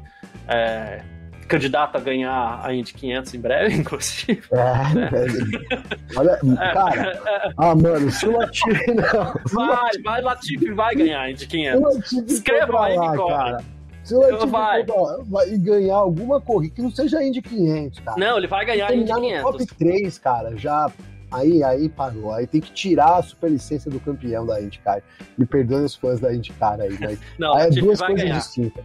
É, 0.47 1.01
candidato 1.49 1.97
a 1.97 1.99
ganhar 1.99 2.61
a 2.63 2.73
Indy 2.73 2.93
500 2.93 3.33
em 3.33 3.39
breve, 3.39 3.73
inclusive. 3.79 4.43
É, 4.51 4.93
né? 4.93 5.09
é. 6.15 6.19
Olha, 6.19 6.39
cara, 6.73 7.21
ah, 7.57 7.75
mano, 7.75 8.11
se 8.11 8.27
o 8.27 8.37
Latifi 8.37 8.93
não. 8.93 9.33
Vai, 9.51 9.91
vai, 10.03 10.21
Latifi 10.21 10.71
vai 10.71 10.95
ganhar 10.95 11.21
a 11.21 11.31
Indy 11.31 11.47
500. 11.47 12.11
Escreva 12.27 12.85
aí, 12.85 12.95
lá, 12.95 13.17
cara. 13.17 13.63
Se 14.09 14.15
o 14.15 14.47
vai. 14.47 14.83
vai 15.27 15.57
ganhar 15.57 15.95
alguma 15.95 16.41
corrida 16.41 16.75
que 16.75 16.81
não 16.81 16.89
seja 16.89 17.23
Indy 17.23 17.41
500, 17.41 17.99
cara. 17.99 18.17
Não, 18.17 18.37
ele 18.37 18.47
vai 18.47 18.65
ganhar 18.65 18.89
a 18.89 18.95
Indy 18.95 19.13
500. 19.13 19.43
top 19.43 19.65
3, 19.77 20.17
cara, 20.17 20.57
já 20.57 20.91
Aí, 21.31 21.63
aí 21.63 21.87
parou. 21.87 22.33
Aí 22.33 22.47
tem 22.47 22.59
que 22.59 22.71
tirar 22.71 23.17
a 23.17 23.21
superlicência 23.21 23.89
do 23.91 23.99
campeão 23.99 24.45
da 24.45 24.59
IndyCar. 24.59 25.03
Me 25.37 25.45
perdoem 25.45 25.85
os 25.85 25.95
fãs 25.95 26.19
da 26.19 26.33
IndyCar 26.33 26.81
aí, 26.81 26.97
mas 26.99 27.19
não, 27.37 27.53
aí 27.53 27.67
é 27.67 27.69
duas 27.69 27.99
coisas 28.01 28.23
ganhar. 28.23 28.37
distintas. 28.37 28.83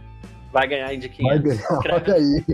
Vai 0.55 0.69
ganhar 0.69 0.93
Indy 0.93 1.09
500. 1.09 1.43
Vai 1.43 1.57
ganhar, 1.57 2.01
olha 2.01 2.13
aí. 2.13 2.45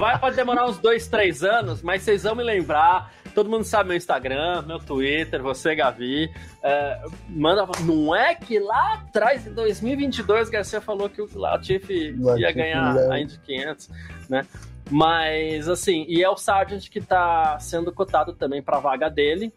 Vai, 0.00 0.18
pode 0.18 0.34
demorar 0.34 0.64
uns 0.64 0.78
dois, 0.78 1.06
três 1.08 1.44
anos, 1.44 1.82
mas 1.82 2.00
vocês 2.00 2.22
vão 2.22 2.34
me 2.34 2.42
lembrar. 2.42 3.12
Todo 3.34 3.50
mundo 3.50 3.64
sabe 3.64 3.90
meu 3.90 3.98
Instagram, 3.98 4.62
meu 4.62 4.78
Twitter, 4.78 5.42
você, 5.42 5.74
Gavi. 5.74 6.32
É, 6.62 7.02
manda, 7.28 7.68
não 7.84 8.16
é 8.16 8.34
que 8.34 8.58
lá 8.58 8.94
atrás, 8.94 9.46
em 9.46 9.52
2022, 9.52 10.48
Garcia 10.48 10.80
falou 10.80 11.10
que 11.10 11.20
o 11.20 11.28
Latifi 11.34 12.16
ia 12.38 12.50
ganhar 12.50 12.96
a 12.96 13.20
Indy 13.20 13.38
500, 13.40 13.90
né? 14.30 14.46
Mas, 14.90 15.68
assim, 15.68 16.06
e 16.08 16.22
é 16.22 16.30
o 16.30 16.36
Sargent 16.38 16.88
que 16.88 17.02
tá 17.02 17.58
sendo 17.60 17.92
cotado 17.92 18.32
também 18.32 18.62
para 18.62 18.78
a 18.78 18.80
vaga 18.80 19.10
dele. 19.10 19.52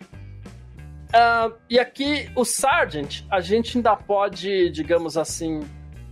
Uh, 1.07 1.55
e 1.69 1.79
aqui, 1.79 2.29
o 2.35 2.43
Sargent, 2.43 3.23
a 3.31 3.39
gente 3.39 3.77
ainda 3.77 3.95
pode, 3.95 4.69
digamos 4.71 5.17
assim, 5.17 5.61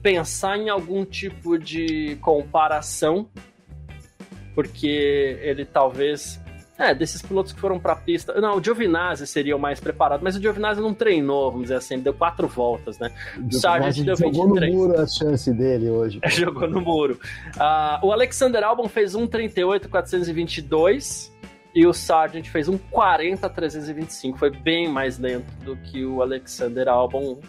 pensar 0.03 0.57
em 0.57 0.69
algum 0.69 1.05
tipo 1.05 1.57
de 1.57 2.17
comparação, 2.21 3.27
porque 4.53 5.39
ele 5.41 5.65
talvez. 5.65 6.39
É, 6.75 6.93
desses 6.93 7.21
pilotos 7.21 7.53
que 7.53 7.59
foram 7.59 7.79
para 7.79 7.93
a 7.93 7.95
pista. 7.95 8.41
Não, 8.41 8.57
o 8.57 8.63
Giovinazzi 8.63 9.27
seria 9.27 9.55
o 9.55 9.59
mais 9.59 9.79
preparado, 9.79 10.21
mas 10.23 10.35
o 10.35 10.41
Giovinazzi 10.41 10.81
não 10.81 10.91
treinou, 10.91 11.51
vamos 11.51 11.65
dizer 11.65 11.75
assim, 11.75 11.93
ele 11.93 12.03
deu 12.03 12.15
quatro 12.15 12.47
voltas, 12.47 12.97
né? 12.97 13.11
O 13.37 13.53
Sargent 13.53 14.03
deu 14.03 14.15
23. 14.15 14.35
Jogou 14.35 14.59
no 14.59 14.73
muro 14.73 14.99
a 14.99 15.07
chance 15.07 15.53
dele 15.53 15.89
hoje. 15.89 16.19
jogou 16.29 16.67
no 16.67 16.81
muro. 16.81 17.19
Uh, 17.55 18.07
o 18.07 18.11
Alexander 18.11 18.63
Albon 18.63 18.89
fez 18.89 19.13
um 19.13 19.27
38,422 19.27 21.31
e 21.75 21.85
o 21.85 21.93
Sargent 21.93 22.47
fez 22.47 22.67
um 22.67 22.77
40,325. 22.77 24.37
Foi 24.37 24.49
bem 24.49 24.89
mais 24.89 25.19
lento 25.19 25.45
do 25.63 25.77
que 25.77 26.03
o 26.03 26.23
Alexander 26.23 26.89
Albon. 26.89 27.39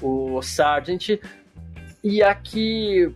O 0.00 0.40
Sargent 0.40 1.20
e 2.02 2.22
aqui, 2.22 3.12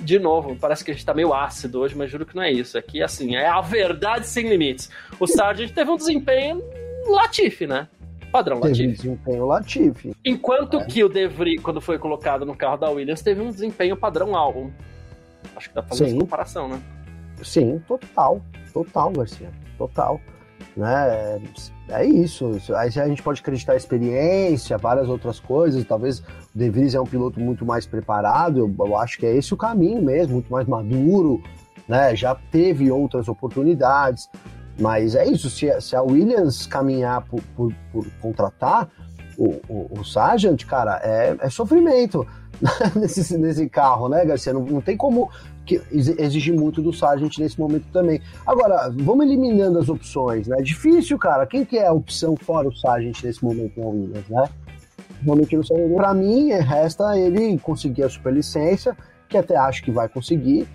de 0.00 0.18
novo, 0.18 0.56
parece 0.56 0.84
que 0.84 0.90
a 0.90 0.94
gente 0.94 1.04
tá 1.04 1.14
meio 1.14 1.32
ácido 1.32 1.80
hoje, 1.80 1.96
mas 1.96 2.10
juro 2.10 2.26
que 2.26 2.36
não 2.36 2.42
é 2.42 2.52
isso. 2.52 2.78
Aqui, 2.78 3.02
assim, 3.02 3.36
é 3.36 3.46
a 3.46 3.60
verdade 3.60 4.26
sem 4.26 4.48
limites. 4.48 4.90
O 5.18 5.26
Sargent 5.26 5.72
teve 5.72 5.90
um 5.90 5.96
desempenho 5.96 6.62
Latifi, 7.08 7.66
né? 7.66 7.88
Padrão 8.30 8.60
teve 8.60 8.68
Latifi. 8.68 8.96
Teve 8.96 9.08
um 9.08 9.14
desempenho 9.14 9.46
Latifi. 9.46 10.16
Enquanto 10.24 10.80
é. 10.80 10.84
que 10.84 11.04
o 11.04 11.08
De 11.08 11.26
Vries, 11.28 11.62
quando 11.62 11.80
foi 11.80 11.98
colocado 11.98 12.44
no 12.44 12.56
carro 12.56 12.76
da 12.76 12.90
Williams, 12.90 13.22
teve 13.22 13.40
um 13.40 13.50
desempenho 13.50 13.96
padrão 13.96 14.34
álbum. 14.36 14.70
Acho 15.56 15.68
que 15.68 15.74
dá 15.74 15.82
pra 15.82 15.90
fazer 15.90 16.06
Sim. 16.06 16.10
essa 16.10 16.20
comparação, 16.20 16.68
né? 16.68 16.82
Sim, 17.42 17.82
total. 17.86 18.42
Total, 18.72 19.10
Garcia. 19.12 19.50
Total. 19.78 20.20
Né? 20.76 21.40
É 21.90 22.04
isso. 22.04 22.50
Aí 22.74 22.88
a 22.98 23.08
gente 23.08 23.22
pode 23.22 23.40
acreditar 23.40 23.76
experiência, 23.76 24.76
várias 24.78 25.08
outras 25.08 25.38
coisas. 25.38 25.84
Talvez 25.84 26.22
De 26.54 26.70
Vries 26.70 26.94
é 26.94 27.00
um 27.00 27.06
piloto 27.06 27.40
muito 27.40 27.66
mais 27.66 27.84
preparado. 27.84 28.58
Eu, 28.58 28.74
eu 28.78 28.96
acho 28.96 29.18
que 29.18 29.26
é 29.26 29.36
esse 29.36 29.52
o 29.52 29.56
caminho 29.56 30.00
mesmo, 30.00 30.34
muito 30.34 30.52
mais 30.52 30.66
maduro, 30.68 31.42
né? 31.88 32.14
Já 32.14 32.34
teve 32.34 32.90
outras 32.90 33.28
oportunidades. 33.28 34.28
Mas 34.78 35.14
é 35.14 35.26
isso. 35.26 35.50
Se, 35.50 35.80
se 35.80 35.96
a 35.96 36.02
Williams 36.02 36.66
caminhar 36.66 37.22
por, 37.22 37.40
por, 37.56 37.72
por 37.92 38.06
contratar 38.20 38.88
o, 39.36 39.60
o, 39.68 40.00
o 40.00 40.04
Sargent, 40.04 40.64
cara, 40.64 41.00
é, 41.02 41.36
é 41.40 41.50
sofrimento 41.50 42.26
nesse, 42.94 43.36
nesse 43.36 43.68
carro, 43.68 44.08
né, 44.08 44.24
Garcia? 44.24 44.52
Não, 44.52 44.64
não 44.64 44.80
tem 44.80 44.96
como 44.96 45.30
que 45.66 45.80
exige 45.90 46.52
muito 46.52 46.82
do 46.82 46.92
Sargent 46.92 47.38
nesse 47.38 47.58
momento 47.58 47.86
também. 47.92 48.20
Agora, 48.46 48.92
vamos 48.94 49.26
eliminando 49.26 49.78
as 49.78 49.88
opções, 49.88 50.46
né? 50.46 50.58
Difícil, 50.58 51.18
cara. 51.18 51.46
Quem 51.46 51.64
que 51.64 51.78
é 51.78 51.86
a 51.86 51.92
opção 51.92 52.36
fora 52.36 52.68
o 52.68 52.76
Sargent 52.76 53.22
nesse 53.22 53.42
momento 53.42 53.80
na 53.80 53.86
Williams, 53.86 54.28
né? 54.28 54.48
Realmente 55.24 55.56
não 55.56 55.64
sei. 55.64 55.88
Pra 55.94 56.12
mim, 56.12 56.50
resta 56.50 57.18
ele 57.18 57.58
conseguir 57.58 58.02
a 58.02 58.08
superlicença, 58.08 58.96
que 59.28 59.36
até 59.36 59.56
acho 59.56 59.82
que 59.82 59.90
vai 59.90 60.08
conseguir, 60.08 60.68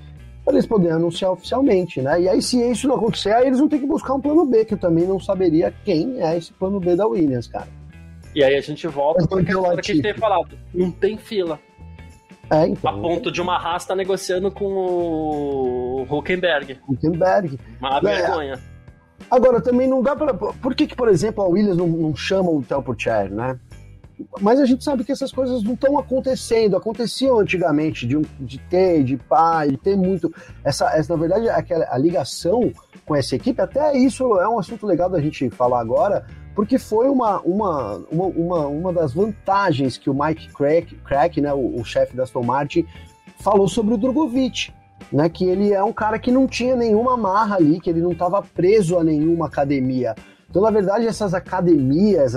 para 0.43 0.53
eles 0.53 0.65
poderem 0.65 0.95
anunciar 0.95 1.31
oficialmente, 1.31 2.01
né? 2.01 2.21
E 2.21 2.29
aí, 2.29 2.41
se 2.41 2.59
isso 2.59 2.87
não 2.87 2.95
acontecer, 2.95 3.31
aí 3.31 3.47
eles 3.47 3.59
vão 3.59 3.69
ter 3.69 3.79
que 3.79 3.85
buscar 3.85 4.15
um 4.15 4.21
plano 4.21 4.45
B, 4.45 4.65
que 4.65 4.73
eu 4.73 4.77
também 4.77 5.05
não 5.05 5.19
saberia 5.19 5.73
quem 5.85 6.21
é 6.21 6.35
esse 6.35 6.51
plano 6.53 6.79
B 6.79 6.95
da 6.95 7.07
Williams, 7.07 7.47
cara. 7.47 7.67
E 8.35 8.43
aí 8.43 8.55
a 8.55 8.61
gente 8.61 8.87
volta 8.87 9.27
para 9.27 9.43
que 9.43 9.51
a 9.51 9.75
gente 9.81 10.01
tem 10.01 10.13
falado. 10.13 10.57
Não 10.73 10.91
tem 10.91 11.17
fila. 11.17 11.59
É, 12.51 12.67
então. 12.67 12.89
A 12.89 12.99
ponto 12.99 13.31
de 13.31 13.41
uma 13.41 13.55
Haas 13.55 13.83
estar 13.83 13.93
tá 13.93 13.97
negociando 13.97 14.51
com 14.51 14.65
o 14.65 16.07
Huckenberg. 16.09 16.79
Huckenberg. 16.87 17.59
Uma 17.79 17.97
é. 17.97 18.01
vergonha. 18.01 18.59
Agora, 19.29 19.61
também 19.61 19.87
não 19.87 20.01
dá 20.01 20.15
para. 20.15 20.33
Por 20.33 20.73
que, 20.73 20.87
que, 20.87 20.95
por 20.95 21.07
exemplo, 21.09 21.43
a 21.43 21.47
Williams 21.47 21.77
não, 21.77 21.87
não 21.87 22.15
chama 22.15 22.49
o 22.49 22.63
Telpocher, 22.63 23.31
né? 23.31 23.59
Mas 24.41 24.59
a 24.59 24.65
gente 24.65 24.83
sabe 24.83 25.03
que 25.03 25.11
essas 25.11 25.31
coisas 25.31 25.63
não 25.63 25.73
estão 25.73 25.97
acontecendo. 25.97 26.75
Aconteciam 26.75 27.39
antigamente, 27.39 28.05
de, 28.05 28.19
de 28.39 28.57
ter, 28.57 29.03
de 29.03 29.17
pai, 29.17 29.69
de 29.71 29.77
ter 29.77 29.95
muito. 29.95 30.33
Essa, 30.63 30.89
essa, 30.95 31.13
na 31.13 31.19
verdade, 31.19 31.49
aquela, 31.49 31.87
a 31.89 31.97
ligação 31.97 32.71
com 33.05 33.15
essa 33.15 33.35
equipe, 33.35 33.61
até 33.61 33.97
isso 33.97 34.39
é 34.39 34.47
um 34.47 34.59
assunto 34.59 34.85
legal 34.85 35.09
da 35.09 35.19
gente 35.19 35.49
falar 35.49 35.79
agora, 35.79 36.25
porque 36.53 36.77
foi 36.77 37.09
uma, 37.09 37.39
uma, 37.41 38.03
uma, 38.11 38.25
uma, 38.25 38.67
uma 38.67 38.93
das 38.93 39.13
vantagens 39.13 39.97
que 39.97 40.09
o 40.09 40.13
Mike 40.13 40.53
Crack, 40.53 40.95
Crack 40.97 41.41
né, 41.41 41.53
o, 41.53 41.79
o 41.79 41.83
chefe 41.83 42.15
da 42.15 42.23
Aston 42.23 42.43
Martin, 42.43 42.85
falou 43.39 43.67
sobre 43.67 43.93
o 43.93 43.97
Drogovic. 43.97 44.71
Né, 45.11 45.27
que 45.27 45.43
ele 45.43 45.73
é 45.73 45.83
um 45.83 45.93
cara 45.93 46.19
que 46.19 46.31
não 46.31 46.45
tinha 46.45 46.75
nenhuma 46.75 47.17
marra 47.17 47.55
ali, 47.55 47.79
que 47.79 47.89
ele 47.89 47.99
não 47.99 48.11
estava 48.11 48.43
preso 48.43 48.95
a 48.95 49.03
nenhuma 49.03 49.47
academia. 49.47 50.13
Então, 50.47 50.61
na 50.61 50.69
verdade, 50.69 51.07
essas 51.07 51.33
academias, 51.33 52.35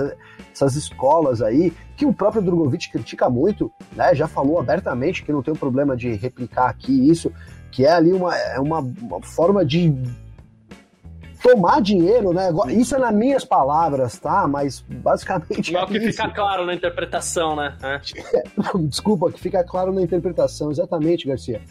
essas 0.53 0.75
escolas 0.75 1.41
aí, 1.41 1.73
que 1.97 2.05
o 2.05 2.13
próprio 2.13 2.41
Drogovic 2.41 2.91
critica 2.91 3.29
muito, 3.29 3.71
né, 3.93 4.13
já 4.13 4.27
falou 4.27 4.59
abertamente 4.59 5.23
que 5.23 5.31
não 5.31 5.41
tem 5.41 5.53
um 5.53 5.57
problema 5.57 5.97
de 5.97 6.13
replicar 6.13 6.69
aqui 6.69 7.09
isso, 7.09 7.31
que 7.71 7.85
é 7.85 7.91
ali 7.91 8.13
uma, 8.13 8.35
é 8.37 8.59
uma, 8.59 8.79
uma 8.79 9.21
forma 9.21 9.65
de 9.65 9.91
tomar 11.43 11.81
dinheiro, 11.81 12.31
né? 12.31 12.49
Isso 12.69 12.95
é 12.95 12.99
nas 12.99 13.13
minhas 13.13 13.43
palavras, 13.43 14.17
tá? 14.17 14.47
Mas 14.47 14.79
basicamente. 14.87 15.73
Não, 15.73 15.81
é 15.81 15.85
que 15.87 15.97
isso. 15.97 16.11
fica 16.11 16.29
claro 16.29 16.65
na 16.65 16.73
interpretação, 16.73 17.55
né? 17.55 17.75
É. 17.83 17.99
Desculpa, 18.87 19.29
que 19.29 19.41
fica 19.41 19.61
claro 19.63 19.91
na 19.91 20.01
interpretação, 20.01 20.71
exatamente, 20.71 21.27
Garcia. 21.27 21.61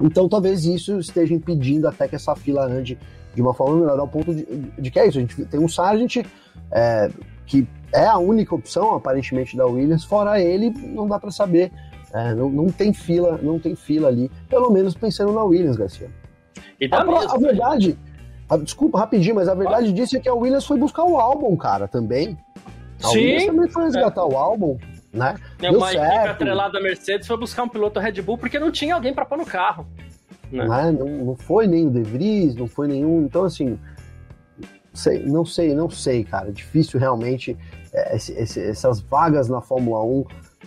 Então 0.00 0.28
talvez 0.28 0.64
isso 0.64 0.98
esteja 0.98 1.32
impedindo 1.34 1.86
até 1.86 2.08
que 2.08 2.16
essa 2.16 2.34
fila 2.34 2.64
ande 2.64 2.98
de 3.34 3.40
uma 3.40 3.54
forma 3.54 3.76
melhor, 3.76 4.00
ao 4.00 4.08
ponto 4.08 4.34
de, 4.34 4.44
de 4.44 4.90
que 4.90 4.98
é 4.98 5.06
isso. 5.06 5.18
A 5.18 5.20
gente 5.20 5.44
tem 5.44 5.60
um 5.60 5.68
Sargent 5.68 6.24
é, 6.72 7.10
que 7.50 7.66
é 7.92 8.06
a 8.06 8.16
única 8.16 8.54
opção, 8.54 8.94
aparentemente, 8.94 9.56
da 9.56 9.66
Williams. 9.66 10.04
Fora 10.04 10.40
ele, 10.40 10.70
não 10.70 11.08
dá 11.08 11.18
para 11.18 11.32
saber. 11.32 11.72
É, 12.14 12.32
não, 12.32 12.48
não 12.48 12.66
tem 12.68 12.92
fila, 12.92 13.38
não 13.42 13.58
tem 13.58 13.74
fila 13.74 14.08
ali, 14.08 14.30
pelo 14.48 14.70
menos 14.70 14.94
pensando 14.94 15.32
na 15.32 15.42
Williams, 15.42 15.76
Garcia. 15.76 16.08
E 16.80 16.88
a, 16.90 17.04
mesmo, 17.04 17.32
a 17.32 17.38
verdade, 17.38 17.98
a, 18.48 18.56
desculpa, 18.56 18.98
rapidinho, 18.98 19.34
mas 19.34 19.48
a 19.48 19.54
verdade 19.54 19.92
disso 19.92 20.16
é 20.16 20.20
que 20.20 20.28
a 20.28 20.34
Williams 20.34 20.64
foi 20.64 20.78
buscar 20.78 21.04
o 21.04 21.18
álbum, 21.18 21.56
cara, 21.56 21.88
também. 21.88 22.38
A 23.02 23.08
Sim. 23.08 23.18
Williams 23.18 23.46
também 23.46 23.68
foi 23.68 23.84
resgatar 23.84 24.22
é. 24.22 24.24
o 24.24 24.36
álbum, 24.36 24.78
né? 25.12 25.34
Deu 25.58 25.72
uma 25.72 25.92
equipe 25.92 26.28
atrelada 26.28 26.72
da 26.74 26.80
Mercedes 26.80 27.26
foi 27.26 27.36
buscar 27.36 27.64
um 27.64 27.68
piloto 27.68 27.98
Red 27.98 28.22
Bull 28.22 28.38
porque 28.38 28.58
não 28.58 28.70
tinha 28.70 28.94
alguém 28.94 29.12
para 29.12 29.24
pôr 29.24 29.38
no 29.38 29.46
carro. 29.46 29.86
Né? 30.50 30.64
Não, 30.64 30.92
não, 30.92 31.24
não 31.26 31.36
foi 31.36 31.66
nem 31.66 31.86
o 31.86 31.90
De 31.90 32.02
Vries, 32.02 32.54
não 32.54 32.66
foi 32.66 32.88
nenhum. 32.88 33.22
Então, 33.22 33.44
assim, 33.44 33.78
sei, 35.00 35.24
não 35.24 35.44
sei, 35.44 35.74
não 35.74 35.90
sei, 35.90 36.24
cara. 36.24 36.52
Difícil 36.52 37.00
realmente. 37.00 37.56
É, 37.92 38.16
esse, 38.16 38.60
essas 38.60 39.00
vagas 39.00 39.48
na 39.48 39.60
Fórmula 39.60 40.04
1 40.04 40.24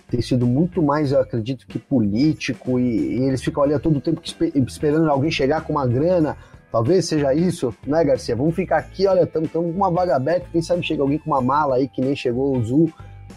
tem 0.09 0.21
sido 0.21 0.45
muito 0.45 0.81
mais, 0.81 1.11
eu 1.11 1.19
acredito, 1.19 1.65
que 1.65 1.79
político, 1.79 2.79
e, 2.79 3.17
e 3.17 3.23
eles 3.23 3.41
ficam 3.41 3.63
ali 3.63 3.73
a 3.73 3.79
todo 3.79 4.01
tempo 4.01 4.21
esperando 4.67 5.09
alguém 5.09 5.31
chegar 5.31 5.61
com 5.61 5.73
uma 5.73 5.87
grana. 5.87 6.37
Talvez 6.71 7.05
seja 7.05 7.33
isso, 7.33 7.73
né, 7.85 8.03
Garcia? 8.03 8.35
Vamos 8.35 8.55
ficar 8.55 8.77
aqui, 8.77 9.07
olha, 9.07 9.23
estamos 9.23 9.51
com 9.51 9.59
uma 9.59 9.91
vaga 9.91 10.15
aberta, 10.15 10.47
quem 10.51 10.61
sabe 10.61 10.83
chega 10.83 11.01
alguém 11.01 11.19
com 11.19 11.29
uma 11.29 11.41
mala 11.41 11.75
aí 11.75 11.87
que 11.87 12.01
nem 12.01 12.15
chegou 12.15 12.57
o 12.57 12.63
Zul, 12.63 12.91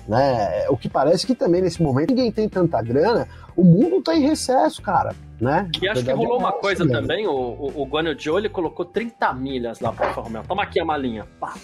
né? 0.08 0.66
O 0.68 0.76
que 0.76 0.88
parece 0.88 1.26
que 1.26 1.34
também 1.34 1.62
nesse 1.62 1.82
momento 1.82 2.10
ninguém 2.10 2.30
tem 2.30 2.48
tanta 2.48 2.80
grana, 2.82 3.28
o 3.56 3.64
mundo 3.64 4.02
tá 4.02 4.14
em 4.14 4.22
recesso, 4.22 4.80
cara, 4.82 5.14
né? 5.40 5.68
E 5.80 5.88
acho 5.88 6.04
que 6.04 6.12
rolou 6.12 6.36
é 6.36 6.38
uma 6.38 6.52
coisa 6.52 6.84
mesmo. 6.84 7.00
também, 7.00 7.26
o, 7.26 7.32
o, 7.32 7.82
o 7.82 7.86
Guanyu 7.86 8.18
Zhou, 8.18 8.38
ele 8.38 8.48
colocou 8.48 8.84
30 8.84 9.32
milhas 9.34 9.80
lá 9.80 9.92
para 9.92 10.08
Alfa 10.08 10.42
Toma 10.46 10.62
aqui 10.62 10.80
a 10.80 10.84
malinha, 10.84 11.26
pá. 11.40 11.54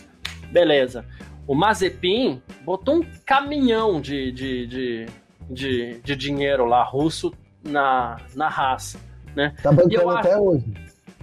Beleza. 0.50 1.04
O 1.46 1.54
Mazepin 1.54 2.42
botou 2.64 2.96
um 2.96 3.02
caminhão 3.24 4.00
de, 4.00 4.30
de, 4.32 4.66
de, 4.66 5.06
de, 5.50 6.00
de 6.02 6.16
dinheiro 6.16 6.64
lá, 6.64 6.84
russo, 6.84 7.32
na, 7.64 8.16
na 8.34 8.46
Haas. 8.46 8.96
Né? 9.34 9.54
Tá 9.62 9.72
bancando 9.72 10.10
até 10.10 10.34
acho... 10.34 10.42
hoje. 10.42 10.74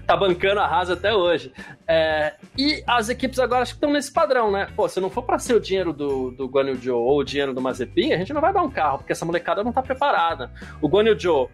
Tá 0.09 0.17
bancando 0.17 0.59
a 0.59 0.65
Haas 0.65 0.89
até 0.89 1.13
hoje. 1.13 1.53
É, 1.87 2.33
e 2.57 2.83
as 2.87 3.09
equipes 3.09 3.37
agora 3.37 3.61
acho 3.61 3.73
que 3.73 3.77
estão 3.77 3.93
nesse 3.93 4.11
padrão, 4.11 4.51
né? 4.51 4.67
Pô, 4.75 4.89
se 4.89 4.99
não 4.99 5.07
for 5.07 5.21
para 5.21 5.37
ser 5.37 5.53
o 5.53 5.59
dinheiro 5.59 5.93
do, 5.93 6.31
do 6.31 6.47
Guan 6.47 6.63
Yu 6.63 6.75
Zhou 6.77 7.03
ou 7.03 7.19
o 7.19 7.23
dinheiro 7.23 7.53
do 7.53 7.61
Mazepin, 7.61 8.13
a 8.13 8.17
gente 8.17 8.33
não 8.33 8.41
vai 8.41 8.51
dar 8.51 8.63
um 8.63 8.71
carro, 8.71 8.97
porque 8.97 9.11
essa 9.11 9.23
molecada 9.23 9.63
não 9.63 9.71
tá 9.71 9.83
preparada. 9.83 10.51
O 10.81 10.89
Guan 10.89 11.03
Yu 11.03 11.19
Zhou 11.19 11.51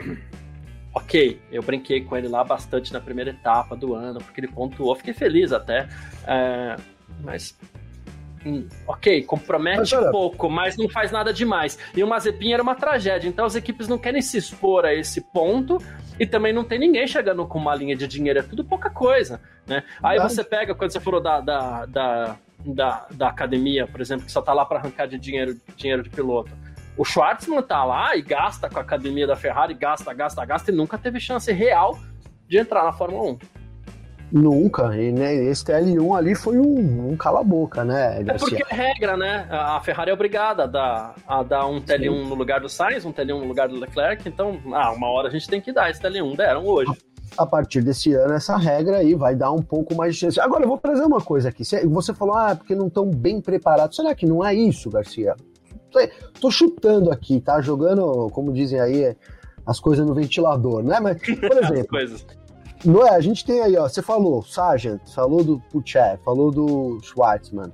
ok, 0.92 1.40
eu 1.52 1.62
brinquei 1.62 2.00
com 2.00 2.16
ele 2.16 2.26
lá 2.26 2.42
bastante 2.42 2.92
na 2.92 3.00
primeira 3.00 3.30
etapa 3.30 3.76
do 3.76 3.94
ano, 3.94 4.18
porque 4.18 4.40
ele 4.40 4.48
pontuou, 4.48 4.96
fiquei 4.96 5.14
feliz 5.14 5.52
até. 5.52 5.88
É, 6.26 6.74
mas 7.20 7.56
ok, 8.86 9.22
compromete 9.24 9.94
mas, 9.94 10.10
pouco, 10.10 10.50
mas 10.50 10.76
não 10.76 10.88
faz 10.88 11.10
nada 11.10 11.32
demais. 11.32 11.78
E 11.94 12.02
o 12.02 12.06
Mazepin 12.06 12.52
era 12.52 12.62
uma 12.62 12.74
tragédia, 12.74 13.28
então 13.28 13.44
as 13.44 13.54
equipes 13.54 13.88
não 13.88 13.98
querem 13.98 14.20
se 14.20 14.36
expor 14.36 14.84
a 14.84 14.94
esse 14.94 15.20
ponto 15.32 15.78
e 16.18 16.26
também 16.26 16.52
não 16.52 16.64
tem 16.64 16.78
ninguém 16.78 17.06
chegando 17.06 17.46
com 17.46 17.58
uma 17.58 17.74
linha 17.74 17.96
de 17.96 18.06
dinheiro, 18.06 18.38
é 18.38 18.42
tudo 18.42 18.64
pouca 18.64 18.90
coisa, 18.90 19.40
né? 19.66 19.82
Aí 20.02 20.18
você 20.18 20.44
pega, 20.44 20.74
quando 20.74 20.90
você 20.90 21.00
falou 21.00 21.20
da, 21.20 21.40
da, 21.40 21.86
da, 21.86 22.36
da, 22.64 23.06
da 23.10 23.28
academia, 23.28 23.86
por 23.86 24.00
exemplo, 24.00 24.26
que 24.26 24.32
só 24.32 24.42
tá 24.42 24.52
lá 24.52 24.64
para 24.64 24.78
arrancar 24.78 25.06
de 25.06 25.18
dinheiro, 25.18 25.56
dinheiro 25.76 26.02
de 26.02 26.10
piloto. 26.10 26.50
O 26.96 27.04
Schwartzman 27.04 27.62
tá 27.62 27.84
lá 27.84 28.14
e 28.16 28.22
gasta 28.22 28.68
com 28.68 28.78
a 28.78 28.82
academia 28.82 29.26
da 29.26 29.34
Ferrari, 29.34 29.72
gasta, 29.74 30.12
gasta, 30.12 30.44
gasta 30.44 30.70
e 30.70 30.74
nunca 30.74 30.98
teve 30.98 31.18
chance 31.18 31.50
real 31.50 31.98
de 32.46 32.58
entrar 32.58 32.84
na 32.84 32.92
Fórmula 32.92 33.30
1. 33.32 33.38
Nunca. 34.32 34.96
E 34.96 35.12
né, 35.12 35.34
esse 35.34 35.62
TL1 35.62 36.16
ali 36.16 36.34
foi 36.34 36.58
um, 36.58 37.10
um 37.10 37.16
cala-boca, 37.16 37.84
né? 37.84 38.22
É 38.22 38.34
porque 38.38 38.62
é 38.62 38.74
regra, 38.74 39.14
né? 39.14 39.46
A 39.50 39.78
Ferrari 39.80 40.10
é 40.10 40.14
obrigada 40.14 40.64
a 40.64 40.66
dar, 40.66 41.14
a 41.28 41.42
dar 41.42 41.66
um 41.66 41.80
TL1 41.82 42.22
Sim. 42.22 42.28
no 42.28 42.34
lugar 42.34 42.60
do 42.60 42.68
Sainz, 42.68 43.04
um 43.04 43.12
TL1 43.12 43.40
no 43.40 43.46
lugar 43.46 43.68
do 43.68 43.78
Leclerc. 43.78 44.26
Então, 44.26 44.58
ah, 44.72 44.90
uma 44.92 45.08
hora 45.08 45.28
a 45.28 45.30
gente 45.30 45.46
tem 45.46 45.60
que 45.60 45.70
dar 45.70 45.90
esse 45.90 46.00
TL1. 46.00 46.36
Deram 46.36 46.64
hoje. 46.64 46.90
A 47.36 47.44
partir 47.44 47.82
desse 47.82 48.14
ano, 48.14 48.32
essa 48.32 48.56
regra 48.56 48.98
aí 48.98 49.14
vai 49.14 49.34
dar 49.34 49.52
um 49.52 49.62
pouco 49.62 49.94
mais 49.94 50.14
de 50.14 50.20
chance. 50.20 50.40
Agora, 50.40 50.64
eu 50.64 50.68
vou 50.68 50.78
trazer 50.78 51.04
uma 51.04 51.20
coisa 51.20 51.50
aqui. 51.50 51.62
Você 51.64 52.14
falou, 52.14 52.34
ah, 52.34 52.56
porque 52.56 52.74
não 52.74 52.86
estão 52.86 53.10
bem 53.10 53.38
preparados. 53.38 53.96
Será 53.96 54.14
que 54.14 54.24
não 54.24 54.44
é 54.44 54.54
isso, 54.54 54.90
Garcia? 54.90 55.36
Tô 56.40 56.50
chutando 56.50 57.10
aqui, 57.10 57.38
tá? 57.38 57.60
Jogando, 57.60 58.30
como 58.30 58.50
dizem 58.50 58.80
aí, 58.80 59.14
as 59.66 59.78
coisas 59.78 60.06
no 60.06 60.14
ventilador, 60.14 60.82
né? 60.82 60.98
Mas, 61.00 61.18
por 61.18 61.58
exemplo, 61.62 61.98
não 62.84 63.06
é, 63.06 63.10
a 63.10 63.20
gente 63.20 63.44
tem 63.44 63.60
aí, 63.60 63.76
ó, 63.76 63.88
você 63.88 64.02
falou, 64.02 64.42
Sargent, 64.42 65.00
falou 65.14 65.44
do 65.44 65.60
Puchev, 65.70 66.18
falou 66.24 66.50
do 66.50 66.98
Schwartzman. 67.02 67.72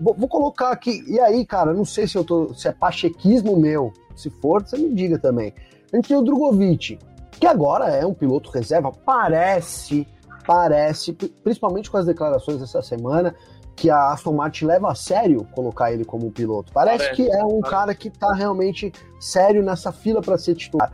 Vou, 0.00 0.14
vou, 0.14 0.28
colocar 0.28 0.70
aqui, 0.70 1.04
e 1.06 1.20
aí, 1.20 1.44
cara, 1.44 1.72
não 1.72 1.84
sei 1.84 2.06
se 2.06 2.16
eu 2.16 2.24
tô, 2.24 2.54
se 2.54 2.68
é 2.68 2.72
pachequismo 2.72 3.56
meu, 3.56 3.92
se 4.16 4.30
for, 4.30 4.62
você 4.62 4.78
me 4.78 4.94
diga 4.94 5.18
também. 5.18 5.52
A 5.92 5.96
gente 5.96 6.08
tem 6.08 6.16
o 6.16 6.22
Drogovic, 6.22 6.98
que 7.32 7.46
agora 7.46 7.88
é 7.88 8.04
um 8.04 8.14
piloto 8.14 8.50
reserva, 8.50 8.90
parece, 8.90 10.06
parece, 10.46 11.12
principalmente 11.12 11.90
com 11.90 11.96
as 11.96 12.06
declarações 12.06 12.60
dessa 12.60 12.82
semana, 12.82 13.34
que 13.76 13.90
a 13.90 14.12
Aston 14.12 14.32
Martin 14.32 14.66
leva 14.66 14.90
a 14.90 14.94
sério 14.94 15.46
colocar 15.52 15.92
ele 15.92 16.04
como 16.04 16.30
piloto. 16.30 16.72
Parece, 16.72 17.04
parece 17.04 17.16
que 17.16 17.30
é 17.30 17.44
um 17.44 17.60
parece. 17.60 17.70
cara 17.70 17.94
que 17.94 18.10
tá 18.10 18.32
realmente 18.32 18.92
sério 19.18 19.62
nessa 19.62 19.90
fila 19.90 20.20
para 20.20 20.38
ser 20.38 20.54
titular. 20.54 20.92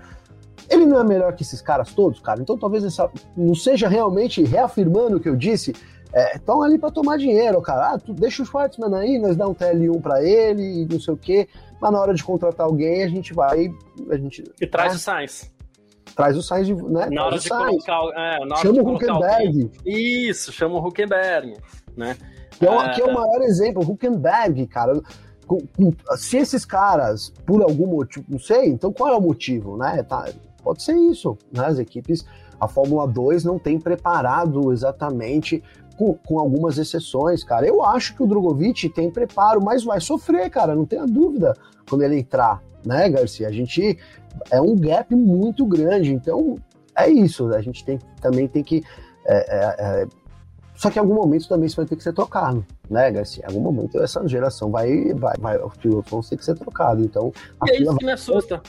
Ele 0.70 0.86
não 0.86 1.00
é 1.00 1.04
melhor 1.04 1.34
que 1.34 1.42
esses 1.42 1.60
caras 1.60 1.92
todos, 1.92 2.20
cara. 2.20 2.40
Então 2.40 2.56
talvez 2.56 2.84
essa 2.84 3.10
não 3.36 3.54
seja 3.54 3.88
realmente 3.88 4.42
reafirmando 4.44 5.16
o 5.16 5.20
que 5.20 5.28
eu 5.28 5.36
disse. 5.36 5.74
Estão 6.34 6.62
é, 6.62 6.66
ali 6.66 6.78
para 6.78 6.90
tomar 6.90 7.18
dinheiro, 7.18 7.60
cara. 7.60 7.94
Ah, 7.94 7.98
tu 7.98 8.12
deixa 8.12 8.42
o 8.42 8.46
Schwartzman 8.46 8.94
aí, 8.94 9.18
nós 9.18 9.36
dá 9.36 9.46
um 9.46 9.54
TL1 9.54 10.00
para 10.00 10.22
ele, 10.22 10.86
não 10.90 11.00
sei 11.00 11.14
o 11.14 11.16
quê. 11.16 11.48
Mas 11.80 11.92
na 11.92 12.00
hora 12.00 12.14
de 12.14 12.22
contratar 12.22 12.66
alguém, 12.66 13.02
a 13.02 13.08
gente 13.08 13.32
vai. 13.32 13.72
A 14.10 14.16
gente, 14.16 14.44
e 14.60 14.66
traz 14.66 14.92
né? 14.92 14.96
o 14.96 15.00
Sainz. 15.00 15.52
Traz 16.14 16.36
o 16.36 16.42
Sainz, 16.42 16.68
né? 16.68 17.08
Na 17.10 17.26
hora 17.26 17.38
de 17.38 17.48
Sainz. 17.48 17.84
colocar. 17.84 18.20
É, 18.20 18.44
na 18.44 18.54
hora 18.54 18.62
chama 18.62 18.74
de 18.74 18.80
o 18.80 18.94
Huckenberg. 18.94 19.70
Isso, 19.86 20.52
chama 20.52 20.74
o 20.76 20.86
Huckenberg, 20.86 21.56
né? 21.96 22.16
Que 22.58 22.66
é, 22.66 22.74
é, 22.74 22.88
que 22.90 23.00
é 23.00 23.04
o 23.04 23.14
maior 23.14 23.40
exemplo, 23.42 23.82
o 23.82 23.90
Huckenberg, 23.90 24.66
cara. 24.66 25.00
Se 26.16 26.36
esses 26.36 26.64
caras, 26.64 27.32
por 27.44 27.62
algum 27.62 27.86
motivo, 27.86 28.24
não 28.28 28.38
sei, 28.38 28.68
então 28.68 28.92
qual 28.92 29.14
é 29.14 29.16
o 29.16 29.20
motivo, 29.20 29.76
né? 29.76 30.02
Tá, 30.02 30.28
Pode 30.62 30.82
ser 30.82 30.94
isso, 30.94 31.36
né? 31.52 31.66
As 31.66 31.78
equipes, 31.78 32.24
a 32.60 32.68
Fórmula 32.68 33.06
2 33.06 33.44
não 33.44 33.58
tem 33.58 33.78
preparado 33.78 34.72
exatamente 34.72 35.62
com, 35.96 36.14
com, 36.14 36.38
algumas 36.38 36.78
exceções, 36.78 37.44
cara. 37.44 37.66
Eu 37.66 37.84
acho 37.84 38.14
que 38.14 38.22
o 38.22 38.26
Drogovic 38.26 38.88
tem 38.88 39.10
preparo, 39.10 39.62
mas 39.62 39.84
vai 39.84 40.00
sofrer, 40.00 40.48
cara, 40.48 40.74
não 40.74 40.86
tenha 40.86 41.06
dúvida 41.06 41.54
quando 41.88 42.02
ele 42.02 42.18
entrar, 42.18 42.62
né, 42.84 43.08
Garcia? 43.08 43.48
A 43.48 43.52
gente 43.52 43.98
é 44.50 44.60
um 44.60 44.76
gap 44.76 45.14
muito 45.14 45.66
grande, 45.66 46.12
então 46.12 46.56
é 46.96 47.08
isso. 47.08 47.52
A 47.54 47.60
gente 47.60 47.84
tem, 47.84 47.98
também 48.20 48.48
tem 48.48 48.62
que. 48.62 48.82
É, 49.26 49.36
é, 49.36 50.02
é, 50.02 50.06
só 50.74 50.90
que 50.90 50.98
em 50.98 51.02
algum 51.02 51.14
momento 51.14 51.46
também 51.46 51.66
isso 51.66 51.76
vai 51.76 51.84
ter 51.84 51.94
que 51.94 52.02
ser 52.02 52.14
trocado, 52.14 52.64
né, 52.88 53.10
Garcia? 53.10 53.44
Em 53.44 53.48
algum 53.48 53.60
momento 53.60 54.00
essa 54.00 54.26
geração 54.26 54.70
vai, 54.70 55.12
vai, 55.12 55.34
vai 55.38 55.58
os 55.62 55.76
pilotos 55.76 56.10
vão 56.10 56.22
ter 56.22 56.38
que 56.38 56.44
ser 56.44 56.54
trocados. 56.54 57.04
Então, 57.04 57.30
e 57.66 57.70
é 57.70 57.82
isso 57.82 57.96
que 57.96 58.06
me 58.06 58.12
assusta. 58.12 58.62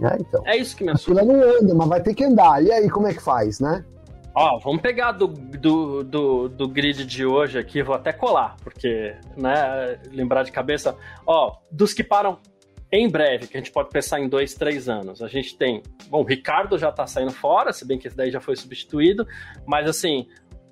É, 0.00 0.16
então. 0.20 0.42
é 0.46 0.56
isso 0.56 0.76
que 0.76 0.84
me 0.84 0.92
assusta. 0.92 1.20
A 1.20 1.24
fila 1.24 1.32
não 1.32 1.42
anda, 1.42 1.74
mas 1.74 1.88
vai 1.88 2.02
ter 2.02 2.14
que 2.14 2.24
andar. 2.24 2.62
E 2.62 2.70
aí, 2.70 2.88
como 2.88 3.06
é 3.06 3.14
que 3.14 3.22
faz, 3.22 3.60
né? 3.60 3.84
Ó, 4.34 4.58
vamos 4.58 4.80
pegar 4.80 5.12
do, 5.12 5.26
do, 5.26 6.04
do, 6.04 6.48
do, 6.48 6.68
grid 6.68 7.04
de 7.04 7.26
hoje 7.26 7.58
aqui, 7.58 7.82
vou 7.82 7.96
até 7.96 8.12
colar, 8.12 8.56
porque, 8.62 9.16
né, 9.36 9.98
lembrar 10.12 10.44
de 10.44 10.52
cabeça. 10.52 10.96
Ó, 11.26 11.56
dos 11.72 11.92
que 11.92 12.04
param 12.04 12.38
em 12.92 13.08
breve, 13.08 13.48
que 13.48 13.56
a 13.56 13.60
gente 13.60 13.72
pode 13.72 13.90
pensar 13.90 14.20
em 14.20 14.28
dois, 14.28 14.54
três 14.54 14.88
anos, 14.88 15.20
a 15.22 15.26
gente 15.28 15.56
tem. 15.56 15.82
Bom, 16.08 16.20
o 16.20 16.24
Ricardo 16.24 16.78
já 16.78 16.92
tá 16.92 17.06
saindo 17.06 17.32
fora, 17.32 17.72
se 17.72 17.84
bem 17.84 17.98
que 17.98 18.06
esse 18.06 18.16
daí 18.16 18.30
já 18.30 18.40
foi 18.40 18.54
substituído, 18.54 19.26
mas 19.66 19.88
assim, 19.88 20.28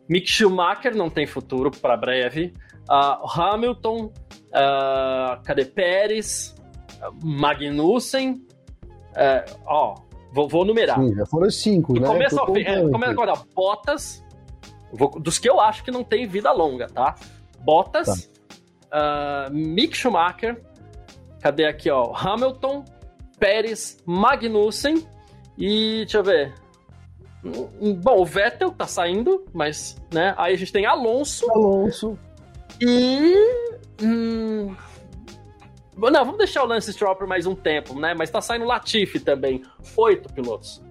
Mick 0.08 0.30
Schumacher 0.30 0.94
não 0.94 1.10
tem 1.10 1.26
futuro 1.26 1.70
para 1.70 1.96
breve. 1.96 2.52
Uh, 2.88 3.40
Hamilton, 3.40 4.12
uh, 4.52 5.42
cadê 5.42 5.64
Pérez? 5.64 6.54
Magnussen, 7.22 8.46
é, 9.16 9.44
ó, 9.66 9.94
vou, 10.32 10.48
vou 10.48 10.64
numerar. 10.64 10.98
Sim, 10.98 11.14
já 11.14 11.26
foram 11.26 11.50
cinco, 11.50 11.94
do 11.94 12.00
né? 12.00 12.06
Começo 12.06 12.38
ao 12.38 12.52
fim, 12.52 12.60
é, 12.62 12.88
começa 12.88 13.12
agora, 13.12 13.32
Bottas, 13.54 14.24
vou, 14.92 15.10
dos 15.18 15.38
que 15.38 15.48
eu 15.48 15.60
acho 15.60 15.82
que 15.82 15.90
não 15.90 16.04
tem 16.04 16.26
vida 16.26 16.52
longa, 16.52 16.86
tá? 16.86 17.14
Bottas, 17.60 18.30
tá. 18.88 19.48
Uh, 19.48 19.54
Mick 19.54 19.96
Schumacher, 19.96 20.62
cadê 21.40 21.66
aqui, 21.66 21.90
ó? 21.90 22.12
Hamilton, 22.14 22.84
Pérez, 23.38 23.98
Magnussen 24.06 25.06
e, 25.58 26.04
deixa 26.04 26.18
eu 26.18 26.24
ver, 26.24 26.54
Bom, 28.02 28.20
o 28.20 28.24
Vettel 28.24 28.70
tá 28.72 28.86
saindo, 28.86 29.44
mas, 29.52 29.96
né? 30.12 30.34
Aí 30.36 30.54
a 30.54 30.58
gente 30.58 30.72
tem 30.72 30.86
Alonso. 30.86 31.50
Alonso. 31.50 32.18
E. 32.80 33.34
Hum, 34.02 34.74
Não, 35.96 36.24
vamos 36.24 36.38
deixar 36.38 36.62
o 36.62 36.66
Lance 36.66 36.92
Stroll 36.92 37.16
por 37.16 37.26
mais 37.26 37.46
um 37.46 37.54
tempo, 37.54 37.98
né? 37.98 38.14
Mas 38.16 38.30
tá 38.30 38.40
saindo 38.40 38.66
Latifi 38.66 39.18
também. 39.18 39.62
Oito 39.96 40.32
pilotos. 40.32 40.82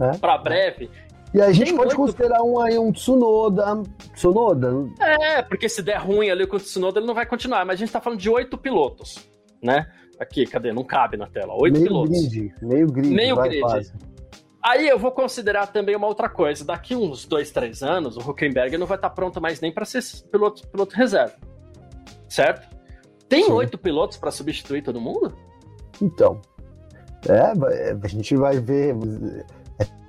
É. 0.00 0.16
Para 0.18 0.36
breve. 0.36 0.90
E 1.32 1.40
a 1.40 1.50
gente 1.52 1.68
Tem 1.68 1.76
pode 1.76 1.94
considerar 1.94 2.42
um 2.42 2.60
aí 2.60 2.78
um 2.78 2.92
Tsunoda. 2.92 3.82
Tsunoda? 4.14 4.72
É, 5.00 5.42
porque 5.42 5.68
se 5.68 5.82
der 5.82 5.98
ruim 5.98 6.30
ali 6.30 6.46
com 6.46 6.56
o 6.56 6.60
Tsunoda, 6.60 6.98
ele 6.98 7.06
não 7.06 7.14
vai 7.14 7.26
continuar. 7.26 7.64
Mas 7.64 7.74
a 7.74 7.78
gente 7.78 7.92
tá 7.92 8.00
falando 8.00 8.20
de 8.20 8.30
oito 8.30 8.56
pilotos, 8.58 9.28
né? 9.62 9.90
Aqui, 10.20 10.46
cadê? 10.46 10.72
Não 10.72 10.84
cabe 10.84 11.16
na 11.16 11.26
tela. 11.26 11.54
Oito 11.54 11.74
meio 11.74 11.86
pilotos. 11.86 12.28
Grid, 12.28 12.54
meio 12.62 12.86
grid. 12.86 13.14
Meio 13.14 13.36
grid. 13.36 13.60
Quase. 13.60 13.92
Aí 14.62 14.88
eu 14.88 14.98
vou 14.98 15.12
considerar 15.12 15.66
também 15.68 15.94
uma 15.94 16.06
outra 16.06 16.28
coisa. 16.28 16.64
Daqui 16.64 16.94
uns 16.96 17.24
dois, 17.24 17.50
três 17.50 17.82
anos, 17.82 18.16
o 18.16 18.20
Huckenberg 18.20 18.76
não 18.76 18.86
vai 18.86 18.96
estar 18.96 19.10
pronto 19.10 19.40
mais 19.40 19.60
nem 19.60 19.72
para 19.72 19.84
ser 19.84 20.02
piloto, 20.30 20.66
piloto 20.68 20.94
reserva. 20.94 21.34
Certo? 22.28 22.75
Tem 23.28 23.50
oito 23.50 23.76
pilotos 23.76 24.16
para 24.16 24.30
substituir 24.30 24.82
todo 24.82 25.00
mundo? 25.00 25.32
Então. 26.00 26.40
É, 27.28 27.96
a 28.02 28.08
gente 28.08 28.36
vai 28.36 28.58
ver. 28.60 28.96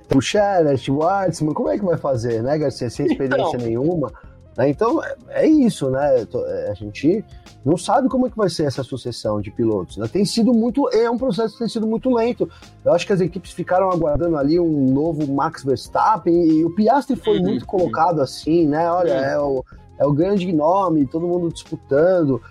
Puxar, 0.07 0.63
né, 0.63 0.77
Schwartzman, 0.77 1.53
como 1.53 1.69
é 1.69 1.77
que 1.77 1.83
vai 1.83 1.97
fazer, 1.97 2.41
né, 2.41 2.57
Garcia? 2.57 2.89
Sem 2.89 3.07
experiência 3.07 3.57
então, 3.57 3.65
nenhuma. 3.65 4.09
Né? 4.57 4.69
Então, 4.69 5.03
é, 5.03 5.15
é 5.29 5.47
isso, 5.47 5.89
né? 5.89 6.25
É, 6.47 6.71
a 6.71 6.73
gente 6.73 7.23
não 7.63 7.77
sabe 7.77 8.09
como 8.09 8.25
é 8.25 8.29
que 8.29 8.37
vai 8.37 8.49
ser 8.49 8.63
essa 8.63 8.83
sucessão 8.83 9.39
de 9.39 9.51
pilotos. 9.51 9.97
Né? 9.97 10.07
Tem 10.07 10.25
sido 10.25 10.53
muito. 10.53 10.89
É 10.91 11.09
um 11.09 11.17
processo 11.17 11.53
que 11.53 11.59
tem 11.59 11.69
sido 11.69 11.85
muito 11.85 12.09
lento. 12.09 12.49
Eu 12.83 12.93
acho 12.93 13.05
que 13.05 13.13
as 13.13 13.21
equipes 13.21 13.51
ficaram 13.51 13.91
aguardando 13.91 14.35
ali 14.37 14.59
um 14.59 14.91
novo 14.91 15.31
Max 15.31 15.63
Verstappen 15.63 16.33
e 16.33 16.65
o 16.65 16.73
Piastri 16.73 17.15
foi 17.15 17.37
uhum, 17.37 17.43
muito 17.43 17.65
colocado 17.65 18.21
assim, 18.21 18.65
né? 18.65 18.89
Olha, 18.89 19.13
uhum. 19.13 19.23
é 19.23 19.39
o, 19.39 19.65
é 19.99 20.05
o 20.05 20.13
grande 20.13 20.51
nome, 20.51 21.05
todo 21.05 21.27
mundo 21.27 21.53
disputando. 21.53 22.41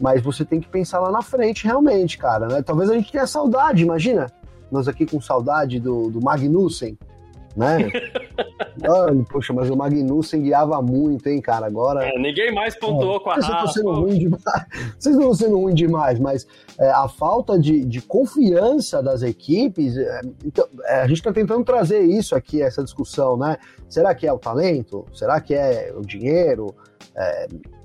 Mas 0.00 0.22
você 0.22 0.44
tem 0.44 0.60
que 0.60 0.68
pensar 0.68 1.00
lá 1.00 1.10
na 1.10 1.22
frente, 1.22 1.64
realmente, 1.64 2.18
cara. 2.18 2.48
Né? 2.48 2.62
Talvez 2.62 2.90
a 2.90 2.94
gente 2.94 3.12
tenha 3.12 3.26
saudade, 3.26 3.82
imagina. 3.82 4.26
Nós 4.70 4.88
aqui 4.88 5.06
com 5.06 5.20
saudade 5.20 5.78
do, 5.78 6.10
do 6.10 6.20
Magnussen, 6.20 6.98
né? 7.56 7.88
Poxa, 9.30 9.52
mas 9.52 9.70
o 9.70 9.76
Magnussen 9.76 10.42
guiava 10.42 10.82
muito, 10.82 11.28
hein, 11.28 11.40
cara? 11.40 11.66
Agora. 11.66 12.04
É, 12.04 12.18
ninguém 12.18 12.52
mais 12.52 12.74
pontuou 12.76 13.16
é, 13.16 13.20
com 13.20 13.30
a 13.30 13.34
Vocês 13.34 13.48
estão 13.48 13.66
sendo 13.68 13.92
ruim 13.92 14.18
demais. 14.18 14.42
Vocês 14.98 15.16
estão 15.16 15.34
sendo 15.34 15.60
ruim 15.60 15.74
demais, 15.74 16.18
mas 16.18 16.46
é, 16.78 16.90
a 16.90 17.08
falta 17.08 17.58
de, 17.58 17.84
de 17.84 18.02
confiança 18.02 19.02
das 19.02 19.22
equipes. 19.22 19.96
É, 19.96 20.20
então, 20.44 20.66
é, 20.84 21.02
a 21.02 21.06
gente 21.06 21.18
está 21.18 21.32
tentando 21.32 21.64
trazer 21.64 22.00
isso 22.00 22.34
aqui, 22.34 22.60
essa 22.60 22.82
discussão, 22.82 23.36
né? 23.36 23.56
Será 23.88 24.14
que 24.14 24.26
é 24.26 24.32
o 24.32 24.38
talento? 24.38 25.06
Será 25.12 25.40
que 25.40 25.54
é 25.54 25.92
o 25.96 26.00
dinheiro? 26.00 26.74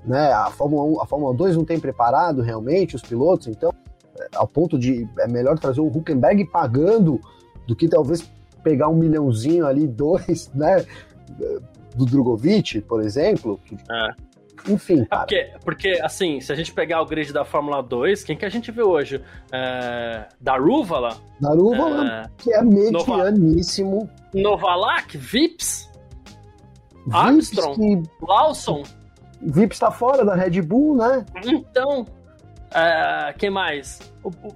É, 0.04 0.08
né, 0.08 0.32
a 0.32 0.50
Fórmula 0.50 0.84
1, 0.84 1.02
a 1.02 1.06
Fórmula 1.06 1.34
2 1.34 1.56
não 1.56 1.64
tem 1.64 1.78
preparado 1.78 2.42
realmente 2.42 2.96
os 2.96 3.02
pilotos, 3.02 3.46
então, 3.46 3.72
ao 4.34 4.46
ponto 4.46 4.78
de 4.78 5.08
é 5.18 5.28
melhor 5.28 5.58
trazer 5.58 5.80
o 5.80 5.86
Huckenberg 5.86 6.44
pagando 6.46 7.20
do 7.66 7.74
que 7.74 7.88
talvez 7.88 8.28
pegar 8.62 8.88
um 8.88 8.96
milhãozinho 8.96 9.66
ali, 9.66 9.86
dois, 9.88 10.50
né? 10.54 10.84
Do 11.94 12.04
Drogovic, 12.04 12.80
por 12.82 13.02
exemplo. 13.02 13.60
É. 13.90 14.30
Enfim, 14.68 15.04
cara. 15.04 15.20
Porque, 15.20 15.52
porque, 15.64 15.88
assim, 16.02 16.40
se 16.40 16.52
a 16.52 16.54
gente 16.54 16.72
pegar 16.72 17.00
o 17.00 17.06
grid 17.06 17.32
da 17.32 17.44
Fórmula 17.44 17.82
2, 17.82 18.24
quem 18.24 18.36
que 18.36 18.44
a 18.44 18.48
gente 18.48 18.70
vê 18.70 18.82
hoje? 18.82 19.22
É, 19.50 20.26
Darúvala? 20.40 21.16
Darúvala, 21.40 22.06
é, 22.06 22.30
que 22.36 22.52
é 22.52 22.62
medianíssimo. 22.62 24.08
Nova, 24.34 24.66
Novalak, 24.66 25.16
Vips, 25.16 25.90
Vips 27.06 27.14
Armstrong, 27.14 28.02
que... 28.02 28.08
Lawson. 28.20 28.82
Vips 29.42 29.76
está 29.76 29.90
fora 29.90 30.24
da 30.24 30.34
Red 30.34 30.60
Bull, 30.62 30.96
né? 30.96 31.24
Então, 31.44 32.06
é, 32.74 33.34
quem 33.38 33.50
mais? 33.50 34.00
O, 34.22 34.28
o, 34.28 34.54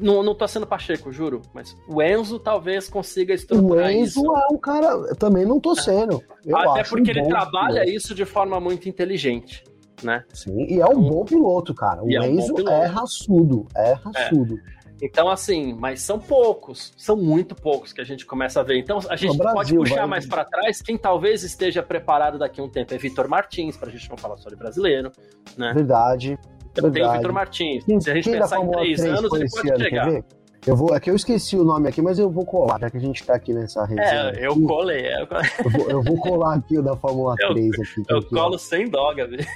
não, 0.00 0.22
não 0.22 0.34
tá 0.34 0.46
sendo 0.46 0.66
Pacheco, 0.66 1.10
juro, 1.12 1.42
mas 1.54 1.76
o 1.88 2.02
Enzo 2.02 2.38
talvez 2.38 2.88
consiga 2.88 3.32
estruturar 3.32 3.90
isso. 3.90 4.20
O 4.20 4.26
Enzo 4.26 4.32
isso. 4.32 4.36
é 4.36 4.54
um 4.54 4.58
cara, 4.58 5.14
também 5.16 5.44
não 5.44 5.58
tô 5.58 5.74
sendo. 5.74 6.22
Até 6.54 6.84
porque 6.84 7.10
ele 7.10 7.26
trabalha 7.26 7.80
piloto. 7.80 7.90
isso 7.90 8.14
de 8.14 8.24
forma 8.24 8.60
muito 8.60 8.88
inteligente, 8.88 9.64
né? 10.02 10.24
Sim, 10.32 10.66
e 10.68 10.80
é 10.80 10.86
um 10.86 10.92
então, 10.92 11.02
bom 11.02 11.24
piloto, 11.24 11.74
cara. 11.74 12.02
O 12.02 12.10
Enzo 12.10 12.54
é, 12.58 12.62
um 12.62 12.68
é 12.68 12.86
raçudo, 12.86 13.66
é 13.74 13.92
raçudo. 13.92 14.58
É. 14.72 14.75
Então, 15.00 15.28
assim, 15.28 15.74
mas 15.74 16.00
são 16.00 16.18
poucos, 16.18 16.92
são 16.96 17.16
muito 17.16 17.54
poucos 17.54 17.92
que 17.92 18.00
a 18.00 18.04
gente 18.04 18.24
começa 18.24 18.60
a 18.60 18.62
ver. 18.62 18.78
Então, 18.78 18.98
a 19.08 19.16
gente 19.16 19.36
Brasil, 19.36 19.54
pode 19.54 19.74
puxar 19.76 19.96
vai... 19.96 20.06
mais 20.06 20.26
para 20.26 20.44
trás. 20.44 20.80
Quem 20.80 20.96
talvez 20.96 21.42
esteja 21.42 21.82
preparado 21.82 22.38
daqui 22.38 22.60
a 22.60 22.64
um 22.64 22.68
tempo 22.68 22.94
é 22.94 22.98
Vitor 22.98 23.28
Martins, 23.28 23.76
para 23.76 23.88
a 23.88 23.92
gente 23.92 24.08
não 24.08 24.16
falar 24.16 24.38
só 24.38 24.48
de 24.48 24.56
brasileiro, 24.56 25.12
né? 25.56 25.72
Verdade. 25.74 26.38
Eu 26.74 26.90
tenho 26.90 27.12
Vitor 27.12 27.32
Martins. 27.32 27.84
Se 27.84 28.10
a 28.10 28.14
gente 28.14 28.30
pensar 28.30 28.60
em 28.60 28.70
três 28.70 29.00
anos, 29.04 29.32
ele 29.32 29.48
pode 29.50 29.82
chegar. 29.82 30.24
Eu 30.66 30.74
vou, 30.74 30.96
é 30.96 30.98
que 30.98 31.08
eu 31.08 31.14
esqueci 31.14 31.56
o 31.56 31.62
nome 31.62 31.88
aqui, 31.88 32.02
mas 32.02 32.18
eu 32.18 32.28
vou 32.28 32.44
colar, 32.44 32.80
já 32.80 32.90
que 32.90 32.96
a 32.96 33.00
gente 33.00 33.24
tá 33.24 33.36
aqui 33.36 33.54
nessa. 33.54 33.86
É, 33.96 34.44
eu 34.44 34.60
colei. 34.62 35.06
Eu, 35.14 35.26
colei. 35.28 35.50
eu, 35.64 35.70
vou, 35.70 35.90
eu 35.90 36.02
vou 36.02 36.20
colar 36.20 36.56
aqui 36.56 36.76
o 36.76 36.82
da 36.82 36.96
Fórmula 36.96 37.36
eu, 37.38 37.54
3 37.54 37.70
aqui. 37.70 38.02
Eu 38.08 38.18
aqui, 38.18 38.30
colo 38.30 38.54
ó. 38.56 38.58
sem 38.58 38.88
dó, 38.88 39.14
Gabi. 39.14 39.46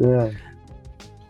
É. 0.00 0.51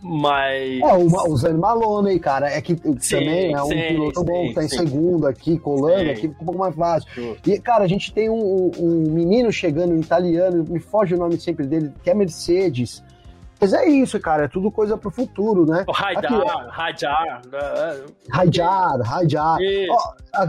Mas. 0.03 0.81
É, 0.81 0.95
o, 0.95 1.07
o 1.07 1.37
Zé 1.37 1.53
Malone, 1.53 2.19
cara, 2.19 2.51
é 2.51 2.61
que 2.61 2.77
sim, 2.99 3.17
também 3.17 3.53
é 3.53 3.63
um 3.63 3.69
sim, 3.69 3.89
piloto 3.89 4.21
sim, 4.21 4.27
bom, 4.27 4.49
que 4.49 4.55
tá 4.55 4.65
em 4.65 4.69
segundo 4.69 5.27
aqui, 5.29 5.59
colando 5.59 6.11
aqui, 6.11 6.23
fica 6.23 6.43
um 6.43 6.45
pouco 6.45 6.59
mais 6.59 6.75
fácil. 6.75 7.37
E, 7.47 7.59
cara, 7.61 7.85
a 7.85 7.87
gente 7.87 8.13
tem 8.13 8.29
um, 8.29 8.71
um 8.79 9.11
menino 9.13 9.53
chegando, 9.53 9.95
um 9.95 10.01
italiano, 10.01 10.65
me 10.69 10.81
foge 10.81 11.15
o 11.15 11.19
nome 11.19 11.39
sempre 11.39 11.67
dele, 11.67 11.93
que 12.03 12.11
é 12.11 12.15
Mercedes. 12.15 13.03
Mas 13.63 13.73
é 13.73 13.87
isso, 13.87 14.19
cara, 14.19 14.47
é 14.47 14.49
tudo 14.49 14.73
coisa 14.73 14.99
pro 14.99 15.09
futuro, 15.09 15.65
né? 15.65 15.85
O 15.87 15.93
Haidar, 15.93 16.69
Haidar. 16.77 17.43
Haidar, 18.29 19.15
Haidar. 19.15 19.59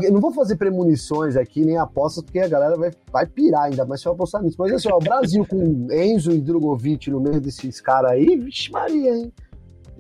Eu 0.01 0.11
não 0.11 0.19
vou 0.19 0.33
fazer 0.33 0.55
premonições 0.55 1.35
aqui, 1.35 1.63
nem 1.63 1.77
apostas, 1.77 2.23
porque 2.23 2.39
a 2.39 2.47
galera 2.47 2.75
vai, 2.75 2.89
vai 3.11 3.27
pirar 3.27 3.65
ainda, 3.65 3.85
mas 3.85 4.01
se 4.01 4.07
eu 4.07 4.13
apostar 4.13 4.41
nisso. 4.41 4.55
Mas 4.57 4.73
assim, 4.73 4.89
ó, 4.91 4.95
o 4.95 4.99
Brasil 4.99 5.45
com 5.45 5.87
Enzo 5.91 6.31
e 6.31 6.41
Drogovic 6.41 7.11
no 7.11 7.21
meio 7.21 7.39
desses 7.39 7.79
caras 7.79 8.13
aí, 8.13 8.35
vixe 8.35 8.71
Maria, 8.71 9.15
hein? 9.15 9.31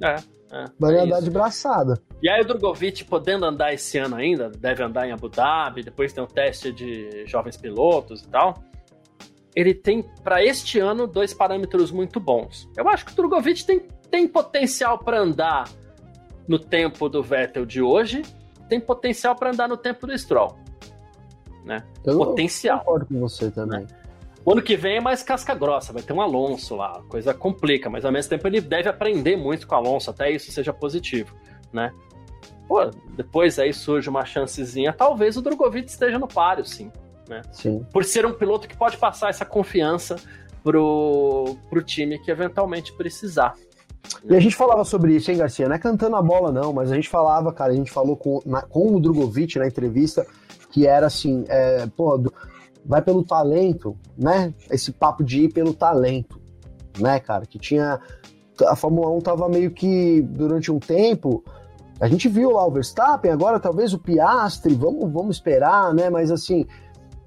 É. 0.01 0.15
É, 0.51 0.65
vai 0.79 0.95
é 0.95 1.01
andar 1.01 1.17
isso. 1.17 1.25
de 1.25 1.29
braçada. 1.29 2.01
E 2.19 2.27
aí 2.27 2.41
o 2.41 2.45
Drogovic 2.45 3.03
podendo 3.05 3.45
andar 3.45 3.73
esse 3.73 3.99
ano 3.99 4.15
ainda, 4.15 4.49
deve 4.49 4.81
andar 4.81 5.07
em 5.07 5.11
Abu 5.11 5.29
Dhabi, 5.29 5.83
depois 5.83 6.11
tem 6.13 6.23
um 6.23 6.27
teste 6.27 6.71
de 6.71 7.27
jovens 7.27 7.57
pilotos 7.57 8.23
e 8.23 8.27
tal 8.27 8.55
ele 9.55 9.73
tem, 9.73 10.03
para 10.23 10.43
este 10.43 10.79
ano, 10.79 11.05
dois 11.05 11.33
parâmetros 11.33 11.91
muito 11.91 12.19
bons. 12.19 12.69
Eu 12.75 12.87
acho 12.89 13.05
que 13.05 13.11
o 13.11 13.15
Drogovic 13.15 13.65
tem, 13.65 13.79
tem 14.09 14.27
potencial 14.27 14.97
para 14.97 15.19
andar 15.19 15.69
no 16.47 16.57
tempo 16.57 17.07
do 17.07 17.21
Vettel 17.21 17.65
de 17.65 17.81
hoje, 17.81 18.23
tem 18.67 18.79
potencial 18.79 19.35
para 19.35 19.51
andar 19.51 19.67
no 19.67 19.77
tempo 19.77 20.07
do 20.07 20.17
Stroll. 20.17 20.57
Né? 21.63 21.83
Eu 22.03 22.17
potencial. 22.17 22.79
concordo 22.79 23.05
com 23.05 23.19
você 23.19 23.51
também. 23.51 23.81
Né? 23.81 23.87
O 24.45 24.51
ano 24.51 24.61
que 24.61 24.75
vem 24.75 24.97
é 24.97 25.01
mais 25.01 25.23
casca 25.23 25.55
grossa, 25.55 25.93
vai 25.93 26.01
ter 26.01 26.11
um 26.11 26.19
Alonso 26.19 26.75
lá, 26.75 27.01
coisa 27.07 27.33
complica, 27.33 27.89
mas 27.89 28.03
ao 28.03 28.11
mesmo 28.11 28.29
tempo 28.29 28.45
ele 28.45 28.59
deve 28.59 28.89
aprender 28.89 29.37
muito 29.37 29.65
com 29.65 29.75
o 29.75 29.77
Alonso, 29.77 30.09
até 30.09 30.29
isso 30.31 30.51
seja 30.51 30.73
positivo, 30.73 31.33
né? 31.71 31.93
Pô, 32.67 32.91
depois 33.15 33.57
aí 33.57 33.71
surge 33.71 34.09
uma 34.09 34.25
chancezinha, 34.25 34.91
talvez 34.91 35.37
o 35.37 35.41
Drogovic 35.41 35.89
esteja 35.89 36.19
no 36.19 36.27
páreo, 36.27 36.65
sim 36.65 36.91
né? 37.33 37.41
Sim. 37.51 37.85
Por 37.91 38.03
ser 38.05 38.25
um 38.25 38.33
piloto 38.33 38.67
que 38.67 38.77
pode 38.77 38.97
passar 38.97 39.29
essa 39.29 39.43
confiança 39.43 40.15
pro, 40.63 41.57
pro 41.69 41.83
time 41.83 42.19
que 42.19 42.31
eventualmente 42.31 42.93
precisar. 42.93 43.55
E 44.23 44.35
a 44.35 44.39
gente 44.39 44.55
falava 44.55 44.83
sobre 44.83 45.15
isso, 45.15 45.31
hein, 45.31 45.37
Garcia? 45.37 45.67
Não 45.67 45.75
é 45.75 45.79
cantando 45.79 46.15
a 46.15 46.21
bola, 46.21 46.51
não, 46.51 46.73
mas 46.73 46.91
a 46.91 46.95
gente 46.95 47.09
falava, 47.09 47.51
cara, 47.51 47.71
a 47.71 47.75
gente 47.75 47.91
falou 47.91 48.15
com, 48.15 48.41
na, 48.45 48.61
com 48.61 48.95
o 48.95 48.99
Drogovic 48.99 49.57
na 49.57 49.67
entrevista, 49.67 50.25
que 50.71 50.85
era 50.85 51.07
assim, 51.07 51.45
é, 51.47 51.87
pô, 51.95 52.21
vai 52.85 53.01
pelo 53.01 53.23
talento, 53.23 53.97
né? 54.17 54.53
Esse 54.69 54.91
papo 54.91 55.23
de 55.23 55.43
ir 55.43 55.53
pelo 55.53 55.73
talento, 55.73 56.39
né, 56.99 57.19
cara? 57.19 57.45
Que 57.45 57.57
tinha. 57.57 57.99
A 58.67 58.75
Fórmula 58.75 59.09
1 59.09 59.21
tava 59.21 59.49
meio 59.49 59.71
que, 59.71 60.21
durante 60.21 60.71
um 60.71 60.79
tempo, 60.79 61.43
a 61.99 62.07
gente 62.07 62.27
viu 62.27 62.51
lá 62.51 62.65
o 62.65 62.71
Verstappen, 62.71 63.31
agora 63.31 63.59
talvez 63.59 63.93
o 63.93 63.99
Piastri, 63.99 64.75
vamos, 64.75 65.11
vamos 65.11 65.37
esperar, 65.37 65.93
né? 65.93 66.09
Mas 66.09 66.29
assim, 66.29 66.65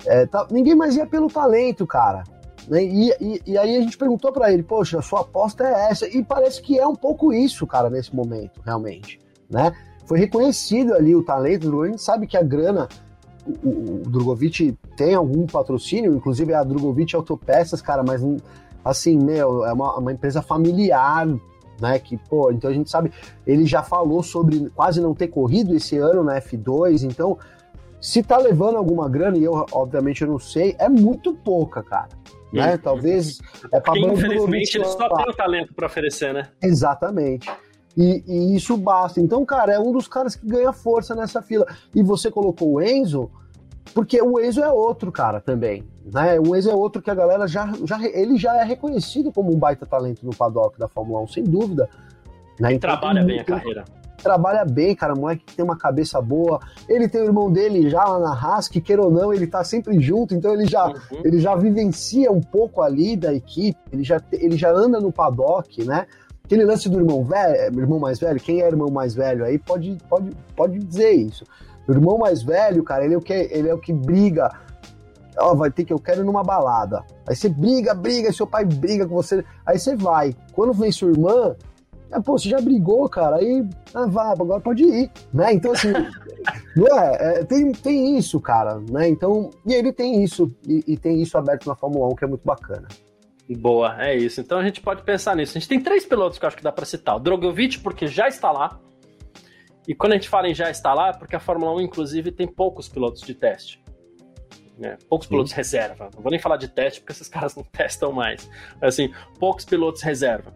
é, 0.06 0.26
tá, 0.26 0.46
ninguém 0.50 0.74
mais 0.74 0.96
ia 0.96 1.06
pelo 1.06 1.28
talento, 1.28 1.86
cara. 1.86 2.24
Né? 2.68 2.84
E, 2.84 3.10
e, 3.20 3.42
e, 3.46 3.58
aí 3.58 3.76
a 3.76 3.80
gente 3.80 3.96
perguntou 3.96 4.32
para 4.32 4.52
ele, 4.52 4.62
poxa, 4.62 5.00
sua 5.02 5.20
aposta 5.20 5.64
é 5.64 5.90
essa. 5.90 6.08
E 6.08 6.22
parece 6.22 6.60
que 6.60 6.78
é 6.78 6.86
um 6.86 6.94
pouco 6.94 7.32
isso, 7.32 7.66
cara, 7.66 7.90
nesse 7.90 8.14
momento, 8.14 8.60
realmente. 8.64 9.18
Né? 9.48 9.72
Foi 10.06 10.18
reconhecido 10.18 10.94
ali 10.94 11.14
o 11.14 11.22
talento 11.22 11.82
a 11.82 11.86
gente 11.86 12.02
sabe 12.02 12.26
que 12.26 12.36
a 12.36 12.42
grana, 12.42 12.88
o, 13.46 13.68
o, 13.68 14.02
o 14.06 14.08
Drogovic 14.08 14.76
tem 14.96 15.14
algum 15.14 15.46
patrocínio, 15.46 16.14
inclusive 16.14 16.54
a 16.54 16.62
Drogovic 16.62 17.14
Autopeças, 17.14 17.80
cara, 17.80 18.02
mas 18.02 18.22
assim, 18.84 19.16
meu, 19.16 19.64
é 19.64 19.72
uma, 19.72 19.98
uma 19.98 20.12
empresa 20.12 20.40
familiar, 20.40 21.26
né? 21.80 21.98
Que, 21.98 22.16
pô, 22.16 22.50
então 22.50 22.70
a 22.70 22.72
gente 22.72 22.90
sabe, 22.90 23.12
ele 23.46 23.66
já 23.66 23.82
falou 23.82 24.22
sobre 24.22 24.70
quase 24.70 25.00
não 25.00 25.14
ter 25.14 25.28
corrido 25.28 25.74
esse 25.74 25.96
ano 25.96 26.22
na 26.22 26.40
F2, 26.40 27.02
então 27.02 27.36
se 28.00 28.22
tá 28.22 28.38
levando 28.38 28.76
alguma 28.76 29.08
grana, 29.08 29.36
e 29.36 29.44
eu, 29.44 29.66
obviamente, 29.72 30.22
eu 30.22 30.28
não 30.28 30.38
sei, 30.38 30.76
é 30.78 30.88
muito 30.88 31.34
pouca, 31.34 31.82
cara. 31.82 32.08
né? 32.52 32.76
Talvez 32.78 33.40
é 33.72 33.80
para 33.80 33.98
Infelizmente, 33.98 34.76
ele 34.76 34.84
só 34.84 35.08
tem 35.08 35.28
o 35.28 35.34
talento 35.34 35.74
para 35.74 35.86
oferecer, 35.86 36.32
né? 36.32 36.48
Exatamente. 36.62 37.50
E, 37.96 38.22
e, 38.26 38.56
isso 38.56 38.76
basta. 38.76 39.20
Então, 39.20 39.44
cara, 39.44 39.72
é 39.72 39.78
um 39.78 39.90
dos 39.90 40.06
caras 40.06 40.36
que 40.36 40.46
ganha 40.46 40.72
força 40.72 41.14
nessa 41.14 41.40
fila. 41.40 41.66
E 41.94 42.02
você 42.02 42.30
colocou 42.30 42.74
o 42.74 42.82
Enzo, 42.82 43.30
porque 43.94 44.20
o 44.20 44.38
Enzo 44.38 44.62
é 44.62 44.70
outro 44.70 45.10
cara 45.10 45.40
também, 45.40 45.82
né? 46.12 46.38
O 46.38 46.54
Enzo 46.54 46.70
é 46.70 46.74
outro 46.74 47.00
que 47.00 47.10
a 47.10 47.14
galera 47.14 47.48
já, 47.48 47.72
já 47.84 47.98
ele 48.04 48.36
já 48.36 48.56
é 48.60 48.64
reconhecido 48.64 49.32
como 49.32 49.54
um 49.54 49.58
baita 49.58 49.86
talento 49.86 50.26
no 50.26 50.36
paddock 50.36 50.78
da 50.78 50.88
Fórmula 50.88 51.22
1, 51.22 51.28
sem 51.28 51.44
dúvida. 51.44 51.88
Né? 52.60 52.74
Então, 52.74 52.90
trabalha 52.90 53.24
bem 53.24 53.40
a 53.40 53.44
carreira. 53.44 53.84
Trabalha 54.26 54.64
bem, 54.64 54.94
cara, 54.96 55.14
moleque 55.14 55.44
que 55.44 55.54
tem 55.54 55.64
uma 55.64 55.78
cabeça 55.78 56.20
boa. 56.20 56.58
Ele 56.88 57.08
tem 57.08 57.20
o 57.20 57.24
irmão 57.26 57.50
dele 57.50 57.88
já 57.88 58.04
lá 58.04 58.18
na 58.18 58.32
Haas, 58.32 58.66
que 58.66 58.80
queira 58.80 59.02
ou 59.02 59.10
não, 59.10 59.32
ele 59.32 59.46
tá 59.46 59.62
sempre 59.62 60.00
junto, 60.00 60.34
então 60.34 60.52
ele 60.52 60.66
já, 60.66 60.88
uhum. 60.88 61.20
ele 61.24 61.38
já 61.38 61.54
vivencia 61.54 62.32
um 62.32 62.40
pouco 62.40 62.82
ali 62.82 63.16
da 63.16 63.32
equipe, 63.32 63.78
ele 63.92 64.02
já, 64.02 64.20
ele 64.32 64.56
já 64.56 64.72
anda 64.72 64.98
no 64.98 65.12
paddock, 65.12 65.84
né? 65.84 66.06
Aquele 66.44 66.64
lance 66.64 66.88
do 66.88 66.98
irmão 66.98 67.24
velho, 67.24 67.80
irmão 67.80 68.00
mais 68.00 68.18
velho, 68.18 68.40
quem 68.40 68.62
é 68.62 68.66
irmão 68.66 68.90
mais 68.90 69.14
velho 69.14 69.44
aí 69.44 69.58
pode, 69.58 69.96
pode, 70.08 70.30
pode 70.56 70.78
dizer 70.80 71.12
isso. 71.12 71.44
O 71.86 71.92
irmão 71.92 72.18
mais 72.18 72.42
velho, 72.42 72.82
cara, 72.82 73.04
ele 73.04 73.14
é 73.14 73.16
o 73.16 73.20
que, 73.20 73.32
ele 73.32 73.68
é 73.68 73.74
o 73.74 73.78
que 73.78 73.92
briga. 73.92 74.50
Ó, 75.38 75.54
vai 75.54 75.70
ter 75.70 75.84
que 75.84 75.92
eu 75.92 75.98
quero 75.98 76.22
ir 76.22 76.24
numa 76.24 76.42
balada. 76.42 77.04
Aí 77.28 77.36
você 77.36 77.48
briga, 77.48 77.94
briga, 77.94 78.32
seu 78.32 78.46
pai 78.46 78.64
briga 78.64 79.06
com 79.06 79.14
você. 79.14 79.44
Aí 79.64 79.78
você 79.78 79.94
vai. 79.94 80.34
Quando 80.52 80.72
vem 80.72 80.90
sua 80.90 81.10
irmã, 81.10 81.54
é, 82.16 82.20
pô, 82.20 82.38
você 82.38 82.48
já 82.48 82.60
brigou, 82.60 83.08
cara, 83.08 83.36
aí 83.36 83.64
ah, 83.94 84.06
vai, 84.06 84.32
agora 84.32 84.60
pode 84.60 84.82
ir, 84.82 85.10
né? 85.32 85.52
Então, 85.52 85.72
assim, 85.72 85.92
não 86.76 86.86
é, 86.98 87.40
é, 87.40 87.44
tem, 87.44 87.72
tem 87.72 88.16
isso, 88.16 88.40
cara, 88.40 88.80
né? 88.90 89.08
Então, 89.08 89.50
e 89.66 89.72
ele 89.72 89.92
tem 89.92 90.22
isso, 90.22 90.54
e, 90.66 90.82
e, 90.86 90.96
tem 90.96 91.20
isso 91.20 91.36
aberto 91.36 91.66
na 91.66 91.74
Fórmula 91.74 92.08
1, 92.12 92.16
que 92.16 92.24
é 92.24 92.28
muito 92.28 92.44
bacana. 92.44 92.88
Boa, 93.54 93.96
é 94.02 94.16
isso. 94.16 94.40
Então 94.40 94.58
a 94.58 94.64
gente 94.64 94.80
pode 94.80 95.02
pensar 95.02 95.36
nisso. 95.36 95.56
A 95.56 95.60
gente 95.60 95.68
tem 95.68 95.80
três 95.80 96.04
pilotos 96.04 96.38
que 96.38 96.44
eu 96.44 96.48
acho 96.48 96.56
que 96.56 96.62
dá 96.62 96.72
para 96.72 96.84
citar. 96.84 97.16
O 97.16 97.20
Drogovic, 97.20 97.78
porque 97.78 98.06
já 98.08 98.26
está 98.26 98.50
lá. 98.50 98.80
E 99.86 99.94
quando 99.94 100.12
a 100.12 100.16
gente 100.16 100.28
fala 100.28 100.48
em 100.48 100.54
já 100.54 100.68
está 100.68 100.92
lá, 100.92 101.10
é 101.10 101.12
porque 101.12 101.36
a 101.36 101.40
Fórmula 101.40 101.72
1, 101.76 101.82
inclusive, 101.82 102.32
tem 102.32 102.48
poucos 102.48 102.88
pilotos 102.88 103.22
de 103.22 103.34
teste. 103.34 103.80
Né? 104.76 104.98
Poucos 105.08 105.26
Sim. 105.26 105.30
pilotos 105.30 105.52
reserva. 105.52 106.10
Não 106.14 106.22
vou 106.22 106.30
nem 106.30 106.40
falar 106.40 106.56
de 106.56 106.66
teste, 106.66 107.00
porque 107.00 107.12
esses 107.12 107.28
caras 107.30 107.54
não 107.54 107.62
testam 107.62 108.10
mais. 108.10 108.50
Mas 108.80 108.94
assim, 108.94 109.12
poucos 109.38 109.64
pilotos 109.64 110.02
reserva. 110.02 110.52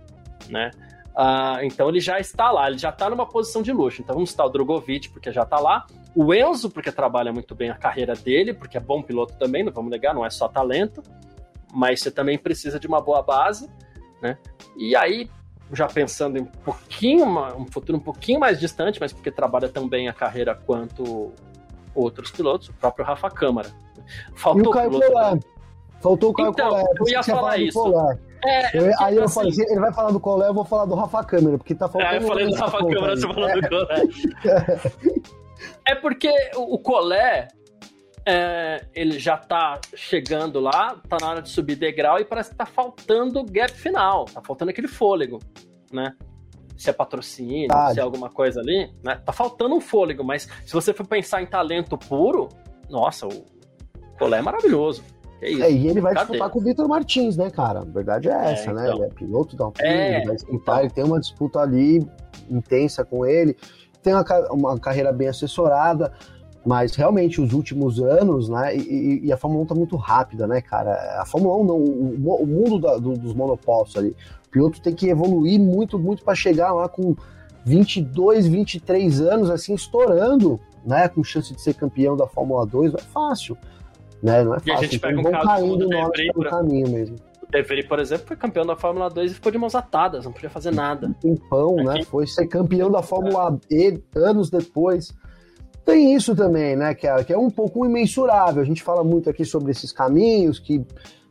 Né? 0.49 0.73
Uh, 1.21 1.63
então 1.65 1.89
ele 1.91 2.01
já 2.01 2.19
está 2.19 2.51
lá, 2.51 2.69
ele 2.69 2.79
já 2.79 2.89
está 2.89 3.11
numa 3.11 3.27
posição 3.27 3.61
de 3.61 3.73
luxo. 3.73 4.01
Então 4.01 4.15
vamos 4.15 4.31
citar 4.31 4.47
o 4.47 4.49
Drogovic, 4.49 5.11
porque 5.11 5.31
já 5.31 5.43
está 5.43 5.61
lá. 5.61 5.87
O 6.15 6.33
Enzo, 6.33 6.71
porque 6.71 6.91
trabalha 6.91 7.33
muito 7.33 7.55
bem 7.55 7.69
a 7.69 7.77
carreira 7.77 8.15
dele, 8.15 8.55
porque 8.55 8.79
é 8.79 8.81
bom 8.81 9.03
piloto 9.03 9.35
também, 9.35 9.63
não 9.63 9.73
vamos 9.73 9.91
negar, 9.91 10.15
não 10.15 10.25
é 10.25 10.31
só 10.31 10.49
talento 10.49 11.03
mas 11.73 12.01
você 12.01 12.11
também 12.11 12.39
precisa 12.39 12.79
de 12.79 12.87
uma 12.87 13.01
boa 13.01 13.23
base, 13.23 13.71
né? 14.21 14.37
E 14.77 14.97
aí, 14.97 15.31
já 15.73 15.87
pensando 15.87 16.39
em 16.39 16.43
um 16.43 16.47
pouquinho, 16.47 17.27
um 17.57 17.67
futuro 17.67 17.99
um 17.99 18.01
pouquinho 18.01 18.41
mais 18.41 18.59
distante, 18.59 19.01
mas 19.01 19.13
porque 19.13 19.31
trabalha 19.31 19.69
tão 19.69 19.89
bem 19.89 20.09
a 20.09 20.13
carreira 20.13 20.55
quanto 20.55 21.33
outros 21.95 22.31
pilotos, 22.31 22.69
o 22.69 22.73
próprio 22.75 23.05
Rafa 23.05 23.31
Câmara. 23.31 23.71
Faltou 24.35 24.65
e 24.65 24.69
o 24.69 24.71
Caio 24.71 24.91
Colar. 24.91 25.39
Faltou 26.01 26.31
o 26.31 26.33
Caio 26.33 26.51
então. 26.51 26.85
Eu 26.99 27.09
ia 27.09 27.23
falar 27.23 27.59
isso. 27.59 27.93
É, 28.45 28.77
eu, 28.77 28.93
aí 29.01 29.17
eu 29.17 29.25
assim, 29.25 29.35
falei, 29.35 29.53
ele 29.71 29.81
vai 29.81 29.93
falar 29.93 30.11
do 30.11 30.21
Colé, 30.21 30.49
eu 30.49 30.55
vou 30.55 30.65
falar 30.65 30.87
do 30.87 30.95
Rafa 30.95 31.23
Câmara, 31.25 31.59
porque 31.59 31.75
tá 31.75 31.89
faltando. 31.89 32.15
É, 32.15 32.19
eu 32.19 32.23
falei 32.23 32.47
do 32.47 32.55
Rafa 32.55 32.79
Câmara, 32.79 33.17
você 33.17 33.27
falou 33.27 33.61
do 33.61 33.69
Colé. 33.69 34.03
é 35.87 35.95
porque 35.95 36.33
o 36.57 36.79
Colé, 36.79 37.49
é, 38.27 38.87
ele 38.95 39.19
já 39.19 39.37
tá 39.37 39.81
chegando 39.95 40.61
lá, 40.61 40.97
tá 41.09 41.19
na 41.21 41.29
hora 41.29 41.43
de 41.43 41.51
subir 41.51 41.77
degrau 41.77 42.19
e 42.19 42.25
parece 42.25 42.51
que 42.51 42.57
tá 42.57 42.67
faltando 42.67 43.41
o 43.41 43.45
gap 43.45 43.73
final, 43.73 44.25
tá 44.25 44.41
faltando 44.43 44.71
aquele 44.71 44.89
fôlego, 44.89 45.39
né? 45.93 46.15
Se 46.77 46.89
é 46.89 46.93
patrocínio, 46.95 47.69
ah, 47.71 47.93
se 47.93 48.01
é 48.01 48.03
alguma 48.03 48.31
coisa 48.31 48.61
ali, 48.61 48.91
né? 49.05 49.17
Tá 49.17 49.33
faltando 49.33 49.75
um 49.75 49.81
fôlego, 49.81 50.25
mas 50.25 50.49
se 50.65 50.73
você 50.73 50.95
for 50.95 51.07
pensar 51.07 51.43
em 51.43 51.47
talento 51.47 51.99
puro, 51.99 52.49
nossa, 52.89 53.27
o 53.27 53.45
Colé 54.19 54.39
é 54.39 54.43
maravilhoso. 54.43 55.05
É, 55.41 55.51
isso, 55.51 55.63
é, 55.63 55.73
e 55.73 55.89
ele 55.89 56.01
vai 56.01 56.15
Cadê? 56.15 56.27
disputar 56.27 56.51
com 56.51 56.59
o 56.59 56.63
Vitor 56.63 56.89
Martins, 56.89 57.37
né, 57.37 57.51
cara? 57.51 57.81
A 57.81 57.85
verdade 57.85 58.29
é, 58.29 58.33
é 58.33 58.53
essa, 58.53 58.73
né? 58.73 58.85
então. 58.85 58.97
Ele 58.97 59.05
é 59.05 59.09
piloto 59.09 59.57
da 59.57 59.65
Alpine, 59.65 59.89
é, 59.89 60.17
ele 60.17 60.27
vai 60.27 60.37
disputar, 60.37 60.77
então. 60.77 60.85
ele 60.85 60.91
tem 60.91 61.05
uma 61.05 61.21
disputa 61.21 61.61
ali 61.61 62.07
intensa 62.49 63.05
com 63.05 63.25
ele, 63.25 63.57
tem 64.03 64.13
uma, 64.13 64.25
uma 64.51 64.79
carreira 64.79 65.13
bem 65.13 65.29
assessorada. 65.29 66.13
Mas 66.65 66.95
realmente 66.95 67.41
os 67.41 67.55
últimos 67.55 67.99
anos, 68.01 68.51
né? 68.51 68.77
E, 68.77 69.25
e, 69.25 69.33
a 69.33 69.37
Fórmula 69.39 69.63
1 69.65 69.67
tá 69.67 69.75
muito 69.75 69.97
rápida, 69.97 70.47
né, 70.47 70.61
cara? 70.61 71.19
A 71.19 71.25
Fórmula 71.25 71.57
1 71.57 71.65
não, 71.65 71.77
o, 71.77 72.43
o 72.43 72.47
mundo 72.47 72.79
da, 72.79 72.99
do, 72.99 73.15
dos 73.15 73.33
monopólios 73.33 73.97
ali. 73.97 74.15
O 74.47 74.51
piloto 74.51 74.79
tem 74.83 74.95
que 74.95 75.09
evoluir 75.09 75.59
muito, 75.59 75.99
muito 75.99 76.23
para 76.23 76.35
chegar 76.35 76.73
lá 76.73 76.87
com 76.87 77.17
22, 77.65 78.47
23 78.47 79.23
anos, 79.23 79.49
assim, 79.49 79.73
estourando, 79.73 80.61
né? 80.85 81.09
Com 81.09 81.25
chance 81.25 81.55
de 81.55 81.63
ser 81.63 81.73
campeão 81.73 82.15
da 82.15 82.27
Fórmula 82.27 82.67
2, 82.67 82.93
não 82.93 82.99
é 82.99 83.03
fácil. 83.03 83.57
Né? 84.23 84.45
Não 84.45 84.55
é 84.55 84.61
fácil. 84.61 84.73
E 84.73 84.73
a 84.73 84.83
gente 84.83 84.97
então, 84.97 85.11
pega 85.11 85.29
um 85.29 85.43
caindo 85.43 85.89
nós 85.89 86.11
pelo 86.11 86.51
caminho 86.51 86.89
mesmo. 86.91 87.17
O 87.53 87.89
por 87.89 87.99
exemplo, 87.99 88.27
foi 88.29 88.37
campeão 88.37 88.65
da 88.65 88.77
Fórmula 88.77 89.11
2 89.11 89.33
e 89.33 89.35
ficou 89.35 89.51
de 89.51 89.59
mãos 89.59 89.75
atadas, 89.75 90.25
não 90.25 90.33
podia 90.33 90.51
fazer 90.51 90.73
nada. 90.73 91.09
Um 91.09 91.13
tempão, 91.13 91.77
né? 91.77 92.05
Foi 92.05 92.25
ser 92.27 92.47
campeão 92.47 92.91
da 92.91 93.03
Fórmula 93.03 93.59
E 93.69 94.01
anos 94.15 94.51
depois. 94.51 95.13
Tem 95.85 96.15
isso 96.15 96.37
também, 96.37 96.77
né, 96.77 96.95
que 96.95 97.07
é, 97.07 97.25
que 97.25 97.33
é 97.33 97.39
um 97.39 97.51
pouco 97.51 97.85
imensurável. 97.85 98.63
A 98.63 98.65
gente 98.65 98.83
fala 98.83 99.03
muito 99.03 99.29
aqui 99.29 99.45
sobre 99.45 99.73
esses 99.73 99.91
caminhos, 99.91 100.61
que 100.61 100.85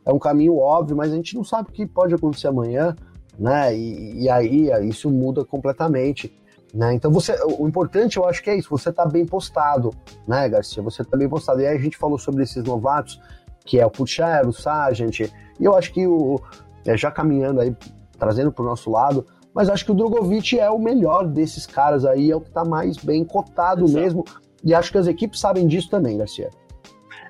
é 0.04 0.12
um 0.12 0.18
caminho 0.18 0.58
óbvio, 0.58 0.96
mas 0.96 1.12
a 1.12 1.16
gente 1.16 1.34
não 1.34 1.44
sabe 1.44 1.70
o 1.70 1.72
que 1.72 1.86
pode 1.86 2.14
acontecer 2.14 2.48
amanhã, 2.48 2.94
né? 3.38 3.74
E, 3.74 4.24
e 4.24 4.28
aí 4.28 4.68
isso 4.86 5.08
muda 5.08 5.44
completamente. 5.44 6.30
Né? 6.72 6.94
Então 6.94 7.10
você, 7.10 7.36
o 7.58 7.66
importante 7.66 8.16
eu 8.16 8.24
acho 8.24 8.42
que 8.42 8.50
é 8.50 8.56
isso, 8.56 8.70
você 8.70 8.92
tá 8.92 9.04
bem 9.04 9.26
postado, 9.26 9.90
né, 10.26 10.48
Garcia? 10.48 10.82
Você 10.82 11.04
tá 11.04 11.16
bem 11.16 11.28
postado. 11.28 11.60
E 11.60 11.66
aí 11.66 11.76
a 11.76 11.80
gente 11.80 11.96
falou 11.96 12.18
sobre 12.18 12.44
esses 12.44 12.62
novatos, 12.62 13.20
que 13.64 13.80
é 13.80 13.86
o 13.86 13.90
Pucher, 13.90 14.46
o 14.46 14.52
Sargent, 14.52 15.20
e 15.20 15.30
eu 15.60 15.76
acho 15.76 15.92
que 15.92 16.06
o 16.06 16.40
é, 16.86 16.96
já 16.96 17.10
caminhando 17.10 17.60
aí, 17.60 17.74
trazendo 18.18 18.52
para 18.52 18.62
o 18.62 18.66
nosso 18.66 18.90
lado, 18.90 19.26
mas 19.54 19.68
acho 19.68 19.84
que 19.84 19.92
o 19.92 19.94
Drogovic 19.94 20.58
é 20.58 20.70
o 20.70 20.78
melhor 20.78 21.26
desses 21.26 21.66
caras 21.66 22.04
aí, 22.04 22.30
é 22.30 22.36
o 22.36 22.40
que 22.40 22.48
está 22.48 22.64
mais 22.64 22.96
bem 22.96 23.24
cotado 23.24 23.84
Exato. 23.84 24.00
mesmo. 24.00 24.24
E 24.62 24.74
acho 24.74 24.92
que 24.92 24.98
as 24.98 25.06
equipes 25.06 25.40
sabem 25.40 25.66
disso 25.66 25.90
também, 25.90 26.18
Garcia. 26.18 26.50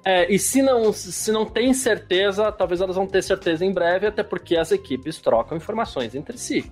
É, 0.05 0.33
e 0.33 0.39
se 0.39 0.63
não, 0.63 0.93
se 0.93 1.31
não 1.31 1.45
tem 1.45 1.75
certeza, 1.75 2.51
talvez 2.51 2.81
elas 2.81 2.97
vão 2.97 3.07
ter 3.07 3.23
certeza 3.23 3.65
em 3.65 3.73
breve, 3.73 4.07
até 4.07 4.23
porque 4.23 4.57
as 4.57 4.73
equipes 4.73 5.21
trocam 5.21 5.57
informações 5.57 6.15
entre 6.15 6.39
si. 6.39 6.71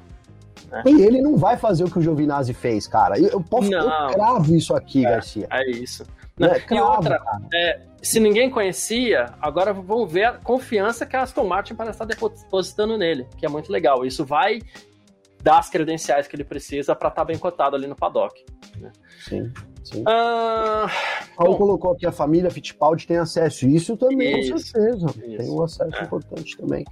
Né? 0.71 0.83
E 0.87 1.03
ele 1.03 1.21
não 1.21 1.37
vai 1.37 1.57
fazer 1.57 1.85
o 1.85 1.91
que 1.91 1.99
o 1.99 2.03
Giovinazzi 2.03 2.53
fez, 2.53 2.87
cara. 2.87 3.19
Eu, 3.19 3.29
eu 3.29 3.41
posso 3.41 3.71
não, 3.71 4.09
eu 4.09 4.15
cravo 4.15 4.55
isso 4.55 4.75
aqui, 4.75 5.05
é, 5.05 5.11
Garcia. 5.11 5.47
É 5.51 5.71
isso. 5.71 6.05
Não, 6.39 6.49
é, 6.49 6.61
cravo, 6.61 6.85
e 6.85 6.97
outra, 6.97 7.21
é, 7.53 7.81
se 8.03 8.21
ninguém 8.21 8.49
conhecia, 8.49 9.27
agora 9.41 9.73
vamos 9.73 10.13
ver 10.13 10.25
a 10.25 10.33
confiança 10.33 11.05
que 11.05 11.17
a 11.17 11.23
Aston 11.23 11.47
Martin 11.47 11.75
parece 11.75 12.03
estar 12.03 12.05
depositando 12.05 12.97
nele, 12.97 13.27
que 13.37 13.45
é 13.45 13.49
muito 13.49 13.73
legal. 13.73 14.05
Isso 14.05 14.25
vai 14.25 14.61
dar 15.43 15.59
as 15.59 15.71
credenciais 15.71 16.27
que 16.27 16.37
ele 16.37 16.45
precisa 16.45 16.95
para 16.95 17.09
estar 17.09 17.23
tá 17.23 17.25
bem 17.25 17.39
cotado 17.39 17.75
ali 17.75 17.87
no 17.87 17.97
paddock. 17.97 18.45
Né? 18.79 18.93
Sim. 19.29 19.53
Sim. 19.85 20.05
Ah, 20.07 20.87
Paulo 21.35 21.53
bom, 21.53 21.59
colocou 21.59 21.93
aqui 21.93 22.07
a 22.07 22.13
família 22.13 22.51
Fittipaldi 22.51 23.07
tem 23.07 23.17
acesso. 23.17 23.67
Isso 23.67 23.97
também, 23.97 24.41
isso, 24.41 24.53
com 24.53 24.59
certeza. 24.59 25.07
Isso, 25.07 25.37
tem 25.39 25.51
um 25.51 25.63
acesso 25.63 25.97
é. 25.97 26.05
importante 26.05 26.57
também. 26.57 26.85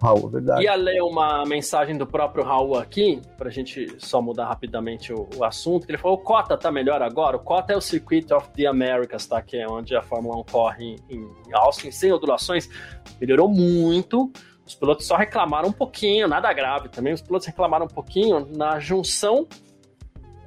Raul, 0.00 0.28
é 0.28 0.32
verdade. 0.32 0.62
Ia 0.62 0.74
ler 0.74 1.02
uma 1.02 1.44
mensagem 1.44 1.96
do 1.96 2.06
próprio 2.06 2.44
Raul 2.44 2.78
aqui, 2.78 3.20
para 3.36 3.48
a 3.48 3.52
gente 3.52 3.96
só 3.98 4.22
mudar 4.22 4.46
rapidamente 4.46 5.12
o, 5.12 5.28
o, 5.36 5.44
assunto. 5.44 5.88
Ele 5.88 5.98
falou: 5.98 6.16
o 6.16 6.20
Cota 6.20 6.56
tá 6.56 6.70
melhor 6.70 7.02
agora. 7.02 7.36
O 7.36 7.40
Cota 7.40 7.72
é 7.72 7.76
o 7.76 7.80
Circuit 7.80 8.32
of 8.32 8.48
the 8.50 8.66
Americas, 8.66 9.26
tá? 9.26 9.42
Que 9.42 9.56
é 9.56 9.68
onde 9.68 9.96
a 9.96 10.02
Fórmula 10.02 10.38
1 10.38 10.44
corre 10.44 10.96
em, 11.10 11.20
em 11.20 11.52
Austin, 11.52 11.90
sem 11.90 12.12
ondulações. 12.12 12.68
Melhorou 13.20 13.48
muito. 13.48 14.30
Os 14.64 14.74
pilotos 14.74 15.06
só 15.06 15.16
reclamaram 15.16 15.70
um 15.70 15.72
pouquinho, 15.72 16.28
nada 16.28 16.52
grave 16.52 16.88
também. 16.88 17.12
Os 17.12 17.22
pilotos 17.22 17.46
reclamaram 17.46 17.86
um 17.86 17.88
pouquinho 17.88 18.46
na 18.54 18.78
junção 18.78 19.48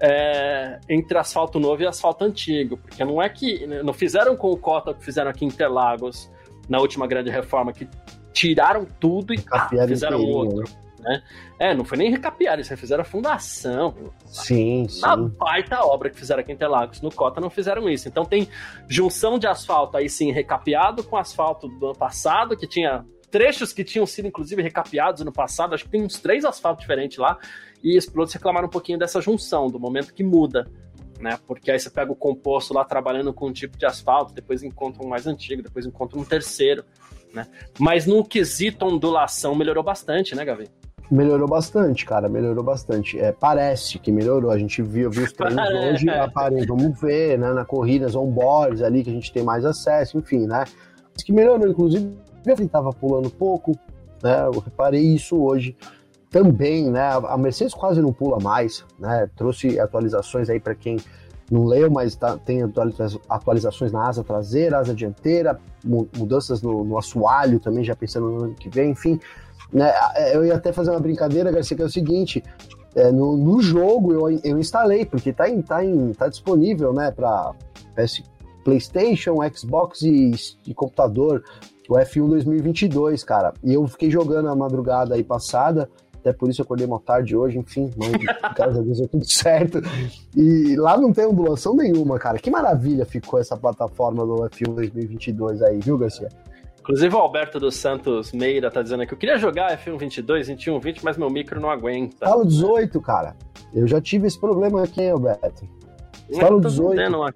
é, 0.01 0.79
entre 0.89 1.17
asfalto 1.17 1.59
novo 1.59 1.83
e 1.83 1.87
asfalto 1.87 2.23
antigo, 2.23 2.77
porque 2.77 3.03
não 3.05 3.21
é 3.21 3.29
que 3.29 3.67
não 3.67 3.93
fizeram 3.93 4.35
com 4.35 4.51
o 4.51 4.57
Cota 4.57 4.93
que 4.93 5.03
fizeram 5.03 5.29
aqui 5.29 5.45
em 5.45 5.47
Interlagos 5.47 6.29
na 6.67 6.79
última 6.79 7.05
grande 7.05 7.29
reforma, 7.29 7.71
que 7.71 7.87
tiraram 8.34 8.86
tudo 8.99 9.34
e 9.34 9.43
ah, 9.51 9.69
fizeram 9.88 10.21
outro. 10.21 10.63
Né? 10.99 11.23
É, 11.57 11.73
não 11.73 11.84
foi 11.84 11.97
nem 11.97 12.11
recapear, 12.11 12.53
eles 12.53 12.67
refizeram 12.67 13.01
a 13.01 13.05
fundação. 13.05 13.93
Sim, 14.25 14.88
sim. 14.88 15.01
Na 15.01 15.15
baita 15.17 15.84
obra 15.84 16.09
que 16.09 16.17
fizeram 16.17 16.41
aqui 16.41 16.51
em 16.51 16.55
Interlagos. 16.55 17.01
No 17.01 17.11
Cota 17.11 17.41
não 17.41 17.49
fizeram 17.49 17.89
isso. 17.89 18.07
Então 18.07 18.23
tem 18.23 18.47
junção 18.88 19.39
de 19.39 19.47
asfalto 19.47 19.97
aí 19.97 20.07
sim 20.07 20.32
recapeado 20.32 21.03
com 21.03 21.17
asfalto 21.17 21.67
do 21.67 21.88
ano 21.88 21.95
passado, 21.95 22.55
que 22.55 22.67
tinha 22.67 23.03
trechos 23.32 23.71
que 23.71 23.84
tinham 23.84 24.05
sido, 24.05 24.27
inclusive, 24.27 24.61
recapeados 24.61 25.23
no 25.23 25.32
passado, 25.32 25.73
acho 25.73 25.86
que 25.86 25.89
tem 25.89 26.03
uns 26.03 26.19
três 26.19 26.43
asfaltos 26.43 26.82
diferentes 26.82 27.17
lá, 27.17 27.39
e 27.82 27.97
os 27.97 28.05
pilotos 28.05 28.34
reclamaram 28.34 28.67
um 28.67 28.69
pouquinho 28.69 28.99
dessa 28.99 29.21
junção, 29.21 29.67
do 29.67 29.79
momento 29.79 30.13
que 30.13 30.23
muda. 30.23 30.69
Né? 31.19 31.39
Porque 31.47 31.71
aí 31.71 31.79
você 31.79 31.89
pega 31.89 32.11
o 32.11 32.15
composto 32.15 32.73
lá 32.73 32.84
trabalhando 32.84 33.34
com 33.34 33.47
um 33.47 33.53
tipo 33.53 33.77
de 33.77 33.86
asfalto, 33.86 34.34
depois 34.34 34.61
encontra 34.61 35.03
um 35.03 35.07
mais 35.07 35.25
antigo, 35.25 35.63
depois 35.63 35.86
encontra 35.86 36.19
um 36.19 36.25
terceiro. 36.25 36.84
Né? 37.34 37.47
Mas 37.79 38.05
no 38.05 38.23
quesito 38.23 38.86
ondulação 38.86 39.55
melhorou 39.55 39.84
bastante, 39.84 40.36
né, 40.36 40.43
Gavi? 40.45 40.67
Melhorou 41.09 41.47
bastante, 41.47 42.05
cara, 42.05 42.29
melhorou 42.29 42.63
bastante. 42.63 43.19
É, 43.19 43.34
parece 43.34 43.99
que 43.99 44.11
melhorou. 44.11 44.49
A 44.49 44.57
gente 44.57 44.82
viu, 44.82 45.11
viu 45.11 45.25
os 45.25 45.34
treinos 45.34 45.69
hoje, 45.69 46.09
aparem, 46.09 46.65
vamos 46.65 46.99
ver, 47.01 47.38
né? 47.38 47.51
Na 47.51 47.65
corrida, 47.65 48.05
as 48.05 48.15
onboards 48.15 48.82
ali 48.82 49.03
que 49.03 49.09
a 49.09 49.13
gente 49.13 49.32
tem 49.34 49.43
mais 49.43 49.65
acesso, 49.65 50.17
enfim, 50.17 50.47
né? 50.47 50.63
Que 51.25 51.34
melhorou, 51.34 51.67
inclusive, 51.67 52.15
ele 52.45 52.63
estava 52.63 52.91
pulando 52.91 53.29
pouco, 53.29 53.77
né? 54.23 54.45
Eu 54.45 54.59
reparei 54.59 55.01
isso 55.01 55.36
hoje 55.36 55.75
também, 56.29 56.89
né? 56.89 57.09
A 57.27 57.38
Mercedes 57.38 57.73
quase 57.73 58.01
não 58.01 58.13
pula 58.13 58.38
mais, 58.41 58.86
né? 58.97 59.29
Trouxe 59.36 59.77
atualizações 59.82 60.49
aí 60.49 60.61
para 60.61 60.73
quem 60.73 60.95
não 61.51 61.65
leu, 61.65 61.91
mas 61.91 62.15
tá, 62.15 62.37
tem 62.37 62.61
atualizações 63.27 63.91
na 63.91 64.07
asa 64.07 64.23
traseira, 64.23 64.79
asa 64.79 64.95
dianteira, 64.95 65.59
mudanças 65.83 66.61
no, 66.61 66.85
no 66.85 66.97
assoalho 66.97 67.59
também, 67.59 67.83
já 67.83 67.93
pensando 67.93 68.29
no 68.29 68.43
ano 68.45 68.55
que 68.55 68.69
vem, 68.69 68.91
enfim. 68.91 69.19
Né, 69.71 69.91
é, 70.15 70.35
eu 70.35 70.45
ia 70.45 70.55
até 70.55 70.71
fazer 70.71 70.91
uma 70.91 70.99
brincadeira, 70.99 71.51
Garcia, 71.51 71.75
que 71.75 71.83
é 71.83 71.85
o 71.85 71.89
seguinte: 71.89 72.41
é, 72.95 73.11
no, 73.11 73.35
no, 73.35 73.61
jogo 73.61 74.13
eu, 74.13 74.39
eu 74.43 74.57
instalei, 74.57 75.05
porque 75.05 75.33
tá, 75.33 75.49
em, 75.49 75.61
tá, 75.61 75.83
em, 75.83 76.13
tá 76.13 76.29
disponível 76.29 76.93
né, 76.93 77.11
para 77.11 77.53
PlayStation, 78.63 79.37
Xbox 79.53 80.03
e, 80.03 80.31
e 80.65 80.73
computador, 80.73 81.43
o 81.89 81.95
F1 81.95 82.29
2022, 82.29 83.25
cara. 83.25 83.53
E 83.61 83.73
eu 83.73 83.85
fiquei 83.87 84.09
jogando 84.09 84.47
a 84.47 84.55
madrugada 84.55 85.15
aí 85.15 85.23
passada 85.23 85.89
até 86.22 86.32
por 86.32 86.49
isso 86.49 86.61
eu 86.61 86.63
acordei 86.63 86.86
uma 86.86 86.99
tarde 86.99 87.36
hoje, 87.36 87.57
enfim, 87.57 87.89
mas 87.97 88.11
graças 88.55 88.78
a 88.78 88.82
Deus 88.82 88.99
deu 88.99 89.07
tudo 89.07 89.28
certo. 89.28 89.82
E 90.38 90.76
lá 90.78 90.95
não 90.95 91.11
tem 91.11 91.26
ondulação 91.26 91.76
nenhuma, 91.76 92.19
cara. 92.19 92.38
Que 92.38 92.51
maravilha 92.51 93.05
ficou 93.05 93.39
essa 93.39 93.57
plataforma 93.57 94.26
do 94.26 94.36
F1 94.36 94.76
2022 94.76 95.61
aí, 95.63 95.80
viu, 95.80 95.97
Garcia? 95.97 96.30
Inclusive 96.80 97.15
o 97.15 97.19
Alberto 97.19 97.59
dos 97.59 97.76
Santos 97.76 98.32
Meira 98.32 98.72
tá 98.72 98.82
dizendo 98.82 99.03
aqui, 99.03 99.13
eu 99.13 99.17
queria 99.17 99.38
jogar 99.38 99.76
F1 99.78 99.97
22, 99.97 100.47
21, 100.47 100.80
20, 100.80 101.03
mas 101.03 101.17
meu 101.17 101.30
micro 101.30 101.59
não 101.59 101.69
aguenta. 101.69 102.26
Fala 102.26 102.45
18, 102.45 103.01
cara. 103.01 103.36
Eu 103.74 103.88
já 103.88 103.99
tive 103.99 104.28
esse 104.28 104.39
problema 104.39 104.84
aqui, 104.84 105.01
hein, 105.01 105.11
Alberto. 105.11 105.67
Fala 106.39 106.55
o 106.55 106.61
18. 106.61 106.89
Vendendo, 106.95 107.34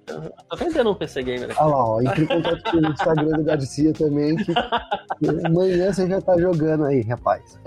tô 0.48 0.56
vendendo 0.56 0.90
um 0.90 0.94
PC 0.94 1.22
Gamer 1.22 1.50
aqui. 1.50 1.60
Olha 1.60 1.70
lá, 1.70 1.84
ó, 1.84 2.00
entre 2.00 2.24
em 2.24 2.26
contato 2.26 2.62
com 2.70 2.76
o 2.76 2.90
Instagram 2.90 3.36
do 3.36 3.44
Garcia 3.44 3.92
também, 3.92 4.36
que 4.36 4.52
amanhã 5.46 5.92
você 5.92 6.08
já 6.08 6.20
tá 6.20 6.38
jogando 6.38 6.84
aí, 6.84 7.02
rapaz. 7.02 7.58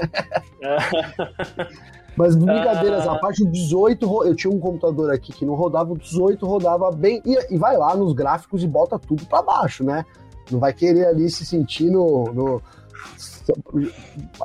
Mas 2.15 2.35
brincadeiras 2.35 3.07
à 3.07 3.15
parte, 3.17 3.43
o 3.43 3.51
18, 3.51 4.25
eu 4.25 4.35
tinha 4.35 4.51
um 4.51 4.59
computador 4.59 5.11
aqui 5.11 5.31
que 5.31 5.45
não 5.45 5.53
rodava, 5.53 5.93
o 5.93 5.97
18 5.97 6.45
rodava 6.45 6.91
bem, 6.91 7.21
e, 7.25 7.53
e 7.53 7.57
vai 7.57 7.77
lá 7.77 7.95
nos 7.95 8.13
gráficos 8.13 8.63
e 8.63 8.67
bota 8.67 8.97
tudo 8.99 9.25
para 9.25 9.41
baixo, 9.41 9.83
né? 9.83 10.05
Não 10.51 10.59
vai 10.59 10.73
querer 10.73 11.05
ali 11.05 11.29
se 11.29 11.45
sentir 11.45 11.89
no, 11.89 12.25
no... 12.33 12.61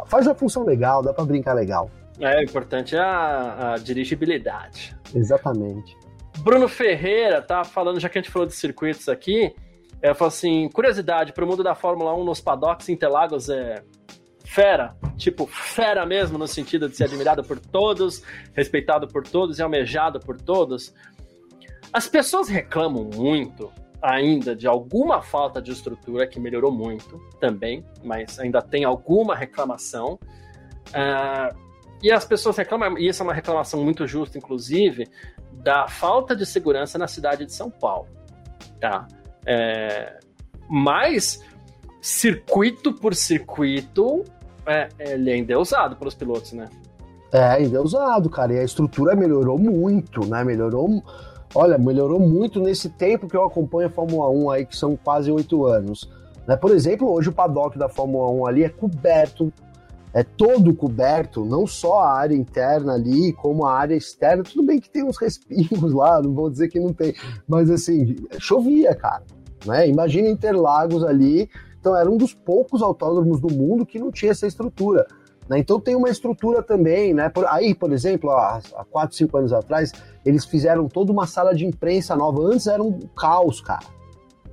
Faz 0.07 0.28
a 0.28 0.35
função 0.35 0.64
legal, 0.64 1.03
dá 1.03 1.12
para 1.12 1.24
brincar 1.24 1.55
legal. 1.55 1.91
É, 2.20 2.39
o 2.39 2.43
importante 2.43 2.95
é 2.95 3.01
a, 3.01 3.72
a 3.72 3.78
dirigibilidade. 3.78 4.97
Exatamente. 5.14 5.97
Bruno 6.39 6.68
Ferreira 6.68 7.41
tá 7.41 7.64
falando, 7.64 8.01
já 8.01 8.09
que 8.09 8.18
a 8.18 8.22
gente 8.22 8.30
falou 8.30 8.47
de 8.47 8.55
circuitos 8.55 9.09
aqui, 9.09 9.55
é, 10.03 10.12
falou 10.12 10.28
assim: 10.28 10.68
curiosidade, 10.68 11.32
para 11.32 11.45
o 11.45 11.49
mundo 11.49 11.62
da 11.62 11.74
Fórmula 11.74 12.14
1 12.14 12.24
nos 12.24 12.41
paddocks 12.41 12.89
Interlagos 12.89 13.49
é 13.49 13.82
fera, 14.45 14.95
tipo 15.16 15.47
fera 15.47 16.05
mesmo, 16.05 16.37
no 16.37 16.47
sentido 16.47 16.89
de 16.89 16.97
ser 16.97 17.05
admirado 17.05 17.43
por 17.43 17.59
todos, 17.59 18.22
respeitado 18.53 19.09
por 19.09 19.26
todos 19.26 19.59
e 19.59 19.62
almejado 19.62 20.20
por 20.20 20.41
todos. 20.41 20.95
As 21.93 22.07
pessoas 22.07 22.49
reclamam 22.49 23.05
muito 23.14 23.72
ainda 24.03 24.55
de 24.55 24.66
alguma 24.66 25.22
falta 25.22 25.62
de 25.62 25.72
estrutura 25.72 26.26
que 26.26 26.39
melhorou 26.39 26.70
muito 26.70 27.18
também, 27.41 27.82
mas 28.05 28.39
ainda 28.39 28.61
tem 28.61 28.85
alguma 28.85 29.35
reclamação. 29.35 30.18
Uh, 30.91 31.57
e 32.03 32.12
as 32.12 32.26
pessoas 32.26 32.59
reclamam, 32.59 32.99
e 32.99 33.09
essa 33.09 33.22
é 33.22 33.24
uma 33.24 33.32
reclamação 33.32 33.82
muito 33.82 34.07
justa, 34.07 34.37
inclusive, 34.37 35.09
da 35.65 35.89
falta 35.89 36.37
de 36.37 36.45
segurança 36.45 36.99
na 36.99 37.09
cidade 37.09 37.47
de 37.47 37.53
São 37.53 37.71
Paulo. 37.71 38.07
Tá? 38.79 39.09
É, 39.47 40.19
mas, 40.69 41.41
circuito 42.03 42.93
por 42.93 43.15
circuito, 43.15 44.23
é, 44.67 44.89
ele 44.99 45.31
é 45.31 45.37
endeusado 45.37 45.97
pelos 45.97 46.15
pilotos, 46.15 46.53
né? 46.53 46.69
É, 47.33 47.61
endeusado, 47.61 48.29
cara. 48.29 48.53
E 48.53 48.59
a 48.59 48.62
estrutura 48.65 49.17
melhorou 49.17 49.59
muito, 49.59 50.25
né? 50.27 50.45
Melhorou. 50.45 51.03
Olha, 51.55 51.79
melhorou 51.79 52.21
muito 52.21 52.61
nesse 52.61 52.91
tempo 52.91 53.27
que 53.27 53.37
eu 53.37 53.45
acompanho 53.45 53.89
a 53.89 53.91
Fórmula 53.91 54.29
1 54.29 54.51
aí, 54.51 54.67
que 54.67 54.77
são 54.77 54.97
quase 54.97 55.33
oito 55.33 55.65
anos. 55.65 56.11
Né? 56.47 56.57
Por 56.57 56.71
exemplo, 56.71 57.11
hoje 57.11 57.31
o 57.31 57.33
paddock 57.33 57.79
da 57.79 57.89
Fórmula 57.89 58.31
1 58.31 58.47
ali 58.47 58.65
é 58.65 58.69
coberto 58.69 59.53
é 60.15 60.23
todo 60.23 60.75
coberto, 60.75 61.45
não 61.45 61.67
só 61.67 62.01
a 62.01 62.12
área 62.12 62.37
interna 62.37 62.95
ali, 62.95 63.33
como 63.33 63.67
a 63.67 63.75
área 63.75 63.97
externa. 63.97 64.45
Tudo 64.45 64.62
bem 64.62 64.81
que 64.81 64.89
tem 64.89 65.03
uns 65.03 65.19
respingos 65.19 65.93
lá, 65.93 66.23
não 66.23 66.33
vou 66.33 66.49
dizer 66.49 66.69
que 66.69 66.79
não 66.79 66.93
tem, 66.93 67.15
mas 67.49 67.69
assim, 67.69 68.15
chovia, 68.39 68.95
cara. 68.95 69.25
Né? 69.67 69.89
Imagina 69.89 70.29
Interlagos 70.29 71.03
ali. 71.03 71.51
Então, 71.81 71.97
era 71.97 72.11
um 72.11 72.17
dos 72.17 72.33
poucos 72.33 72.81
autódromos 72.81 73.41
do 73.41 73.53
mundo 73.53 73.85
que 73.85 73.99
não 73.99 74.11
tinha 74.11 74.31
essa 74.31 74.47
estrutura. 74.47 75.07
Né? 75.49 75.59
Então, 75.59 75.81
tem 75.81 75.95
uma 75.95 76.09
estrutura 76.09 76.62
também. 76.62 77.12
Né? 77.12 77.29
Por, 77.29 77.45
aí, 77.47 77.75
por 77.75 77.93
exemplo, 77.93 78.31
há, 78.31 78.61
há 78.77 78.85
4, 78.85 79.17
5 79.17 79.37
anos 79.37 79.53
atrás, 79.53 79.93
eles 80.25 80.45
fizeram 80.45 80.89
toda 80.89 81.12
uma 81.12 81.27
sala 81.27 81.55
de 81.55 81.67
imprensa 81.67 82.15
nova. 82.17 82.41
Antes 82.43 82.67
era 82.67 82.83
um 82.83 82.99
caos, 83.17 83.61
cara. 83.61 83.85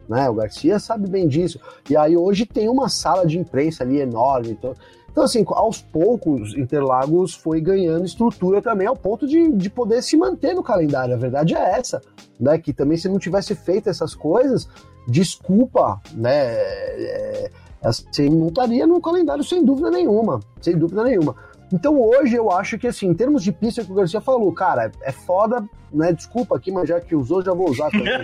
Né? 0.09 0.29
O 0.29 0.33
Garcia 0.33 0.77
sabe 0.79 1.09
bem 1.09 1.27
disso. 1.27 1.59
E 1.89 1.95
aí, 1.95 2.17
hoje 2.17 2.45
tem 2.45 2.67
uma 2.67 2.89
sala 2.89 3.25
de 3.25 3.39
imprensa 3.39 3.83
ali 3.83 4.01
enorme. 4.01 4.51
Então, 4.51 4.73
então, 5.11 5.25
assim, 5.25 5.43
aos 5.49 5.81
poucos, 5.81 6.55
Interlagos 6.55 7.33
foi 7.35 7.59
ganhando 7.59 8.05
estrutura 8.05 8.61
também 8.61 8.87
ao 8.87 8.95
ponto 8.95 9.27
de, 9.27 9.51
de 9.51 9.69
poder 9.69 10.01
se 10.01 10.15
manter 10.15 10.55
no 10.55 10.63
calendário. 10.63 11.13
A 11.13 11.17
verdade 11.17 11.53
é 11.53 11.77
essa, 11.77 12.01
né? 12.39 12.57
Que 12.57 12.71
também 12.71 12.97
se 12.97 13.09
não 13.09 13.19
tivesse 13.19 13.53
feito 13.53 13.89
essas 13.89 14.15
coisas, 14.15 14.69
desculpa, 15.05 15.99
né? 16.13 16.53
É, 16.53 17.51
assim, 17.83 18.29
não 18.29 18.47
estaria 18.47 18.87
no 18.87 19.01
calendário 19.01 19.43
sem 19.43 19.65
dúvida 19.65 19.91
nenhuma, 19.91 20.39
sem 20.61 20.77
dúvida 20.77 21.03
nenhuma. 21.03 21.35
Então 21.73 22.01
hoje 22.01 22.35
eu 22.35 22.49
acho 22.49 22.77
que 22.77 22.87
assim, 22.87 23.07
em 23.07 23.13
termos 23.13 23.43
de 23.43 23.51
pista 23.51 23.83
que 23.83 23.91
o 23.91 23.95
Garcia 23.95 24.21
falou, 24.21 24.51
cara, 24.53 24.91
é 25.01 25.11
foda, 25.11 25.63
né? 25.91 26.13
Desculpa 26.13 26.55
aqui, 26.55 26.71
mas 26.71 26.87
já 26.87 27.01
que 27.01 27.15
usou, 27.15 27.43
já 27.43 27.53
vou 27.53 27.69
usar 27.69 27.89
também. 27.91 28.07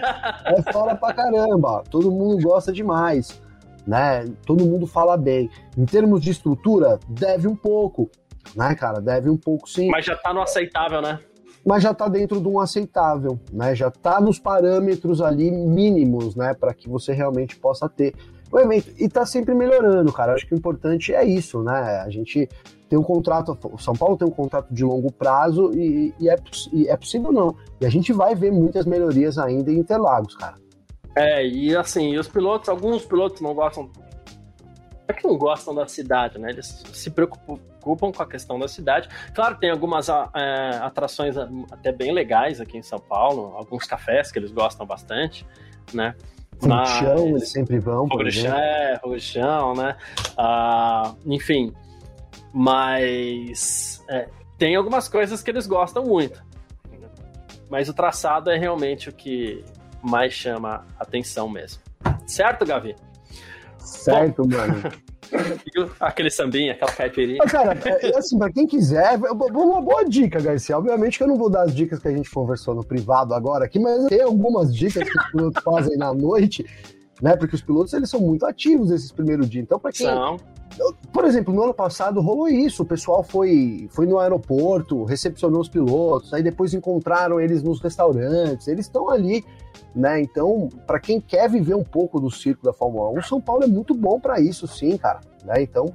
é 0.46 0.72
foda 0.72 0.96
pra 0.96 1.14
caramba, 1.14 1.84
todo 1.90 2.10
mundo 2.12 2.42
gosta 2.42 2.72
demais 2.72 3.46
né? 3.88 4.26
Todo 4.46 4.66
mundo 4.66 4.86
fala 4.86 5.16
bem. 5.16 5.50
Em 5.78 5.86
termos 5.86 6.22
de 6.22 6.32
estrutura, 6.32 7.00
deve 7.08 7.48
um 7.48 7.56
pouco, 7.56 8.12
né, 8.56 8.76
cara? 8.76 9.00
Deve 9.00 9.30
um 9.30 9.38
pouco 9.38 9.70
sim. 9.70 9.90
Mas 9.90 10.06
já 10.06 10.16
tá 10.16 10.34
no 10.34 10.42
aceitável, 10.42 11.02
né? 11.02 11.20
Mas 11.66 11.84
já 11.84 11.94
tá 11.94 12.08
dentro 12.08 12.40
de 12.40 12.48
um 12.48 12.60
aceitável, 12.60 13.40
né? 13.52 13.74
Já 13.76 13.90
tá 13.90 14.22
nos 14.22 14.40
parâmetros 14.40 15.22
ali 15.22 15.52
mínimos, 15.52 16.36
né, 16.36 16.54
para 16.54 16.74
que 16.74 16.88
você 16.88 17.12
realmente 17.12 17.58
possa 17.58 17.90
ter 17.90 18.14
o 18.52 18.60
evento. 18.60 18.94
E 18.98 19.10
tá 19.10 19.26
sempre 19.26 19.54
melhorando, 19.54 20.12
cara. 20.14 20.34
Acho 20.34 20.48
que 20.48 20.54
o 20.54 20.58
importante 20.58 21.14
é 21.14 21.26
isso, 21.26 21.62
né? 21.62 22.02
A 22.06 22.10
gente 22.10 22.48
tem 22.88 22.98
um 22.98 23.04
contrato, 23.04 23.58
o 23.64 23.78
São 23.78 23.94
Paulo 23.94 24.18
tem 24.18 24.28
um 24.28 24.32
contrato 24.32 24.74
de 24.74 24.84
longo 24.84 25.12
prazo 25.12 25.72
e, 25.74 26.14
e, 26.20 26.30
é, 26.30 26.38
e 26.72 26.88
é 26.88 26.96
possível 26.96 27.32
não. 27.32 27.56
E 27.82 27.86
a 27.86 27.90
gente 27.90 28.14
vai 28.14 28.34
ver 28.34 28.52
muitas 28.52 28.86
melhorias 28.86 29.38
ainda 29.38 29.72
em 29.72 29.80
Interlagos, 29.80 30.36
cara. 30.36 30.56
É, 31.18 31.46
e 31.48 31.76
assim, 31.76 32.16
os 32.16 32.28
pilotos, 32.28 32.70
alguns 32.70 33.04
pilotos 33.04 33.42
não 33.42 33.56
gostam. 33.56 33.90
É 35.08 35.14
que 35.14 35.26
não 35.26 35.36
gostam 35.36 35.74
da 35.74 35.88
cidade, 35.88 36.38
né? 36.38 36.52
Eles 36.52 36.84
se 36.94 37.10
preocupam 37.10 38.12
com 38.12 38.22
a 38.22 38.28
questão 38.28 38.60
da 38.60 38.68
cidade. 38.68 39.10
Claro, 39.34 39.58
tem 39.58 39.72
algumas 39.72 40.10
é, 40.10 40.78
atrações 40.82 41.36
até 41.72 41.92
bem 41.92 42.14
legais 42.14 42.62
aqui 42.62 42.78
em 42.78 42.84
São 42.84 43.00
Paulo, 43.00 43.54
alguns 43.56 43.86
cafés 43.86 44.32
que 44.32 44.38
eles 44.38 44.52
gostam 44.52 44.86
bastante, 44.86 45.44
né? 45.92 46.14
Mas... 46.62 46.90
chão, 46.90 47.30
eles 47.30 47.50
sempre 47.50 47.80
vão. 47.80 48.08
Fogo 48.08 48.30
chão, 48.30 48.56
é, 48.56 49.00
fogo 49.02 49.20
chão, 49.20 49.74
né? 49.74 49.98
Ah, 50.38 51.16
enfim, 51.26 51.74
mas 52.54 54.04
é, 54.08 54.28
tem 54.58 54.76
algumas 54.76 55.08
coisas 55.08 55.42
que 55.42 55.50
eles 55.50 55.66
gostam 55.66 56.04
muito. 56.04 56.46
Mas 57.70 57.90
o 57.90 57.94
traçado 57.94 58.50
é 58.50 58.58
realmente 58.58 59.10
o 59.10 59.14
que 59.14 59.64
mais 60.02 60.34
chama 60.34 60.86
atenção 61.00 61.50
mesmo. 61.50 61.82
Certo, 62.26 62.66
Gavi? 62.66 62.96
Certo, 63.80 64.44
Bom, 64.44 64.58
mano. 64.58 64.84
Aquele 66.00 66.30
sambinha, 66.30 66.74
aquela 66.74 66.92
caipirinha. 66.92 67.40
Mas, 67.40 67.52
cara, 67.52 67.78
é, 67.86 68.12
é, 68.12 68.18
assim, 68.18 68.38
pra 68.38 68.52
quem 68.52 68.66
quiser, 68.66 69.18
uma 69.18 69.82
boa 69.82 70.06
dica, 70.06 70.40
Garcia. 70.40 70.78
Obviamente 70.78 71.18
que 71.18 71.24
eu 71.24 71.28
não 71.28 71.36
vou 71.36 71.50
dar 71.50 71.64
as 71.64 71.76
dicas 71.76 72.00
que 72.00 72.08
a 72.08 72.12
gente 72.12 72.30
conversou 72.32 72.74
no 72.74 72.84
privado 72.84 73.34
agora 73.34 73.66
aqui, 73.66 73.80
mas 73.80 74.06
tem 74.08 74.22
algumas 74.22 74.74
dicas 74.74 75.04
que 75.04 75.18
os 75.18 75.32
pilotos 75.32 75.64
fazem 75.64 75.98
na 75.98 76.14
noite, 76.14 76.66
né? 77.22 77.36
Porque 77.36 77.56
os 77.56 77.62
pilotos, 77.62 77.94
eles 77.94 78.10
são 78.10 78.22
muito 78.22 78.46
ativos 78.46 78.90
nesses 78.90 79.12
primeiros 79.12 79.50
dias. 79.50 79.64
Então, 79.64 79.80
pra 79.80 79.92
quem... 79.92 80.08
São. 80.08 80.38
Por 81.12 81.26
exemplo, 81.26 81.54
no 81.54 81.64
ano 81.64 81.74
passado 81.74 82.22
rolou 82.22 82.48
isso. 82.48 82.84
O 82.84 82.86
pessoal 82.86 83.24
foi, 83.24 83.88
foi 83.90 84.06
no 84.06 84.20
aeroporto, 84.20 85.04
recepcionou 85.04 85.62
os 85.62 85.70
pilotos, 85.70 86.34
aí 86.34 86.44
depois 86.44 86.74
encontraram 86.74 87.40
eles 87.40 87.64
nos 87.64 87.82
restaurantes. 87.82 88.68
Eles 88.68 88.86
estão 88.86 89.10
ali 89.10 89.44
né? 89.98 90.22
Então, 90.22 90.70
para 90.86 91.00
quem 91.00 91.20
quer 91.20 91.50
viver 91.50 91.74
um 91.74 91.84
pouco 91.84 92.20
do 92.20 92.30
circo 92.30 92.64
da 92.64 92.72
Fórmula 92.72 93.10
1, 93.18 93.24
São 93.24 93.42
Paulo 93.42 93.64
é 93.64 93.68
muito 93.68 93.96
bom 93.96 94.20
para 94.20 94.40
isso, 94.40 94.68
sim, 94.68 94.96
cara. 94.96 95.22
Né? 95.44 95.64
Então, 95.64 95.92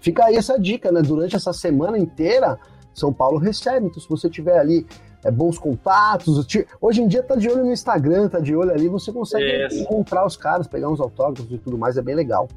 fica 0.00 0.24
aí 0.24 0.36
essa 0.36 0.58
dica, 0.58 0.90
né? 0.90 1.02
Durante 1.02 1.36
essa 1.36 1.52
semana 1.52 1.98
inteira, 1.98 2.58
São 2.94 3.12
Paulo 3.12 3.36
recebe. 3.36 3.88
Então, 3.88 4.00
se 4.00 4.08
você 4.08 4.30
tiver 4.30 4.58
ali 4.58 4.86
é, 5.22 5.30
bons 5.30 5.58
contatos, 5.58 6.46
hoje 6.80 7.02
em 7.02 7.06
dia 7.06 7.22
tá 7.22 7.36
de 7.36 7.46
olho 7.50 7.62
no 7.62 7.72
Instagram, 7.72 8.26
tá 8.30 8.40
de 8.40 8.56
olho 8.56 8.70
ali, 8.70 8.88
você 8.88 9.12
consegue 9.12 9.66
isso. 9.66 9.82
encontrar 9.82 10.24
os 10.24 10.36
caras, 10.36 10.66
pegar 10.66 10.88
uns 10.88 11.00
autógrafos 11.00 11.52
e 11.52 11.58
tudo 11.58 11.76
mais, 11.76 11.98
é 11.98 12.02
bem 12.02 12.14
legal. 12.14 12.48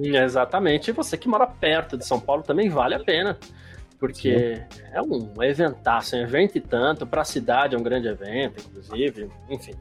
Exatamente. 0.00 0.90
E 0.90 0.92
você 0.92 1.16
que 1.16 1.28
mora 1.28 1.46
perto 1.46 1.96
de 1.96 2.04
São 2.04 2.18
Paulo 2.18 2.42
também 2.42 2.68
vale 2.68 2.96
a 2.96 3.00
pena 3.00 3.38
porque 4.02 4.56
Sim. 4.68 4.82
é 4.92 5.00
um 5.00 5.40
eventaço, 5.44 6.16
um 6.16 6.18
evento 6.18 6.58
e 6.58 6.60
tanto, 6.60 7.06
para 7.06 7.22
a 7.22 7.24
cidade 7.24 7.76
é 7.76 7.78
um 7.78 7.84
grande 7.84 8.08
evento, 8.08 8.60
inclusive, 8.68 9.30
enfim. 9.48 9.74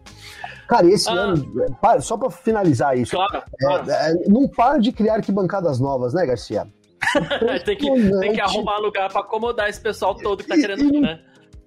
Cara, 0.68 0.86
e 0.86 0.92
esse 0.92 1.10
ah, 1.10 1.14
ano, 1.14 1.44
só 2.02 2.16
para 2.16 2.30
finalizar 2.30 2.96
isso, 2.96 3.16
claro, 3.16 3.42
claro. 3.60 3.90
É, 3.90 4.12
é, 4.12 4.14
não 4.30 4.48
para 4.48 4.78
de 4.78 4.92
criar 4.92 5.16
arquibancadas 5.16 5.80
novas, 5.80 6.14
né, 6.14 6.24
Garcia? 6.24 6.68
tem, 7.66 7.76
que, 7.76 7.90
tem 8.20 8.34
que 8.34 8.42
arrumar 8.42 8.78
lugar 8.78 9.12
para 9.12 9.22
acomodar 9.22 9.68
esse 9.68 9.82
pessoal 9.82 10.14
todo 10.14 10.44
que 10.44 10.50
tá 10.50 10.56
querendo 10.56 10.84
ir, 10.84 11.02
né? 11.02 11.20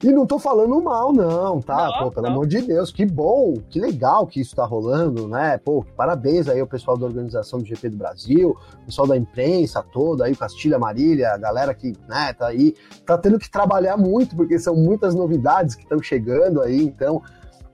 E 0.02 0.12
não 0.12 0.26
tô 0.26 0.38
falando 0.38 0.82
mal, 0.82 1.12
não, 1.12 1.60
tá? 1.60 1.86
Não, 1.86 2.04
Pô, 2.04 2.10
pelo 2.10 2.26
não. 2.26 2.32
amor 2.32 2.46
de 2.46 2.60
Deus, 2.60 2.90
que 2.90 3.06
bom, 3.06 3.54
que 3.70 3.80
legal 3.80 4.26
que 4.26 4.40
isso 4.40 4.54
tá 4.54 4.64
rolando, 4.64 5.28
né? 5.28 5.58
Pô, 5.58 5.84
parabéns 5.96 6.48
aí 6.48 6.60
ao 6.60 6.66
pessoal 6.66 6.96
da 6.96 7.06
organização 7.06 7.58
do 7.58 7.64
GP 7.64 7.90
do 7.90 7.96
Brasil, 7.96 8.56
pessoal 8.84 9.06
da 9.06 9.16
imprensa 9.16 9.82
toda, 9.82 10.24
aí, 10.24 10.34
Castilha 10.34 10.78
Marília, 10.78 11.30
a 11.30 11.38
galera 11.38 11.72
que, 11.72 11.94
né, 12.08 12.32
tá 12.32 12.48
aí, 12.48 12.74
tá 13.06 13.16
tendo 13.16 13.38
que 13.38 13.50
trabalhar 13.50 13.96
muito, 13.96 14.36
porque 14.36 14.58
são 14.58 14.74
muitas 14.74 15.14
novidades 15.14 15.74
que 15.74 15.84
estão 15.84 16.02
chegando 16.02 16.60
aí, 16.60 16.82
então. 16.82 17.22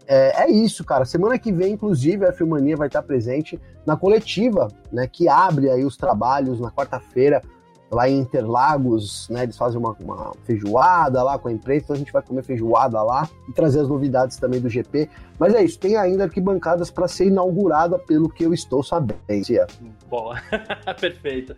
É, 0.07 0.43
é, 0.43 0.51
isso, 0.51 0.85
cara. 0.85 1.05
Semana 1.05 1.39
que 1.39 1.53
vem, 1.53 1.75
inclusive, 1.75 2.27
a 2.27 2.33
Filmania 2.33 2.77
vai 2.77 2.89
estar 2.89 3.01
presente 3.01 3.61
na 3.87 3.97
coletiva, 3.97 4.67
né? 4.91 5.07
Que 5.07 5.29
abre 5.29 5.71
aí 5.71 5.85
os 5.85 5.97
trabalhos 5.97 6.59
na 6.59 6.69
quarta-feira 6.69 7.41
lá 7.91 8.09
em 8.09 8.19
Interlagos, 8.19 9.29
né? 9.29 9.43
Eles 9.43 9.57
fazem 9.57 9.79
uma, 9.79 9.97
uma, 10.01 10.33
feijoada 10.45 11.23
lá 11.23 11.39
com 11.39 11.49
a 11.49 11.53
imprensa, 11.53 11.85
então 11.85 11.97
a 11.97 11.99
gente 11.99 12.13
vai 12.13 12.23
comer 12.23 12.43
feijoada 12.43 13.03
lá 13.03 13.29
e 13.49 13.53
trazer 13.53 13.81
as 13.81 13.89
novidades 13.89 14.37
também 14.37 14.61
do 14.61 14.69
GP. 14.69 15.11
Mas 15.39 15.55
é 15.55 15.63
isso, 15.63 15.79
tem 15.79 15.97
ainda 15.97 16.25
arquibancadas 16.25 16.91
para 16.91 17.09
ser 17.09 17.27
inaugurada, 17.27 17.99
pelo 17.99 18.29
que 18.29 18.45
eu 18.45 18.55
estou 18.55 18.83
sabendo. 18.83 19.21
Boa, 20.09 20.41
perfeito. 21.01 21.57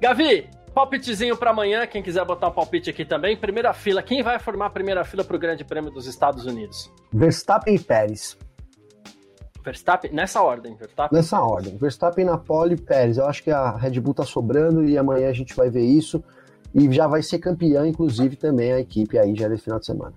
Gavi, 0.00 0.48
palpitezinho 0.74 1.36
para 1.36 1.50
amanhã, 1.50 1.86
quem 1.86 2.02
quiser 2.02 2.24
botar 2.24 2.48
o 2.48 2.50
um 2.50 2.54
palpite 2.54 2.90
aqui 2.90 3.04
também. 3.04 3.36
Primeira 3.36 3.72
fila, 3.72 4.02
quem 4.02 4.22
vai 4.22 4.38
formar 4.38 4.66
a 4.66 4.70
primeira 4.70 5.04
fila 5.04 5.24
para 5.24 5.34
o 5.34 5.38
Grande 5.38 5.64
Prêmio 5.64 5.90
dos 5.90 6.06
Estados 6.06 6.44
Unidos? 6.44 6.92
Verstappen 7.12 7.74
e 7.74 7.78
Pérez. 7.78 8.36
Verstappen, 9.66 10.12
nessa 10.12 10.40
ordem, 10.42 10.76
Verstappen. 10.76 11.18
Nessa 11.18 11.42
ordem. 11.42 11.76
Verstappen 11.76 12.24
na 12.24 12.38
pole, 12.38 12.76
Pérez. 12.76 13.18
Eu 13.18 13.26
acho 13.26 13.42
que 13.42 13.50
a 13.50 13.72
Red 13.72 13.98
Bull 13.98 14.14
tá 14.14 14.24
sobrando 14.24 14.84
e 14.84 14.96
amanhã 14.96 15.28
a 15.28 15.32
gente 15.32 15.56
vai 15.56 15.68
ver 15.68 15.82
isso. 15.82 16.22
E 16.78 16.92
já 16.92 17.06
vai 17.06 17.22
ser 17.22 17.38
campeã, 17.38 17.86
inclusive, 17.86 18.36
também 18.36 18.70
a 18.70 18.78
equipe 18.78 19.18
aí 19.18 19.34
já 19.34 19.48
nesse 19.48 19.64
final 19.64 19.78
de 19.78 19.86
semana. 19.86 20.12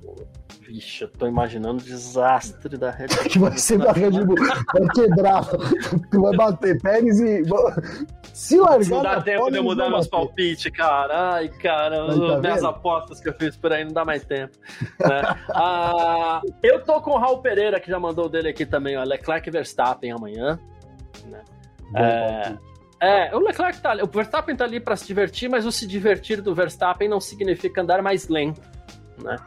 Vixe, 0.68 1.06
eu 1.06 1.08
tô 1.08 1.26
imaginando 1.26 1.82
o 1.82 1.86
desastre 1.86 2.78
da 2.78 2.92
Red 2.92 3.08
Bull. 3.08 3.30
que 3.30 3.40
vai 3.40 3.58
ser 3.58 3.80
da 3.80 3.94
Red 3.94 4.12
Bull. 4.12 4.36
Vai 4.36 4.88
quebrar. 4.94 5.46
Tu 6.12 6.22
vai 6.22 6.36
bater 6.36 6.80
Pérez 6.82 7.20
e. 7.22 7.44
Se 8.34 8.60
largar. 8.60 8.90
Não 8.90 9.02
dá 9.02 9.22
tempo 9.22 9.50
de 9.50 9.58
eu 9.58 9.64
mudar 9.64 9.90
meus 9.90 10.08
palpites, 10.08 10.70
cara. 10.72 11.34
Ai, 11.36 11.48
cara, 11.48 12.08
tá 12.08 12.40
minhas 12.40 12.64
apostas 12.64 13.22
que 13.22 13.30
eu 13.30 13.34
fiz 13.34 13.56
por 13.56 13.72
aí 13.72 13.86
não 13.86 13.94
dá 13.94 14.04
mais 14.04 14.26
tempo. 14.26 14.56
Né? 15.00 15.22
ah, 15.56 16.42
eu 16.62 16.84
tô 16.84 17.02
com 17.02 17.12
o 17.12 17.18
Raul 17.18 17.40
Pereira, 17.40 17.80
que 17.80 17.90
já 17.90 18.00
mandou 18.00 18.28
dele 18.28 18.50
aqui 18.50 18.66
também, 18.66 18.98
ó. 18.98 19.04
Leclerc 19.04 19.48
e 19.48 19.52
Verstappen 19.52 20.12
amanhã. 20.12 20.60
Né? 21.26 21.42
É, 21.96 22.58
é, 23.02 23.36
o 23.36 23.40
Leclerc 23.40 23.82
tá 23.82 23.92
ali. 23.92 24.04
O 24.04 24.08
Verstappen 24.08 24.56
tá 24.56 24.66
ali 24.66 24.80
para 24.80 24.96
se 24.96 25.06
divertir, 25.06 25.50
mas 25.50 25.66
o 25.66 25.72
se 25.72 25.88
divertir 25.88 26.42
do 26.42 26.54
Verstappen 26.54 27.08
não 27.08 27.20
significa 27.20 27.82
andar 27.82 28.02
mais 28.02 28.28
lento, 28.28 28.62
né? 29.24 29.38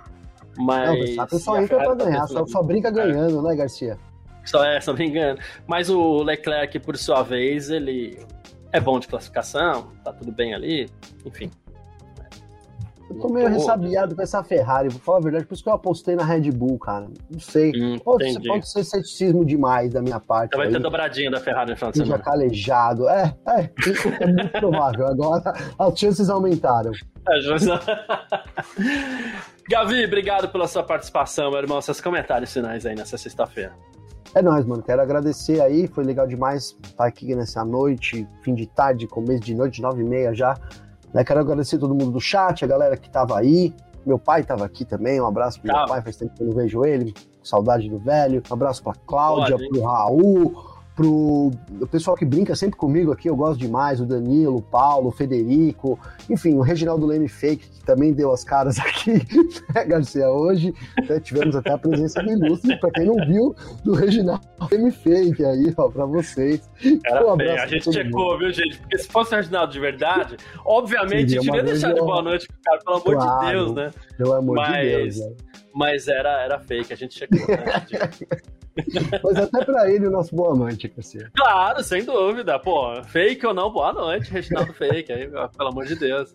Mas. 0.57 0.86
Não, 0.88 0.94
o 0.94 0.98
Verstappen 0.98 1.38
só 1.38 1.61
entra 1.61 1.78
pra 1.78 1.94
ganhar, 1.94 2.26
só, 2.26 2.46
só 2.46 2.62
brinca 2.62 2.90
ganhando, 2.90 3.42
né, 3.42 3.55
Garcia? 3.55 3.98
Só 4.44 4.64
é, 4.64 4.80
só 4.80 4.92
brincando. 4.92 5.40
Mas 5.66 5.88
o 5.88 6.22
Leclerc, 6.22 6.78
por 6.80 6.96
sua 6.96 7.22
vez, 7.22 7.70
ele 7.70 8.18
é 8.72 8.80
bom 8.80 8.98
de 8.98 9.07
classificação, 9.07 9.92
tá 10.03 10.12
tudo 10.12 10.32
bem 10.32 10.55
ali, 10.55 10.88
enfim. 11.24 11.50
Eu 13.14 13.20
tô 13.20 13.28
meio 13.28 13.48
ressabiado 13.48 14.16
com 14.16 14.22
essa 14.22 14.42
Ferrari, 14.42 14.88
vou 14.88 15.00
falar 15.00 15.18
a 15.18 15.20
verdade, 15.20 15.44
por 15.44 15.54
isso 15.54 15.62
que 15.62 15.68
eu 15.68 15.74
apostei 15.74 16.16
na 16.16 16.24
Red 16.24 16.50
Bull, 16.50 16.78
cara. 16.78 17.08
Não 17.30 17.40
sei. 17.40 17.72
Hum, 17.74 17.98
pode, 17.98 18.32
ser, 18.32 18.40
pode, 18.40 18.68
ser 18.68 18.84
ceticismo 18.84 19.44
demais 19.44 19.92
da 19.92 20.00
minha 20.00 20.18
parte. 20.18 20.56
Vai 20.56 20.66
aí. 20.66 20.72
ter 20.72 20.78
dobradinha 20.78 21.30
da 21.30 21.40
Ferrari 21.40 21.70
no 21.70 21.76
final 21.76 21.92
de 21.92 21.98
semana. 21.98 22.22
calejado. 22.22 23.08
É, 23.08 23.34
é, 23.48 23.70
é 24.20 24.26
muito 24.26 24.52
provável. 24.58 25.06
Agora 25.06 25.52
as 25.78 25.98
chances 25.98 26.30
aumentaram. 26.30 26.92
É, 27.28 27.38
Gavi, 29.68 30.04
obrigado 30.04 30.48
pela 30.48 30.66
sua 30.66 30.82
participação, 30.82 31.50
meu 31.50 31.60
irmão. 31.60 31.80
Seus 31.80 32.00
comentários 32.00 32.52
finais 32.52 32.86
aí 32.86 32.94
nessa 32.94 33.16
sexta-feira. 33.16 33.72
É 34.34 34.40
nóis, 34.40 34.64
mano. 34.64 34.82
Quero 34.82 35.02
agradecer 35.02 35.60
aí. 35.60 35.86
Foi 35.86 36.04
legal 36.04 36.26
demais 36.26 36.76
estar 36.82 37.06
aqui 37.06 37.34
nessa 37.34 37.64
noite, 37.64 38.26
fim 38.42 38.54
de 38.54 38.66
tarde, 38.66 39.06
começo 39.06 39.40
de 39.40 39.54
noite, 39.54 39.82
nove 39.82 40.02
e 40.02 40.04
meia 40.04 40.34
já. 40.34 40.54
Né? 41.12 41.24
Quero 41.24 41.40
agradecer 41.40 41.78
todo 41.78 41.94
mundo 41.94 42.10
do 42.10 42.20
chat, 42.20 42.64
a 42.64 42.68
galera 42.68 42.96
que 42.96 43.10
tava 43.10 43.38
aí. 43.38 43.74
Meu 44.04 44.18
pai 44.18 44.42
tava 44.42 44.64
aqui 44.64 44.84
também. 44.84 45.20
Um 45.20 45.26
abraço 45.26 45.60
pro 45.60 45.72
meu 45.72 45.86
pai, 45.86 46.02
faz 46.02 46.16
tempo 46.16 46.34
que 46.34 46.42
eu 46.42 46.46
não 46.48 46.54
vejo 46.54 46.84
ele. 46.84 47.14
Saudade 47.42 47.88
do 47.88 47.98
velho. 47.98 48.42
Um 48.50 48.54
abraço 48.54 48.82
pra 48.82 48.94
Cláudia, 49.06 49.56
Pode, 49.56 49.68
pro 49.68 49.82
Raul 49.82 50.72
pro 51.03 51.50
o 51.80 51.86
pessoal 51.88 52.16
que 52.16 52.24
brinca 52.24 52.55
sempre 52.55 52.76
comigo 52.76 53.11
aqui, 53.11 53.28
eu 53.28 53.34
gosto 53.34 53.59
demais, 53.59 54.00
o 54.00 54.07
Danilo, 54.07 54.59
o 54.59 54.62
Paulo, 54.62 55.09
o 55.09 55.11
Federico, 55.11 55.98
enfim, 56.30 56.55
o 56.55 56.61
Reginaldo 56.61 57.05
Leme 57.07 57.28
Fake, 57.28 57.68
que 57.68 57.84
também 57.84 58.12
deu 58.12 58.32
as 58.32 58.44
caras 58.44 58.78
aqui, 58.80 59.14
né, 59.74 59.84
Garcia, 59.84 60.30
hoje, 60.30 60.72
né, 61.09 61.18
tivemos 61.18 61.57
até 61.57 61.72
a 61.72 61.78
presença 61.78 62.22
do 62.22 62.30
ilustre, 62.30 62.78
pra 62.78 62.90
quem 62.92 63.07
não 63.07 63.16
viu, 63.26 63.55
do 63.84 63.94
Reginaldo 63.94 64.46
Leme 64.70 64.92
Fake 64.92 65.44
aí, 65.44 65.74
ó, 65.76 65.88
pra 65.88 66.07
vocês. 66.07 66.70
Era 67.05 67.32
um 67.32 67.36
bem, 67.36 67.59
a 67.59 67.66
gente 67.66 67.92
checou, 67.92 68.32
mundo. 68.32 68.38
viu, 68.38 68.53
gente? 68.53 68.78
Porque 68.78 68.98
se 68.98 69.09
fosse 69.09 69.34
o 69.34 69.36
Reginaldo 69.36 69.72
de 69.72 69.80
verdade, 69.80 70.36
obviamente 70.64 71.36
a 71.36 71.42
gente 71.42 71.55
ia 71.55 71.62
deixar 71.64 71.92
de 71.92 72.00
boa 72.00 72.22
noite 72.22 72.46
com 72.46 72.55
o 72.55 72.62
cara, 72.62 72.78
pelo 72.78 72.96
amor 72.96 73.14
claro, 73.14 73.46
de 73.46 73.53
Deus, 73.53 73.74
né? 73.74 73.90
Pelo 74.16 74.32
amor 74.34 74.57
mas, 74.57 74.76
de 74.76 74.96
Deus, 74.96 75.18
né? 75.18 75.36
Mas 75.75 76.09
era, 76.09 76.43
era 76.43 76.59
fake, 76.59 76.93
a 76.93 76.97
gente 76.97 77.18
checou, 77.18 77.39
né? 77.49 78.11
Mas 79.23 79.37
até 79.37 79.64
pra 79.64 79.91
ele, 79.91 80.07
o 80.07 80.11
nosso 80.11 80.35
boa 80.35 80.55
noite, 80.55 80.89
Cassia. 80.89 81.31
Claro, 81.37 81.83
sem 81.83 82.05
dúvida. 82.05 82.59
Pô, 82.59 83.03
fake 83.05 83.47
ou 83.47 83.53
não, 83.53 83.70
boa 83.70 83.93
noite, 83.93 84.31
Reginaldo 84.31 84.73
Fake, 84.73 85.12
aí, 85.12 85.29
pelo 85.29 85.68
amor 85.68 85.85
de 85.85 85.95
Deus. 85.95 86.33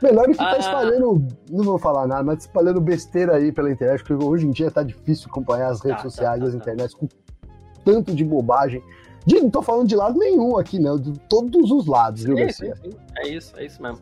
Melhor 0.00 0.26
que 0.26 0.36
tá 0.36 0.52
ah. 0.52 0.58
espalhando, 0.58 1.26
não 1.50 1.64
vou 1.64 1.78
falar 1.78 2.06
nada, 2.06 2.22
mas 2.22 2.40
espalhando 2.40 2.80
besteira 2.80 3.36
aí 3.36 3.50
pela 3.50 3.70
internet, 3.70 4.04
porque 4.04 4.24
hoje 4.24 4.46
em 4.46 4.50
dia 4.50 4.70
tá 4.70 4.82
difícil 4.82 5.26
acompanhar 5.28 5.68
as 5.68 5.80
redes 5.80 5.98
tá, 5.98 6.04
tá 6.04 6.10
sociais, 6.10 6.40
tá, 6.40 6.46
as 6.46 6.52
tá, 6.52 6.58
internet 6.58 6.96
com 6.96 7.08
tanto 7.84 8.14
de 8.14 8.24
bobagem. 8.24 8.82
De, 9.26 9.40
não 9.40 9.50
tô 9.50 9.60
falando 9.60 9.88
de 9.88 9.96
lado 9.96 10.18
nenhum 10.18 10.56
aqui, 10.56 10.78
não, 10.78 10.98
de 10.98 11.18
todos 11.28 11.70
os 11.70 11.86
lados, 11.86 12.22
viu, 12.22 12.36
Garcia? 12.36 12.74
É 13.18 13.28
isso, 13.28 13.54
é 13.58 13.66
isso 13.66 13.82
mesmo. 13.82 14.00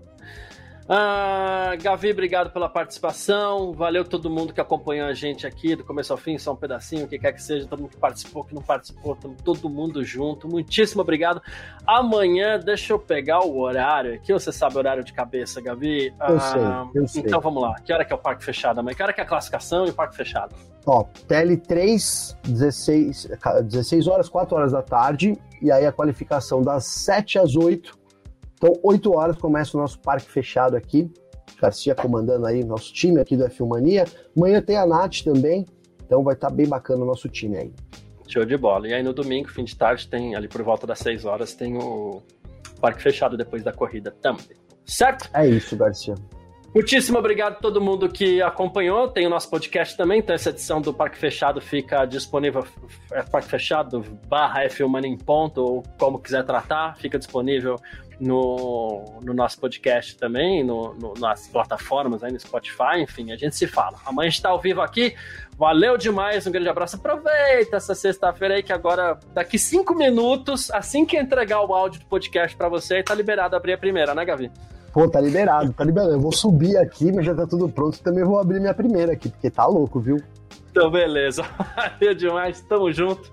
Ah, 0.91 1.77
Gavi, 1.83 2.13
obrigado 2.13 2.51
pela 2.51 2.67
participação. 2.67 3.75
Valeu 3.75 4.05
todo 4.05 4.31
mundo 4.31 4.55
que 4.55 4.61
acompanhou 4.61 5.07
a 5.07 5.13
gente 5.13 5.47
aqui 5.47 5.77
do 5.77 5.85
começo 5.85 6.11
ao 6.15 6.17
fim, 6.17 6.39
só 6.39 6.53
um 6.53 6.57
pedacinho, 6.57 7.05
o 7.05 7.09
que 7.09 7.19
quer 7.19 7.33
que 7.33 7.43
seja, 7.43 7.67
todo 7.67 7.81
mundo 7.81 7.91
que 7.91 7.99
participou, 7.99 8.43
que 8.43 8.55
não 8.55 8.63
participou, 8.63 9.15
todo 9.45 9.69
mundo 9.69 10.03
junto. 10.03 10.49
Muitíssimo 10.49 11.03
obrigado. 11.03 11.43
Amanhã, 11.87 12.59
deixa 12.59 12.95
eu 12.95 12.99
pegar 12.99 13.45
o 13.45 13.59
horário 13.59 14.15
aqui. 14.15 14.33
Você 14.33 14.51
sabe 14.51 14.77
o 14.77 14.79
horário 14.79 15.05
de 15.05 15.13
cabeça, 15.13 15.61
Gavi? 15.61 16.07
Eu 16.07 16.15
ah, 16.37 16.41
sei, 16.41 16.63
eu 17.03 17.07
sei. 17.07 17.23
Então 17.23 17.39
vamos 17.39 17.63
lá. 17.63 17.75
Que 17.81 17.93
hora 17.93 18.03
que 18.03 18.13
é 18.13 18.17
o 18.17 18.19
parque 18.19 18.43
fechado 18.43 18.81
amanhã? 18.81 18.95
Que 18.95 19.03
hora 19.03 19.13
que 19.13 19.21
é 19.21 19.25
a 19.25 19.27
classificação 19.27 19.87
e 19.87 19.91
o 19.91 19.95
parque 19.95 20.17
fechado? 20.17 20.55
Ó, 20.87 21.05
TL3, 21.29 22.35
16, 22.45 23.29
16 23.65 24.09
horas, 24.09 24.27
4 24.31 24.57
horas 24.57 24.73
da 24.73 24.81
tarde. 24.81 25.37
E 25.61 25.71
aí 25.71 25.85
a 25.85 25.93
qualificação 25.93 26.63
das 26.63 26.87
7 26.87 27.39
às 27.39 27.57
8 27.57 27.98
então, 28.59 28.75
8 28.83 29.17
horas 29.17 29.37
começa 29.37 29.77
o 29.77 29.81
nosso 29.81 29.99
parque 30.01 30.29
fechado 30.29 30.77
aqui. 30.77 31.11
Garcia 31.61 31.95
comandando 31.95 32.45
aí 32.45 32.65
nosso 32.65 32.93
time 32.93 33.21
aqui 33.21 33.37
do 33.37 33.45
F1 33.45 33.69
Mania. 33.69 34.05
Amanhã 34.37 34.61
tem 34.61 34.77
a 34.77 34.85
Nath 34.85 35.23
também, 35.25 35.65
então 36.05 36.23
vai 36.23 36.35
estar 36.35 36.51
tá 36.51 36.55
bem 36.55 36.69
bacana 36.69 37.03
o 37.03 37.07
nosso 37.07 37.29
time 37.29 37.57
aí. 37.57 37.73
Show 38.29 38.45
de 38.45 38.57
bola. 38.57 38.89
E 38.89 38.93
aí 38.93 39.03
no 39.03 39.13
domingo, 39.13 39.49
fim 39.49 39.65
de 39.65 39.75
tarde, 39.77 40.07
tem 40.09 40.35
ali 40.35 40.49
por 40.49 40.63
volta 40.63 40.87
das 40.87 40.99
6 40.99 41.25
horas, 41.25 41.55
tem 41.55 41.77
o 41.79 42.21
parque 42.81 43.03
fechado 43.03 43.37
depois 43.37 43.63
da 43.63 43.73
corrida 43.73 44.11
também. 44.21 44.57
Certo? 44.85 45.31
É 45.33 45.47
isso, 45.47 45.77
Garcia. 45.77 46.15
Muitíssimo 46.75 47.19
obrigado 47.19 47.55
a 47.55 47.57
todo 47.57 47.81
mundo 47.81 48.09
que 48.09 48.43
acompanhou. 48.43 49.09
Tem 49.09 49.27
o 49.27 49.31
nosso 49.31 49.49
podcast 49.49 49.97
também, 49.97 50.19
então 50.19 50.35
essa 50.35 50.51
edição 50.51 50.81
do 50.81 50.93
Parque 50.93 51.17
Fechado 51.17 51.61
fica 51.61 52.05
disponível, 52.05 52.65
é 53.11 53.23
Parque 53.23 53.49
Fechado 53.49 54.05
barra 54.29 54.65
F 54.65 54.85
em 54.85 55.17
ponto, 55.17 55.63
ou 55.63 55.83
como 55.99 56.19
quiser 56.19 56.45
tratar, 56.45 56.95
fica 56.97 57.19
disponível 57.19 57.77
no, 58.21 59.21
no 59.23 59.33
nosso 59.33 59.61
podcast 59.61 60.17
também, 60.17 60.65
no, 60.65 60.95
no, 60.95 61.15
nas 61.15 61.47
plataformas 61.49 62.25
aí 62.25 62.33
no 62.33 62.41
Spotify, 62.41 63.01
enfim, 63.01 63.33
a 63.33 63.37
gente 63.37 63.55
se 63.57 63.67
fala. 63.67 63.99
Amanhã 64.05 64.29
a 64.29 64.31
gente 64.31 64.43
tá 64.43 64.51
ao 64.51 64.61
vivo 64.61 64.81
aqui. 64.81 65.15
Valeu 65.57 65.97
demais, 65.97 66.47
um 66.47 66.53
grande 66.53 66.69
abraço. 66.69 66.97
Aproveita 66.97 67.77
essa 67.77 67.95
sexta-feira 67.95 68.55
aí 68.55 68.63
que 68.63 68.73
agora, 68.73 69.19
daqui 69.33 69.59
cinco 69.59 69.95
minutos, 69.95 70.71
assim 70.71 71.05
que 71.05 71.17
entregar 71.17 71.63
o 71.63 71.73
áudio 71.73 72.01
do 72.01 72.07
podcast 72.07 72.57
para 72.57 72.69
você, 72.69 73.03
tá 73.03 73.15
liberado 73.15 73.57
abrir 73.57 73.73
a 73.73 73.79
primeira, 73.79 74.15
né, 74.15 74.25
Gavi? 74.25 74.51
Pô, 74.93 75.09
tá 75.09 75.21
liberado, 75.21 75.73
tá 75.73 75.85
liberado. 75.85 76.13
Eu 76.13 76.21
vou 76.21 76.33
subir 76.33 76.77
aqui, 76.77 77.13
mas 77.13 77.25
já 77.25 77.35
tá 77.35 77.47
tudo 77.47 77.69
pronto. 77.69 78.01
Também 78.01 78.25
vou 78.25 78.39
abrir 78.39 78.61
minha 78.61 78.75
primeira 78.75 79.13
aqui, 79.13 79.29
porque 79.29 79.51
tá 79.51 79.67
louco, 79.67 80.01
viu? 80.01 80.17
Então, 80.71 80.91
beleza. 80.91 81.45
Valeu 81.77 82.15
demais, 82.15 82.61
tamo 82.63 82.93
junto. 82.93 83.33